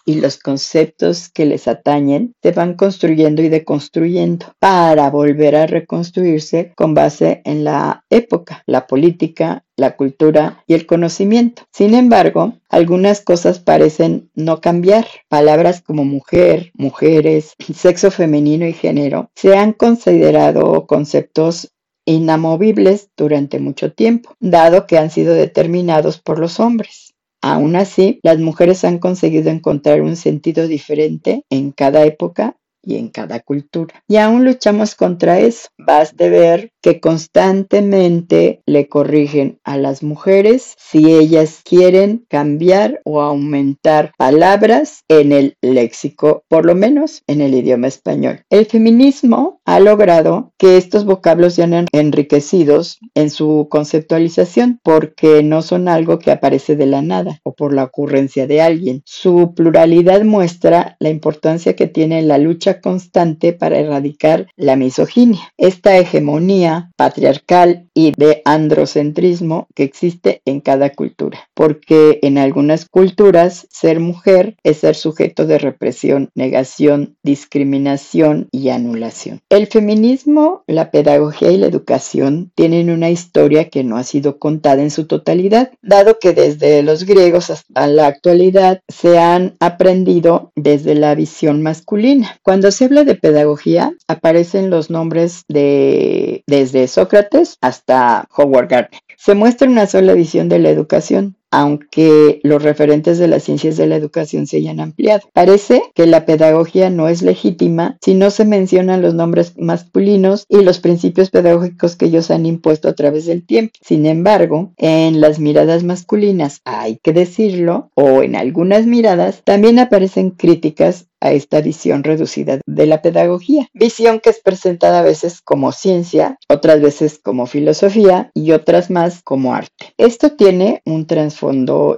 y 0.06 0.16
los 0.16 0.38
conceptos 0.38 1.30
que 1.30 1.46
les 1.46 1.68
atañen 1.68 2.34
se 2.42 2.52
van 2.52 2.76
construyendo 2.76 3.42
y 3.42 3.50
deconstruyendo 3.50 4.48
para 4.60 5.10
volver 5.10 5.56
a 5.56 5.68
reconstruirse 5.68 6.74
con 6.76 6.94
base 6.94 7.42
en 7.46 7.64
la 7.64 8.04
época, 8.10 8.64
la 8.66 8.88
política, 8.88 9.64
la 9.76 9.96
cultura 9.96 10.64
y 10.68 10.74
el 10.74 10.86
conocimiento. 10.86 11.64
Sin 11.72 11.96
embargo, 11.96 12.54
algunas 12.70 13.22
cosas 13.22 13.60
parecen 13.60 14.30
no 14.36 14.62
cambiar. 14.62 15.06
Palabras 15.28 15.82
como 15.82 16.06
mujer, 16.06 16.72
mujeres, 16.76 17.56
sexo 17.74 18.12
femenino 18.12 18.68
y 18.68 18.74
género 18.74 19.30
se 19.36 19.58
han 19.58 19.74
considerado 19.74 20.86
conceptos 20.88 21.72
inamovibles 22.06 23.10
durante 23.16 23.60
mucho 23.60 23.94
tiempo, 23.94 24.36
dado 24.40 24.88
que 24.88 24.98
han 24.98 25.12
sido 25.12 25.34
determinados 25.34 26.20
por 26.20 26.40
los 26.40 26.60
hombres. 26.60 27.11
Aún 27.42 27.76
así, 27.76 28.20
las 28.24 28.40
mujeres 28.40 28.84
han 28.84 29.00
conseguido 29.00 29.50
encontrar 29.50 30.02
un 30.02 30.16
sentido 30.16 30.68
diferente 30.68 31.44
en 31.50 31.72
cada 31.72 32.04
época 32.04 32.56
y 32.84 32.98
en 32.98 33.10
cada 33.10 33.40
cultura. 33.40 34.04
Y 34.08 34.18
aún 34.18 34.46
luchamos 34.46 34.96
contra 34.96 35.40
eso. 35.40 35.70
Baste 35.78 36.30
ver 36.30 36.71
que 36.82 37.00
constantemente 37.00 38.62
le 38.66 38.88
corrigen 38.88 39.60
a 39.64 39.78
las 39.78 40.04
mujeres 40.04 40.76
si 40.78 41.14
ellas 41.14 41.62
quieren 41.64 42.26
cambiar 42.30 43.02
o 43.06 43.22
aumentar 43.22 44.12
palabras 44.18 45.04
en 45.08 45.32
el 45.32 45.56
léxico, 45.62 46.44
por 46.48 46.66
lo 46.66 46.76
menos 46.76 47.24
en 47.28 47.42
el 47.42 47.54
idioma 47.54 47.88
español. 47.88 48.44
El 48.50 48.66
feminismo 48.66 49.62
ha 49.66 49.80
logrado 49.80 50.54
que 50.58 50.78
estos 50.78 51.06
vocablos 51.06 51.54
sean 51.54 51.86
enriquecidos 51.92 53.00
en 53.16 53.30
su 53.30 53.68
conceptualización 53.70 54.80
porque 54.84 55.44
no 55.44 55.62
son 55.62 55.88
algo 55.88 56.20
que 56.20 56.32
aparece 56.32 56.76
de 56.76 56.86
la 56.88 57.02
nada 57.02 57.40
o 57.44 57.54
por 57.54 57.74
la 57.74 57.84
ocurrencia 57.84 58.48
de 58.48 58.62
alguien. 58.62 59.02
Su 59.06 59.54
pluralidad 59.56 60.24
muestra 60.24 60.96
la 61.00 61.10
importancia 61.10 61.76
que 61.76 61.88
tiene 61.88 62.22
la 62.22 62.38
lucha 62.38 62.82
constante 62.82 63.54
para 63.54 63.78
erradicar 63.78 64.48
la 64.56 64.76
misoginia, 64.76 65.54
esta 65.58 65.98
hegemonía 65.98 66.71
patriarcal 66.96 67.88
y 67.94 68.14
de 68.18 68.42
androcentrismo 68.46 69.68
que 69.76 69.84
existe 69.84 70.42
en 70.46 70.62
cada 70.62 70.92
cultura, 70.92 71.50
porque 71.54 72.20
en 72.22 72.38
algunas 72.38 72.86
culturas 72.86 73.68
ser 73.70 74.00
mujer 74.00 74.56
es 74.64 74.78
ser 74.78 74.96
sujeto 74.96 75.46
de 75.46 75.58
represión, 75.58 76.30
negación, 76.36 77.16
discriminación 77.24 78.48
y 78.52 78.70
anulación. 78.70 79.42
El 79.50 79.68
feminismo, 79.68 80.64
la 80.68 80.92
pedagogía 80.92 81.52
y 81.52 81.58
la 81.58 81.68
educación 81.68 82.52
tienen 82.56 82.90
una 82.90 83.10
historia 83.10 83.70
que 83.70 83.84
no 83.84 83.98
ha 83.98 84.04
sido 84.04 84.40
contada 84.40 84.82
en 84.82 84.92
su 84.92 85.06
totalidad, 85.06 85.72
dado 85.82 86.20
que 86.20 86.34
desde 86.34 86.84
los 86.84 87.06
griegos 87.06 87.50
hasta 87.50 87.88
la 87.88 88.08
actualidad 88.08 88.82
se 88.88 89.18
han 89.18 89.56
aprendido 89.60 90.52
desde 90.56 90.96
la 90.96 91.16
visión 91.16 91.62
masculina. 91.62 92.40
Cuando 92.44 92.72
se 92.72 92.86
habla 92.86 93.04
de 93.04 93.16
pedagogía, 93.16 93.94
aparecen 94.08 94.70
los 94.70 94.90
nombres 94.90 95.44
de 95.48 96.44
desde 96.62 96.88
Sócrates 96.88 97.58
hasta 97.62 98.28
Howard 98.38 98.68
Gardner. 98.70 99.02
Se 99.18 99.34
muestra 99.34 99.68
una 99.68 99.88
sola 99.88 100.14
visión 100.14 100.48
de 100.48 100.60
la 100.60 100.70
educación, 100.70 101.36
aunque 101.52 102.40
los 102.44 102.64
referentes 102.64 103.20
de 103.20 103.28
las 103.28 103.44
ciencias 103.44 103.78
de 103.78 103.88
la 103.88 103.98
educación 103.98 104.48
se 104.48 104.58
hayan 104.58 104.80
ampliado. 104.80 105.30
Parece 105.34 105.84
que 105.94 106.08
la 106.08 106.26
pedagogía 106.26 106.90
no 106.90 107.10
es 107.10 107.22
legítima 107.22 107.98
si 108.02 108.16
no 108.16 108.32
se 108.32 108.46
mencionan 108.46 109.02
los 109.02 109.14
nombres 109.14 109.54
masculinos 109.58 110.46
y 110.50 110.64
los 110.64 110.80
principios 110.80 111.30
pedagógicos 111.30 111.96
que 111.96 112.06
ellos 112.06 112.32
han 112.32 112.46
impuesto 112.46 112.88
a 112.88 112.94
través 112.94 113.26
del 113.26 113.46
tiempo. 113.46 113.74
Sin 113.82 114.06
embargo, 114.06 114.72
en 114.78 115.22
las 115.22 115.40
miradas 115.40 115.84
masculinas, 115.84 116.62
hay 116.64 116.98
que 117.04 117.14
decirlo, 117.14 117.92
o 117.96 118.24
en 118.24 118.36
algunas 118.36 118.86
miradas, 118.86 119.42
también 119.44 119.80
aparecen 119.80 120.32
críticas 120.32 121.08
a 121.24 121.34
esta 121.34 121.62
visión 121.62 122.04
reducida 122.04 122.60
de 122.66 122.86
la 122.88 123.04
pedagogía, 123.04 123.68
visión 123.74 124.20
que 124.20 124.32
es 124.32 124.40
presentada 124.40 125.00
a 125.00 125.04
veces 125.04 125.42
como 125.42 125.72
ciencia, 125.72 126.38
otras 126.50 126.82
veces 126.82 127.20
como 127.22 127.46
filosofía 127.46 128.32
y 128.34 128.54
otras 128.54 128.90
más 128.90 129.22
como 129.22 129.54
arte. 129.54 129.94
Esto 129.98 130.32
tiene 130.32 130.82
un 130.84 131.06
trasfondo 131.06 131.41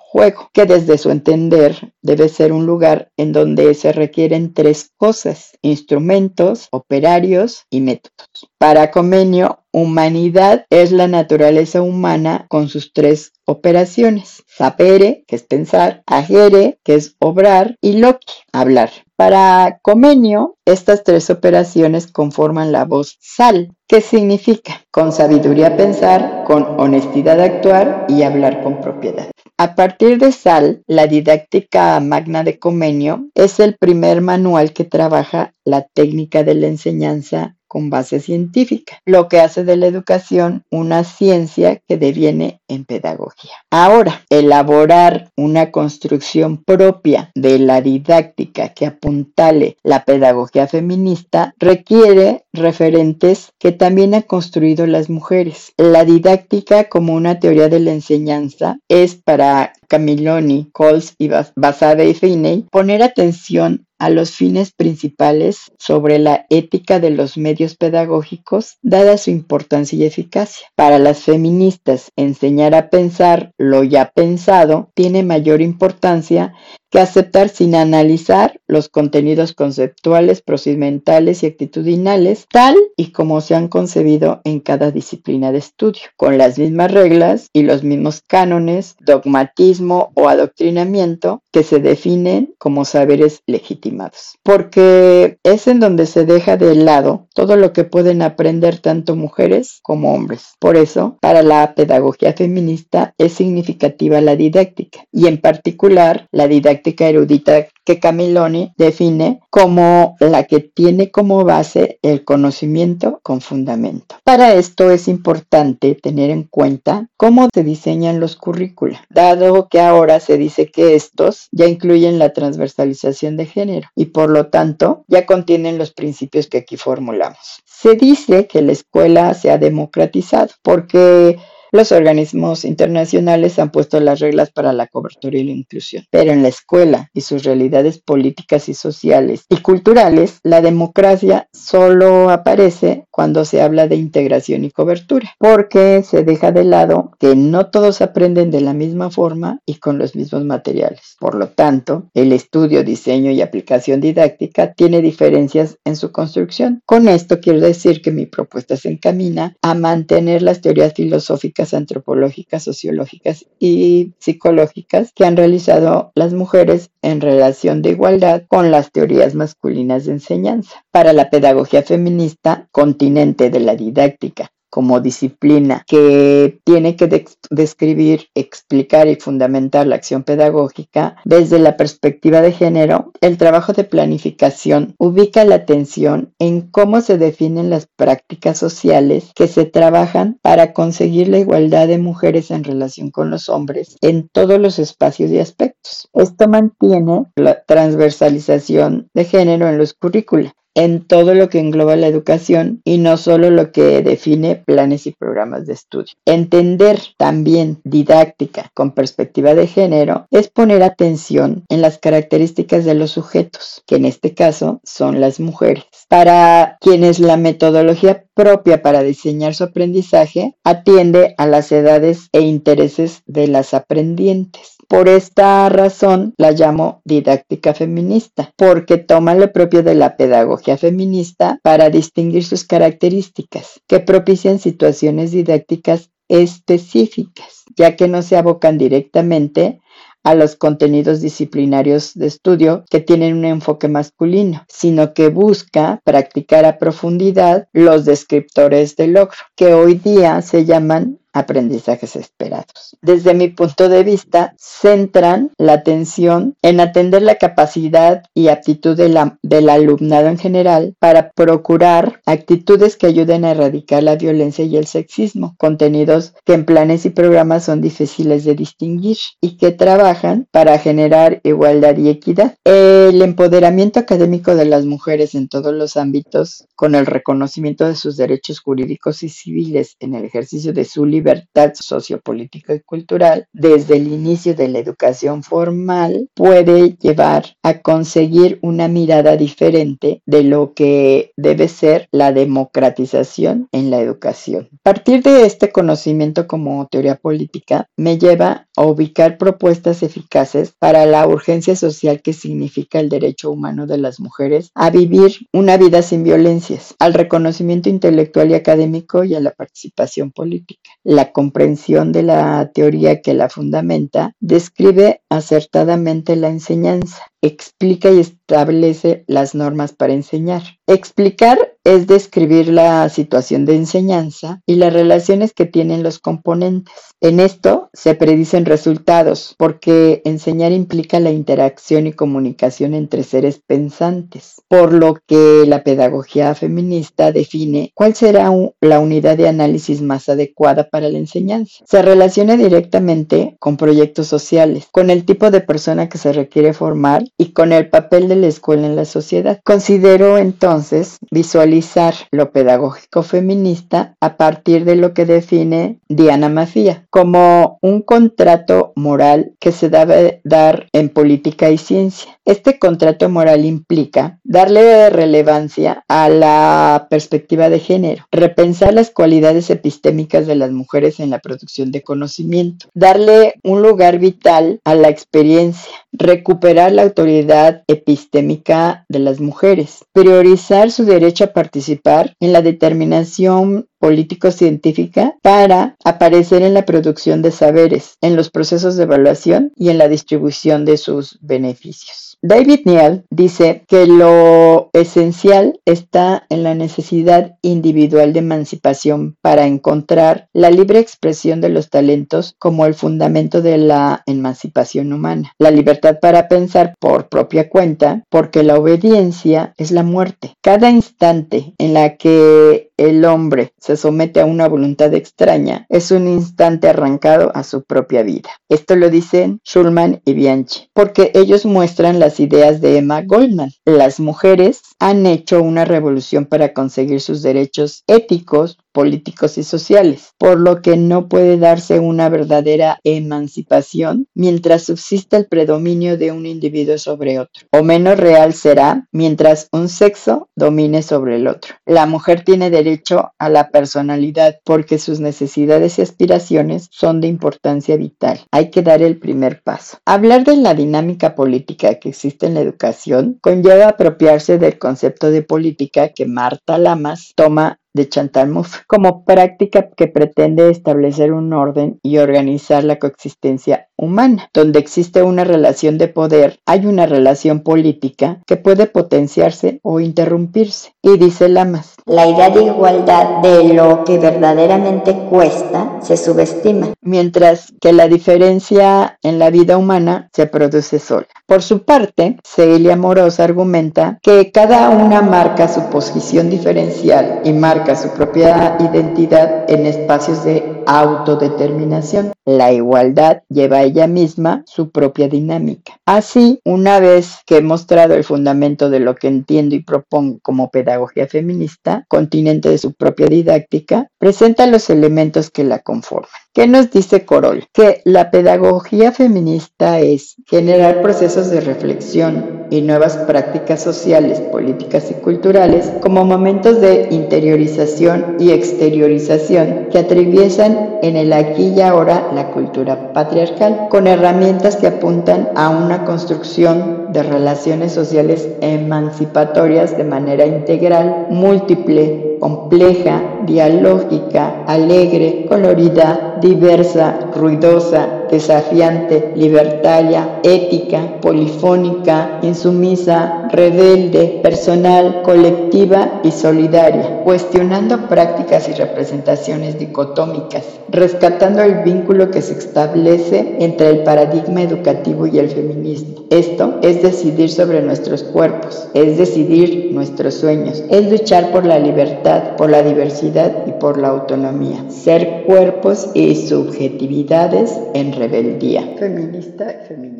que 0.53 0.65
desde 0.65 0.97
su 0.97 1.11
entender 1.11 1.93
debe 2.01 2.29
ser 2.29 2.53
un 2.53 2.65
lugar 2.65 3.11
en 3.19 3.33
donde 3.33 3.75
se 3.75 3.93
requieren 3.93 4.55
tres 4.55 4.91
cosas, 4.97 5.59
instrumentos, 5.61 6.69
operarios 6.71 7.67
y 7.71 7.81
métodos. 7.81 8.49
Para 8.59 8.91
Comenio, 8.91 9.61
humanidad 9.73 10.65
es 10.71 10.91
la 10.91 11.07
naturaleza 11.07 11.83
humana 11.83 12.47
con 12.49 12.69
sus 12.69 12.95
tres 12.95 13.33
operaciones. 13.45 14.43
Sapere, 14.47 15.25
que 15.27 15.37
es 15.37 15.43
pensar, 15.43 16.03
agere, 16.07 16.79
que 16.83 16.95
es 16.95 17.17
obrar, 17.19 17.77
y 17.83 17.99
loki, 17.99 18.33
hablar. 18.53 18.91
Para 19.17 19.81
Comenio, 19.83 20.57
estas 20.65 21.05
tres 21.05 21.29
operaciones 21.29 22.07
conforman 22.11 22.73
la 22.73 22.87
voz 22.87 23.19
sal, 23.21 23.75
que 23.87 24.01
significa 24.01 24.83
con 24.91 25.13
sabiduría 25.13 25.77
pensar, 25.77 26.45
con 26.47 26.81
honestidad 26.81 27.41
actuar 27.41 28.07
y 28.09 28.23
hablar 28.23 28.63
con 28.63 28.81
propiedad. 28.81 29.31
A 29.59 29.75
partir 29.75 30.19
de 30.19 30.33
Sal, 30.33 30.83
la 30.87 31.07
didáctica 31.07 31.99
magna 32.01 32.45
de 32.45 32.59
Comenio 32.59 33.31
es 33.35 33.59
el 33.59 33.79
primer 33.79 34.21
manual 34.21 34.75
que 34.75 34.85
trabaja 34.85 35.55
la 35.65 35.81
técnica 35.81 36.45
de 36.45 36.55
la 36.55 36.67
enseñanza 36.67 37.57
con 37.67 37.91
base 37.91 38.21
científica, 38.21 39.01
lo 39.05 39.29
que 39.29 39.41
hace 39.41 39.65
de 39.65 39.77
la 39.77 39.87
educación 39.87 40.65
una 40.71 41.05
ciencia 41.05 41.81
que 41.87 41.97
deviene 41.97 42.61
en 42.69 42.85
pedagogía. 42.85 43.53
Ahora, 43.71 44.25
elaborar 44.31 45.31
una 45.37 45.71
construcción 45.71 46.63
propia 46.63 47.31
de 47.35 47.59
la 47.59 47.81
didáctica 47.81 48.71
que 48.71 48.87
apuntale 48.87 49.77
la 49.83 50.05
pedagogía 50.05 50.67
feminista 50.69 51.55
requiere 51.59 52.46
referentes 52.59 53.51
que 53.59 53.73
también 53.73 54.15
han 54.15 54.23
construido 54.23 54.87
las 54.87 55.11
mujeres. 55.11 55.73
La 55.77 56.05
didáctica 56.05 56.89
como 56.89 57.15
una 57.15 57.41
teoría 57.41 57.69
de 57.69 57.81
la 57.81 57.93
enseñanza 57.93 58.79
es 58.89 59.15
para 59.15 59.73
Camilloni, 59.89 60.71
Coles 60.73 61.15
y 61.19 61.31
Basada 61.55 62.05
y 62.05 62.15
Finney 62.15 62.67
poner 62.71 63.03
atención 63.03 63.87
a 63.99 64.11
los 64.11 64.33
fines 64.33 64.73
principales 64.73 65.73
sobre 65.79 66.19
la 66.19 66.47
ética 66.51 67.01
de 67.01 67.11
los 67.11 67.39
medios 67.39 67.77
pedagógicos, 67.77 68.77
dada 68.83 69.17
su 69.17 69.31
importancia 69.31 69.99
y 69.99 70.05
eficacia. 70.05 70.67
Para 70.75 70.99
las 70.99 71.21
feministas, 71.21 72.11
enseñar 72.17 72.75
a 72.75 72.91
pensar 72.91 73.53
lo 73.57 73.85
ya 73.85 74.11
pensado 74.15 74.91
tiene 74.95 75.23
mayor 75.23 75.63
importancia 75.63 76.53
que 76.91 77.01
aceptar 77.01 77.49
sin 77.49 77.75
analizar 77.75 78.61
los 78.67 78.89
contenidos 78.89 79.53
conceptuales, 79.55 80.41
procedimentales 80.41 81.43
y 81.43 81.47
actitudinales, 81.47 82.46
tal 82.51 82.77
y 82.97 83.13
como 83.13 83.41
se 83.41 83.55
han 83.55 83.69
concebido 83.69 84.41
en 84.45 84.61
cada 84.61 84.91
disciplina 84.91 85.53
de 85.53 85.59
estudio, 85.59 86.03
con 86.17 86.39
las 86.39 86.59
mismas 86.59 86.93
reglas 86.93 87.51
y 87.53 87.63
los 87.63 87.83
mismos 87.83 88.23
cánones, 88.27 88.97
dogmatismo 89.01 90.13
o 90.15 90.29
adoctrinamiento 90.29 91.43
que 91.53 91.63
se 91.63 91.79
definen 91.79 92.55
como 92.59 92.85
saberes 92.85 93.43
legitimados. 93.47 94.39
Porque 94.43 95.39
es 95.43 95.67
en 95.67 95.81
donde 95.81 96.07
se 96.07 96.25
deja 96.25 96.57
de 96.57 96.75
lado 96.75 97.29
todo 97.35 97.57
lo 97.57 97.73
que 97.73 97.85
pueden 97.85 98.23
aprender 98.23 98.79
tanto 98.79 99.17
mujeres 99.17 99.81
como 99.83 100.15
hombres. 100.15 100.55
Por 100.59 100.77
eso, 100.77 101.19
para 101.21 101.43
la 101.43 101.75
pedagogía 101.75 102.33
feminista 102.33 103.15
es 103.19 103.35
significativa 103.35 104.21
la 104.21 104.37
didáctica 104.37 105.05
y 105.13 105.27
en 105.27 105.41
particular 105.41 106.29
la 106.33 106.49
didáctica 106.49 107.09
erudita 107.09 107.67
que 107.87 108.01
Camilloni 108.01 108.75
define 108.77 109.41
como 109.49 110.17
la 110.19 110.45
que 110.45 110.61
tiene 110.61 111.11
como 111.11 111.45
base 111.45 111.99
el 112.03 112.25
conocimiento 112.25 113.21
con 113.23 113.41
fundamento. 113.41 114.17
Para 114.25 114.55
esto 114.55 114.91
es 114.91 115.09
importante 115.09 115.95
tener 115.95 116.31
en 116.31 116.43
cuenta 116.43 117.09
cómo 117.17 117.49
se 117.55 117.63
diseñan 117.63 118.21
los 118.21 118.37
currícula, 118.37 119.05
dado 119.09 119.69
que 119.69 119.81
ahora 119.81 120.21
se 120.21 120.37
dice 120.37 120.71
que 120.71 120.97
estos 120.97 121.49
ya 121.53 121.67
incluyen 121.67 122.19
la 122.19 122.33
transversalización 122.33 123.37
de 123.37 123.47
género 123.47 123.89
y 123.95 124.07
por 124.07 124.31
lo 124.31 124.49
tanto 124.49 125.05
ya 125.07 125.25
contienen 125.25 125.79
los 125.79 125.93
principios 125.93 126.49
que 126.49 126.59
aquí 126.59 126.77
formulamos. 126.77 127.63
Se 127.65 127.95
dice 127.95 128.49
que 128.49 128.63
la 128.63 128.73
escuela 128.73 129.33
se 129.35 129.51
ha 129.51 129.59
democratizado 129.59 130.51
porque 130.63 131.39
los 131.73 131.93
organismos 131.93 132.65
internacionales 132.65 133.59
han 133.59 133.71
puesto 133.71 134.01
las 134.01 134.21
reglas 134.21 134.51
para 134.51 134.73
la 134.73 134.87
cobertura 134.87 135.39
y 135.39 135.45
la 135.45 135.53
inclusión, 135.53 136.05
pero 136.11 136.33
en 136.33 136.43
la 136.43 136.49
escuela 136.49 137.11
y 137.13 137.23
sus 137.23 137.45
realidades 137.45 137.99
políticas 137.99 138.69
y 138.69 138.75
sociales 138.75 139.45
y 139.49 139.57
culturales, 139.59 140.41
la 140.43 140.61
democracia 140.61 141.49
solo 141.53 142.31
aparece 142.31 143.07
cuando 143.11 143.45
se 143.45 143.63
habla 143.63 143.89
de 143.89 143.97
integración 143.97 144.65
y 144.65 144.71
cobertura, 144.71 145.35
porque 145.39 146.03
se 146.03 146.23
deja 146.23 146.53
de 146.53 146.65
lado 146.65 147.13
que 147.19 147.35
no 147.35 147.71
todos 147.71 148.01
aprenden 148.03 148.51
de 148.51 148.61
la 148.61 148.75
misma 148.75 149.11
forma 149.11 149.61
y 149.67 149.77
con 149.77 149.99
los 149.99 150.15
mismos 150.15 150.45
materiales. 150.45 151.17
Por 151.19 151.35
lo 151.35 151.49
tanto, 151.49 152.11
el 152.15 152.33
estudio, 152.33 152.85
diseño 152.85 153.31
y 153.31 153.41
aplicación 153.41 154.01
didáctica 154.01 154.73
tiene 154.75 155.03
diferencias 155.03 155.79
en 155.85 155.97
su 155.97 156.13
construcción. 156.13 156.83
Con 156.85 157.09
esto 157.09 157.41
quiero 157.41 157.61
decir 157.61 158.03
que 158.03 158.11
mi 158.11 158.27
propuesta 158.27 158.77
se 158.77 158.91
encamina 158.91 159.57
a 159.63 159.75
mantener 159.75 160.43
las 160.43 160.61
teorías 160.61 160.95
filosóficas 160.95 161.56
antropológicas, 161.75 162.63
sociológicas 162.63 163.47
y 163.59 164.13
psicológicas 164.19 165.13
que 165.15 165.25
han 165.25 165.37
realizado 165.37 166.13
las 166.15 166.33
mujeres 166.33 166.91
en 167.03 167.21
relación 167.21 167.83
de 167.83 167.91
igualdad 167.91 168.43
con 168.49 168.71
las 168.71 168.93
teorías 168.93 169.35
masculinas 169.35 170.05
de 170.05 170.13
enseñanza. 170.13 170.85
Para 170.91 171.13
la 171.13 171.31
pedagogía 171.31 171.83
feminista, 171.83 172.69
continente 172.73 173.51
de 173.51 173.61
la 173.61 173.77
didáctica 173.77 174.51
como 174.77 175.01
disciplina 175.01 175.85
que 175.87 176.61
tiene 176.63 176.97
que 176.97 177.25
describir, 177.49 178.29
explicar 178.35 179.09
y 179.09 179.17
fundamentar 179.17 179.87
la 179.87 179.97
acción 179.97 180.23
pedagógica 180.23 181.17
desde 181.25 181.59
la 181.59 181.79
perspectiva 181.79 182.43
de 182.43 182.53
género, 182.53 183.11
el 183.23 183.39
trabajo 183.39 183.73
de 183.73 183.85
planificación 183.85 184.95
ubica 184.99 185.47
la 185.47 185.55
atención 185.55 186.35
en 186.39 186.61
cómo 186.61 187.01
se 187.01 187.17
definen 187.17 187.71
las 187.71 187.87
prácticas 187.87 188.59
sociales 188.59 189.31
que 189.35 189.49
se 189.49 189.65
trabajan 189.65 190.39
para 190.43 190.75
conseguir 190.75 191.29
la 191.29 191.39
igualdad 191.39 191.89
de 191.89 191.97
mujeres 191.97 192.51
en 192.51 192.63
relación 192.63 193.11
con 193.11 193.31
los 193.31 193.49
hombres 193.49 193.97
en 194.03 194.29
todos 194.29 194.61
los 194.61 194.79
espacios 194.79 195.31
y 195.31 195.39
aspectos. 195.39 196.11
Esto 196.13 196.49
mantiene 196.49 197.25
la 197.35 197.65
transversalización 197.65 199.09
de 199.15 199.25
género 199.25 199.71
en 199.71 199.79
los 199.79 199.95
currículos 199.95 200.53
en 200.77 201.05
todo 201.05 201.35
lo 201.35 201.49
que 201.49 201.59
engloba 201.59 201.97
la 201.97 202.07
educación 202.07 202.83
y 202.85 202.99
no 202.99 203.17
solo 203.17 203.51
lo 203.51 203.73
que 203.73 204.03
define 204.03 204.57
planes 204.57 205.07
y 205.07 205.13
programas 205.13 205.67
de 205.67 205.73
estudio. 205.73 206.13
Entender 206.27 207.01
también 207.17 207.81
didáctica 207.83 208.71
con 208.75 208.93
perspectiva 208.93 209.55
de 209.55 209.67
género 209.67 210.29
es 210.31 210.49
poner 210.49 210.83
atención 210.83 211.65
en 211.71 211.81
las 211.81 211.99
características 211.99 212.85
de 212.85 212.95
los 212.95 213.11
sujetos, 213.11 213.83
que 213.87 213.97
en 213.97 214.05
este 214.05 214.35
caso 214.35 214.81
son 214.85 215.21
las 215.21 215.41
mujeres, 215.41 215.85
para 216.09 216.77
quienes 216.81 217.19
la 217.19 217.39
metodología 217.39 218.25
propia 218.35 218.83
para 218.83 219.03
diseñar 219.03 219.55
su 219.55 219.65
aprendizaje 219.65 220.55
atiende 220.63 221.35
a 221.39 221.47
las 221.47 221.73
edades 221.73 222.29
e 222.33 222.41
intereses 222.43 223.23
de 223.27 223.49
las 223.49 223.73
aprendientes. 223.73 224.76
Por 224.89 225.09
esta 225.09 225.69
razón 225.69 226.35
la 226.39 226.53
llamo 226.53 227.01
didáctica 227.05 227.75
feminista, 227.75 228.53
porque 228.57 228.99
toma 228.99 229.35
lo 229.35 229.53
propio 229.53 229.83
de 229.83 229.95
la 229.95 230.17
pedagogía 230.17 230.77
feminista 230.77 231.59
para 231.63 231.91
distinguir 231.91 232.45
sus 232.45 232.65
características, 232.65 233.81
que 233.89 234.01
propician 234.01 234.59
situaciones 234.59 235.33
didácticas 235.33 236.11
específicas, 236.29 237.65
ya 237.77 237.97
que 237.97 238.09
no 238.09 238.23
se 238.23 238.37
abocan 238.37 238.79
directamente 238.79 239.81
a 240.27 240.35
los 240.35 240.57
contenidos 240.57 241.21
disciplinarios 241.21 242.15
de 242.15 242.27
estudio 242.27 242.85
que 242.91 242.99
tienen 242.99 243.37
un 243.37 243.45
enfoque 243.45 243.87
masculino, 243.87 244.65
sino 244.69 245.15
que 245.15 245.29
busca 245.29 246.01
practicar 246.03 246.65
a 246.65 246.79
profundidad 246.79 247.69
los 247.73 248.05
descriptores 248.05 248.97
del 248.97 249.13
logro, 249.13 249.37
que 249.55 249.73
hoy 249.73 249.95
día 249.95 250.43
se 250.43 250.65
llaman 250.65 251.21
aprendizajes 251.37 252.17
esperados. 252.17 252.97
Desde 253.03 253.35
mi 253.35 253.49
punto 253.49 253.89
de 253.89 254.03
vista, 254.03 254.55
centran 254.59 255.51
la 255.59 255.75
atención 255.75 256.55
en 256.63 256.81
atender 256.81 257.21
la 257.21 257.37
capacidad 257.37 258.23
y 258.35 258.49
aptitud 258.49 258.97
del 258.97 259.69
alumnado 259.69 260.29
en 260.29 260.39
general 260.39 260.95
para 260.99 261.31
procurar 261.33 262.23
actitudes 262.25 262.97
que 262.97 263.07
ayuden 263.07 263.45
a 263.45 263.51
erradicar 263.51 264.03
la 264.03 264.17
violencia 264.17 264.65
y 264.65 264.79
el 264.79 264.87
sexismo, 264.87 265.55
contenidos 265.59 266.33
que 266.45 266.55
en 266.55 266.65
planes 266.65 267.05
y 267.05 267.11
programas 267.11 267.65
son 267.65 267.83
difíciles 267.83 268.45
de 268.45 268.55
distinguir 268.55 269.19
y 269.41 269.59
que 269.59 269.73
trabajan 269.73 270.49
para 270.51 270.79
generar 270.79 271.41
igualdad 271.45 271.99
y 271.99 272.09
equidad. 272.09 272.55
El 272.65 273.21
empoderamiento 273.21 274.01
académico 274.01 274.55
de 274.57 274.65
las 274.65 274.87
mujeres 274.87 275.35
en 275.35 275.49
todos 275.49 275.75
los 275.75 275.99
ámbitos, 275.99 276.67
con 276.75 276.95
el 276.95 277.05
reconocimiento 277.05 277.87
de 277.87 277.95
sus 277.95 278.17
derechos 278.17 278.61
jurídicos 278.61 279.23
y 279.23 279.29
civiles 279.29 279.97
en 280.01 280.15
el 280.15 280.25
ejercicio 280.25 280.73
de 280.73 280.85
su 280.85 281.05
libertad, 281.05 281.26
libertad 281.27 281.73
sociopolítica 281.75 282.75
y 282.75 282.81
cultural 282.81 283.49
desde 283.53 283.97
el 283.97 284.07
inicio 284.07 284.55
de 284.55 284.69
la 284.69 284.79
educación 284.79 285.43
formal 285.43 286.29
puede 286.35 286.97
llevar 287.01 287.57
a 287.65 287.81
conseguir 287.81 288.61
una 288.63 288.87
mirada 288.87 289.37
diferente 289.37 290.23
de 290.25 290.45
lo 290.45 290.73
que 290.75 291.33
debe 291.37 291.67
ser 291.67 292.09
la 292.13 292.33
democratización 292.33 293.69
en 293.73 293.91
la 293.91 294.01
educación. 294.01 294.69
A 294.73 294.83
partir 294.85 295.23
de 295.25 295.47
este 295.47 295.73
conocimiento 295.73 296.47
como 296.47 296.87
teoría 296.87 297.17
política 297.17 297.89
me 297.97 298.19
lleva 298.19 298.69
a 298.77 298.83
ubicar 298.85 299.37
propuestas 299.37 300.05
eficaces 300.05 300.75
para 300.79 301.07
la 301.07 301.27
urgencia 301.27 301.75
social 301.75 302.23
que 302.23 302.35
significa 302.35 303.01
el 303.01 303.09
derecho 303.09 303.51
humano 303.51 303.89
de 303.89 303.99
las 303.99 304.21
mujeres 304.21 304.71
a 304.77 304.91
vivir 304.91 305.49
una 305.53 305.77
vida 305.77 306.03
sin 306.03 306.23
violencias, 306.23 306.95
al 307.01 307.15
reconocimiento 307.15 307.89
intelectual 307.89 308.51
y 308.51 308.55
académico 308.55 309.25
y 309.25 309.35
a 309.35 309.41
la 309.41 309.51
participación 309.51 310.31
política 310.31 310.91
la 311.17 311.33
comprensión 311.33 312.13
de 312.13 312.23
la 312.23 312.71
teoría 312.73 313.23
que 313.23 313.35
la 313.35 313.49
fundamenta, 313.49 314.33
describe 314.39 315.23
acertadamente 315.31 316.37
la 316.37 316.49
enseñanza, 316.49 317.23
explica 317.43 318.11
y 318.11 318.21
establece 318.21 319.25
las 319.27 319.55
normas 319.55 319.93
para 319.93 320.13
enseñar. 320.13 320.63
Explicar 320.87 321.59
es 321.85 322.07
describir 322.07 322.69
la 322.69 323.09
situación 323.09 323.65
de 323.65 323.77
enseñanza 323.77 324.61
y 324.67 324.77
las 324.77 324.93
relaciones 324.93 325.53
que 325.53 325.67
tienen 325.67 326.03
los 326.03 326.19
componentes. 326.19 326.95
En 327.23 327.41
esto 327.41 327.89
se 327.95 328.15
predicen 328.15 328.67
resultados 328.67 329.55
porque 329.57 330.21
enseñar 330.27 330.73
implica 330.73 331.19
la 331.19 331.31
interacción 331.31 332.07
y 332.07 332.13
comunicación 332.13 332.93
entre 332.93 333.23
seres 333.23 333.59
pensantes, 333.67 334.57
por 334.69 334.93
lo 334.93 335.17
que 335.27 335.65
la 335.67 335.83
pedagogía 335.83 336.55
feminista 336.55 337.33
define 337.33 337.91
cuál 337.95 338.15
será 338.15 338.53
la 338.83 339.01
unidad 339.01 339.39
de 339.39 339.49
análisis 339.49 340.03
más 340.03 340.29
adecuada 340.29 340.91
para 340.91 341.09
la 341.09 341.17
enseñanza. 341.17 341.83
Se 341.89 342.03
relaciona 342.03 342.59
directamente 342.59 343.57
con 343.61 343.79
proyectos 343.79 344.27
sociales, 344.27 344.87
con 344.93 345.09
el 345.09 345.25
tipo 345.25 345.51
de 345.51 345.63
persona 345.63 346.11
que 346.11 346.19
se 346.19 346.35
requiere 346.35 346.75
formar 346.75 347.25
y 347.39 347.53
con 347.53 347.73
el 347.73 347.89
papel 347.89 348.29
de 348.29 348.37
la 348.37 348.49
escuela 348.49 348.87
en 348.87 348.97
la 348.97 349.07
sociedad. 349.07 349.61
Considero 349.65 350.37
entonces 350.37 351.17
visualizar 351.31 352.15
lo 352.31 352.53
pedagógico 352.53 353.23
feminista 353.23 354.15
a 354.21 354.37
partir 354.37 354.85
de 354.85 354.97
lo 354.97 355.15
que 355.15 355.25
define 355.25 355.99
Diana 356.09 356.51
Macía 356.51 357.07
como 357.17 357.79
un 357.81 358.03
contrato 358.03 358.93
moral 358.95 359.55
que 359.59 359.73
se 359.73 359.89
debe 359.89 360.43
dar 360.45 360.91
en 360.93 361.09
política 361.09 361.71
y 361.71 361.79
ciencia. 361.79 362.36
Este 362.47 362.79
contrato 362.79 363.29
moral 363.29 363.65
implica 363.65 364.39
darle 364.45 365.11
relevancia 365.11 366.05
a 366.07 366.29
la 366.29 367.09
perspectiva 367.11 367.69
de 367.71 367.81
género, 367.81 368.25
repensar 368.31 368.95
las 368.95 369.11
cualidades 369.11 369.69
epistémicas 369.69 370.47
de 370.47 370.55
las 370.55 370.71
mujeres 370.71 371.19
en 371.19 371.31
la 371.31 371.41
producción 371.41 371.91
de 371.91 372.05
conocimiento, 372.05 372.87
darle 372.95 373.55
un 373.65 373.83
lugar 373.83 374.21
vital 374.21 374.79
a 374.85 374.95
la 374.95 375.09
experiencia, 375.09 375.93
recuperar 376.13 376.93
la 376.93 377.03
autoridad 377.03 377.83
epistémica 377.89 379.05
de 379.09 379.19
las 379.19 379.41
mujeres, 379.41 380.05
priorizar 380.13 380.93
su 380.93 381.05
derecho 381.05 381.43
a 381.43 381.53
participar 381.53 382.35
en 382.39 382.53
la 382.53 382.63
determinación 382.63 383.89
político-científica 383.99 385.37
para 385.43 385.97
aparecer 386.05 386.63
en 386.63 386.75
la 386.75 386.85
producción 386.85 387.43
de 387.43 387.51
saberes, 387.51 388.19
en 388.21 388.37
los 388.37 388.51
procesos 388.51 388.97
de 388.97 389.03
evaluación 389.03 389.73
y 389.75 389.89
en 389.89 389.99
la 389.99 390.09
distribución 390.09 390.85
de 390.85 390.97
sus 390.97 391.39
beneficios. 391.41 392.36
David 392.49 392.83
Neal 392.85 393.25
dice 393.29 393.83
que 393.89 394.07
lo 394.07 394.91
esencial 394.93 395.81
está 395.85 396.47
en 396.49 396.63
la 396.63 396.77
necesidad 396.77 397.57
individual 397.61 398.33
de 398.33 398.39
emancipación 398.39 399.35
para 399.43 399.67
encontrar 399.67 400.47
la 400.53 400.71
libre 400.71 401.01
expresión 401.01 401.61
de 401.61 401.71
los 401.71 401.91
talentos 401.91 402.55
como 402.61 402.87
el 402.87 402.95
fundamento 402.95 403.63
de 403.63 403.79
la 403.79 404.23
emancipación 404.27 405.13
humana. 405.13 405.55
La 405.59 405.73
libertad 405.73 406.19
para 406.23 406.47
pensar 406.47 406.95
por 407.01 407.29
propia 407.29 407.69
cuenta, 407.69 408.23
porque 408.31 408.63
la 408.63 408.79
obediencia 408.79 409.75
es 409.77 409.91
la 409.91 410.05
muerte. 410.05 410.55
Cada 410.63 410.89
instante 410.89 411.75
en 411.79 411.95
la 411.95 412.17
que 412.17 412.91
el 412.97 413.25
hombre 413.25 413.73
se 413.79 413.97
somete 413.97 414.41
a 414.41 414.47
una 414.47 414.69
voluntad 414.69 415.13
extraña 415.15 415.87
es 415.89 416.11
un 416.11 416.29
instante 416.29 416.89
arrancado 416.89 417.53
a 417.55 417.63
su 417.63 417.83
propia 417.83 418.23
vida. 418.23 418.51
Esto 418.69 418.97
lo 418.97 419.11
dicen 419.11 419.61
Schulman 419.65 420.21
y 420.25 420.35
Bianchi, 420.35 420.89
porque 420.93 421.31
ellos 421.35 421.67
muestran 421.67 422.19
las 422.19 422.41
ideas 422.41 422.81
de 422.81 422.99
Emma 422.99 423.23
Goldman. 423.23 423.71
Las 423.85 424.21
mujeres 424.21 424.83
han 424.99 425.27
hecho 425.27 425.63
una 425.63 425.85
revolución 425.85 426.47
para 426.47 426.73
conseguir 426.73 427.21
sus 427.21 427.43
derechos 427.43 428.03
éticos, 428.07 428.79
políticos 428.93 429.59
y 429.59 429.63
sociales, 429.63 430.33
por 430.39 430.59
lo 430.59 430.81
que 430.81 430.97
no 430.97 431.29
puede 431.29 431.59
darse 431.59 432.01
una 432.01 432.31
verdadera 432.31 432.99
emancipación 433.05 434.27
mientras 434.35 434.85
subsista 434.85 435.37
el 435.37 435.49
predominio 435.49 436.17
de 436.17 436.33
un 436.33 436.47
individuo 436.47 436.97
sobre 436.97 437.39
otro, 437.39 437.67
o 437.73 437.83
menos 437.83 438.19
real 438.19 438.55
será 438.55 439.07
mientras 439.13 439.69
un 439.71 439.91
sexo 439.91 440.49
domine 440.57 441.03
sobre 441.03 441.37
el 441.37 441.47
otro. 441.47 441.75
La 441.85 442.07
mujer 442.07 442.43
tiene 442.43 442.71
derecho 442.71 443.33
a 443.39 443.51
la 443.51 443.69
personalidad 443.69 444.61
porque 444.65 444.99
sus 444.99 445.21
necesidades 445.21 445.99
y 445.99 446.03
aspiraciones 446.03 446.89
son 446.91 447.21
de 447.21 447.29
importancia 447.29 447.97
vital. 447.97 448.41
Hay 448.51 448.71
que 448.71 448.83
dar 448.83 449.03
el 449.03 449.19
primer 449.19 449.63
paso. 449.63 449.99
Hablar 450.07 450.45
de 450.45 450.57
la 450.57 450.73
dinámica 450.73 451.35
política 451.35 451.97
que 451.97 452.09
existe 452.09 452.47
en 452.47 452.55
la 452.55 452.61
educación 452.61 453.39
conlleva 453.43 453.89
apropiarse 453.89 454.57
del 454.57 454.79
concepto 454.87 455.33
de 455.33 455.43
política 455.43 456.11
que 456.15 456.27
Marta 456.27 456.79
Lamas 456.79 457.33
toma 457.35 457.81
de 457.97 458.09
Chantal 458.09 458.49
Mouffe, 458.49 458.79
como 458.87 459.25
práctica 459.25 459.89
que 459.97 460.07
pretende 460.07 460.71
establecer 460.71 461.33
un 461.33 461.53
orden 461.53 461.99
y 462.03 462.19
organizar 462.19 462.85
la 462.85 463.01
coexistencia 463.01 463.89
humana. 463.97 464.49
Donde 464.55 464.79
existe 464.79 465.23
una 465.23 465.43
relación 465.45 465.99
de 465.99 466.09
poder, 466.09 466.61
hay 466.67 466.87
una 466.87 467.07
relación 467.07 467.61
política 467.61 468.41
que 468.47 468.57
puede 468.57 468.87
potenciarse 468.87 469.81
o 469.83 470.01
interrumpirse. 470.01 470.93
Y 471.03 471.19
dice 471.19 471.49
Lamas, 471.49 471.97
la 472.05 472.27
idea 472.29 472.51
de 472.51 472.65
igualdad 472.65 473.41
de 473.43 473.75
lo 473.75 474.05
que 474.05 474.19
verdaderamente 474.19 475.15
cuesta 475.31 475.99
se 476.03 476.17
subestima. 476.17 476.93
Mientras 477.01 477.73
que 477.81 477.93
la 477.93 478.09
diferencia 478.09 479.19
en 479.23 479.39
la 479.39 479.51
vida 479.51 479.77
humana 479.77 480.29
se 480.33 480.47
produce 480.47 480.99
sola. 480.99 481.27
Por 481.47 481.63
su 481.63 481.85
parte, 481.85 482.39
Celia 482.45 482.97
Moros 482.97 483.41
argumenta 483.41 484.19
que 484.23 484.51
cada 484.53 484.91
una 484.91 485.23
marca 485.23 485.69
su 485.69 485.89
posición 485.91 486.51
diferencial 486.51 487.41
y 487.45 487.53
marca 487.53 487.86
su 487.95 488.09
propia 488.11 488.77
identidad 488.81 489.71
en 489.71 489.87
espacios 489.87 490.43
de 490.45 490.83
autodeterminación. 490.87 492.33
La 492.45 492.73
igualdad 492.73 493.43
lleva 493.49 493.79
a 493.79 493.83
ella 493.83 494.07
misma 494.07 494.65
su 494.67 494.91
propia 494.91 495.29
dinámica. 495.29 496.01
Así, 496.07 496.61
una 496.65 497.01
vez 497.01 497.39
que 497.47 497.59
he 497.59 497.63
mostrado 497.63 498.15
el 498.15 498.25
fundamento 498.25 498.91
de 498.91 499.01
lo 499.01 499.15
que 499.15 499.29
entiendo 499.29 499.75
y 499.75 499.83
propongo 499.83 500.39
como 500.43 500.71
pedagogía 500.71 501.27
feminista, 501.27 502.05
continente 502.09 502.69
de 502.71 502.79
su 502.79 502.95
propia 502.95 503.27
didáctica, 503.27 504.09
presenta 504.19 504.67
los 504.67 504.91
elementos 504.91 505.51
que 505.51 505.65
la 505.65 505.81
conforman. 505.81 506.31
¿Qué 506.57 506.67
nos 506.67 506.91
dice 506.91 507.27
Corol? 507.27 507.69
Que 507.71 508.01
la 508.07 508.31
pedagogía 508.31 509.13
feminista 509.13 510.01
es 510.01 510.37
generar 510.47 511.03
procesos 511.03 511.51
de 511.51 511.61
reflexión 511.61 512.65
y 512.71 512.81
nuevas 512.81 513.19
prácticas 513.19 513.83
sociales, 513.83 514.41
políticas 514.41 515.11
y 515.11 515.15
culturales 515.21 515.93
como 516.01 516.25
momentos 516.25 516.81
de 516.81 517.09
interiorización 517.11 518.37
y 518.41 518.53
exteriorización 518.53 519.89
que 519.93 519.99
atraviesan 519.99 520.97
en 521.03 521.17
el 521.17 521.35
aquí 521.35 521.75
y 521.77 521.83
ahora 521.83 522.31
la 522.35 522.51
cultura 522.53 523.13
patriarcal, 523.13 523.89
con 523.91 524.07
herramientas 524.07 524.77
que 524.77 524.87
apuntan 524.87 525.51
a 525.57 525.69
una 525.69 526.07
construcción 526.07 527.13
de 527.13 527.23
relaciones 527.23 527.93
sociales 527.93 528.49
emancipatorias 528.63 529.95
de 529.95 530.05
manera 530.05 530.47
integral, 530.47 531.27
múltiple, 531.29 532.26
compleja, 532.41 533.41
dialógica, 533.47 534.65
alegre, 534.67 535.47
colorida, 535.49 536.39
diversa, 536.41 537.31
ruidosa, 537.35 538.26
desafiante, 538.31 539.33
libertaria, 539.35 540.41
ética, 540.43 541.21
polifónica, 541.21 542.39
insumisa, 542.43 543.49
rebelde, 543.51 544.41
personal, 544.43 545.23
colectiva 545.23 546.21
y 546.23 546.31
solidaria, 546.31 547.23
cuestionando 547.25 548.09
prácticas 548.09 548.69
y 548.69 548.73
representaciones 548.73 549.79
dicotómicas, 549.79 550.65
rescatando 550.89 551.63
el 551.63 551.83
vínculo 551.83 552.31
que 552.31 552.43
se 552.43 552.55
establece 552.55 553.57
entre 553.61 553.91
el 553.91 554.03
paradigma 554.03 554.63
educativo 554.63 555.27
y 555.27 555.39
el 555.39 555.49
feminismo. 555.49 556.25
Esto 556.31 556.79
es 556.83 557.03
decidir 557.03 557.51
sobre 557.51 557.83
nuestros 557.83 558.25
cuerpos, 558.25 558.89
es 558.95 559.17
decidir 559.17 559.91
nuestros 559.93 560.35
sueños, 560.35 560.83
es 560.91 561.11
luchar 561.11 561.53
por 561.53 561.65
la 561.65 561.79
libertad, 561.79 562.57
por 562.57 562.71
la 562.71 562.83
diversidad 562.83 563.67
y 563.67 563.73
por 563.73 563.99
la 563.99 564.09
autonomía, 564.09 564.85
ser 564.89 565.45
cuerpos 565.47 566.09
y 566.15 566.35
subjetividades 566.35 567.79
en 567.95 568.13
rebeldía. 568.17 568.83
Feminista 568.99 569.73
y 569.73 569.87
feminismo. 569.87 570.16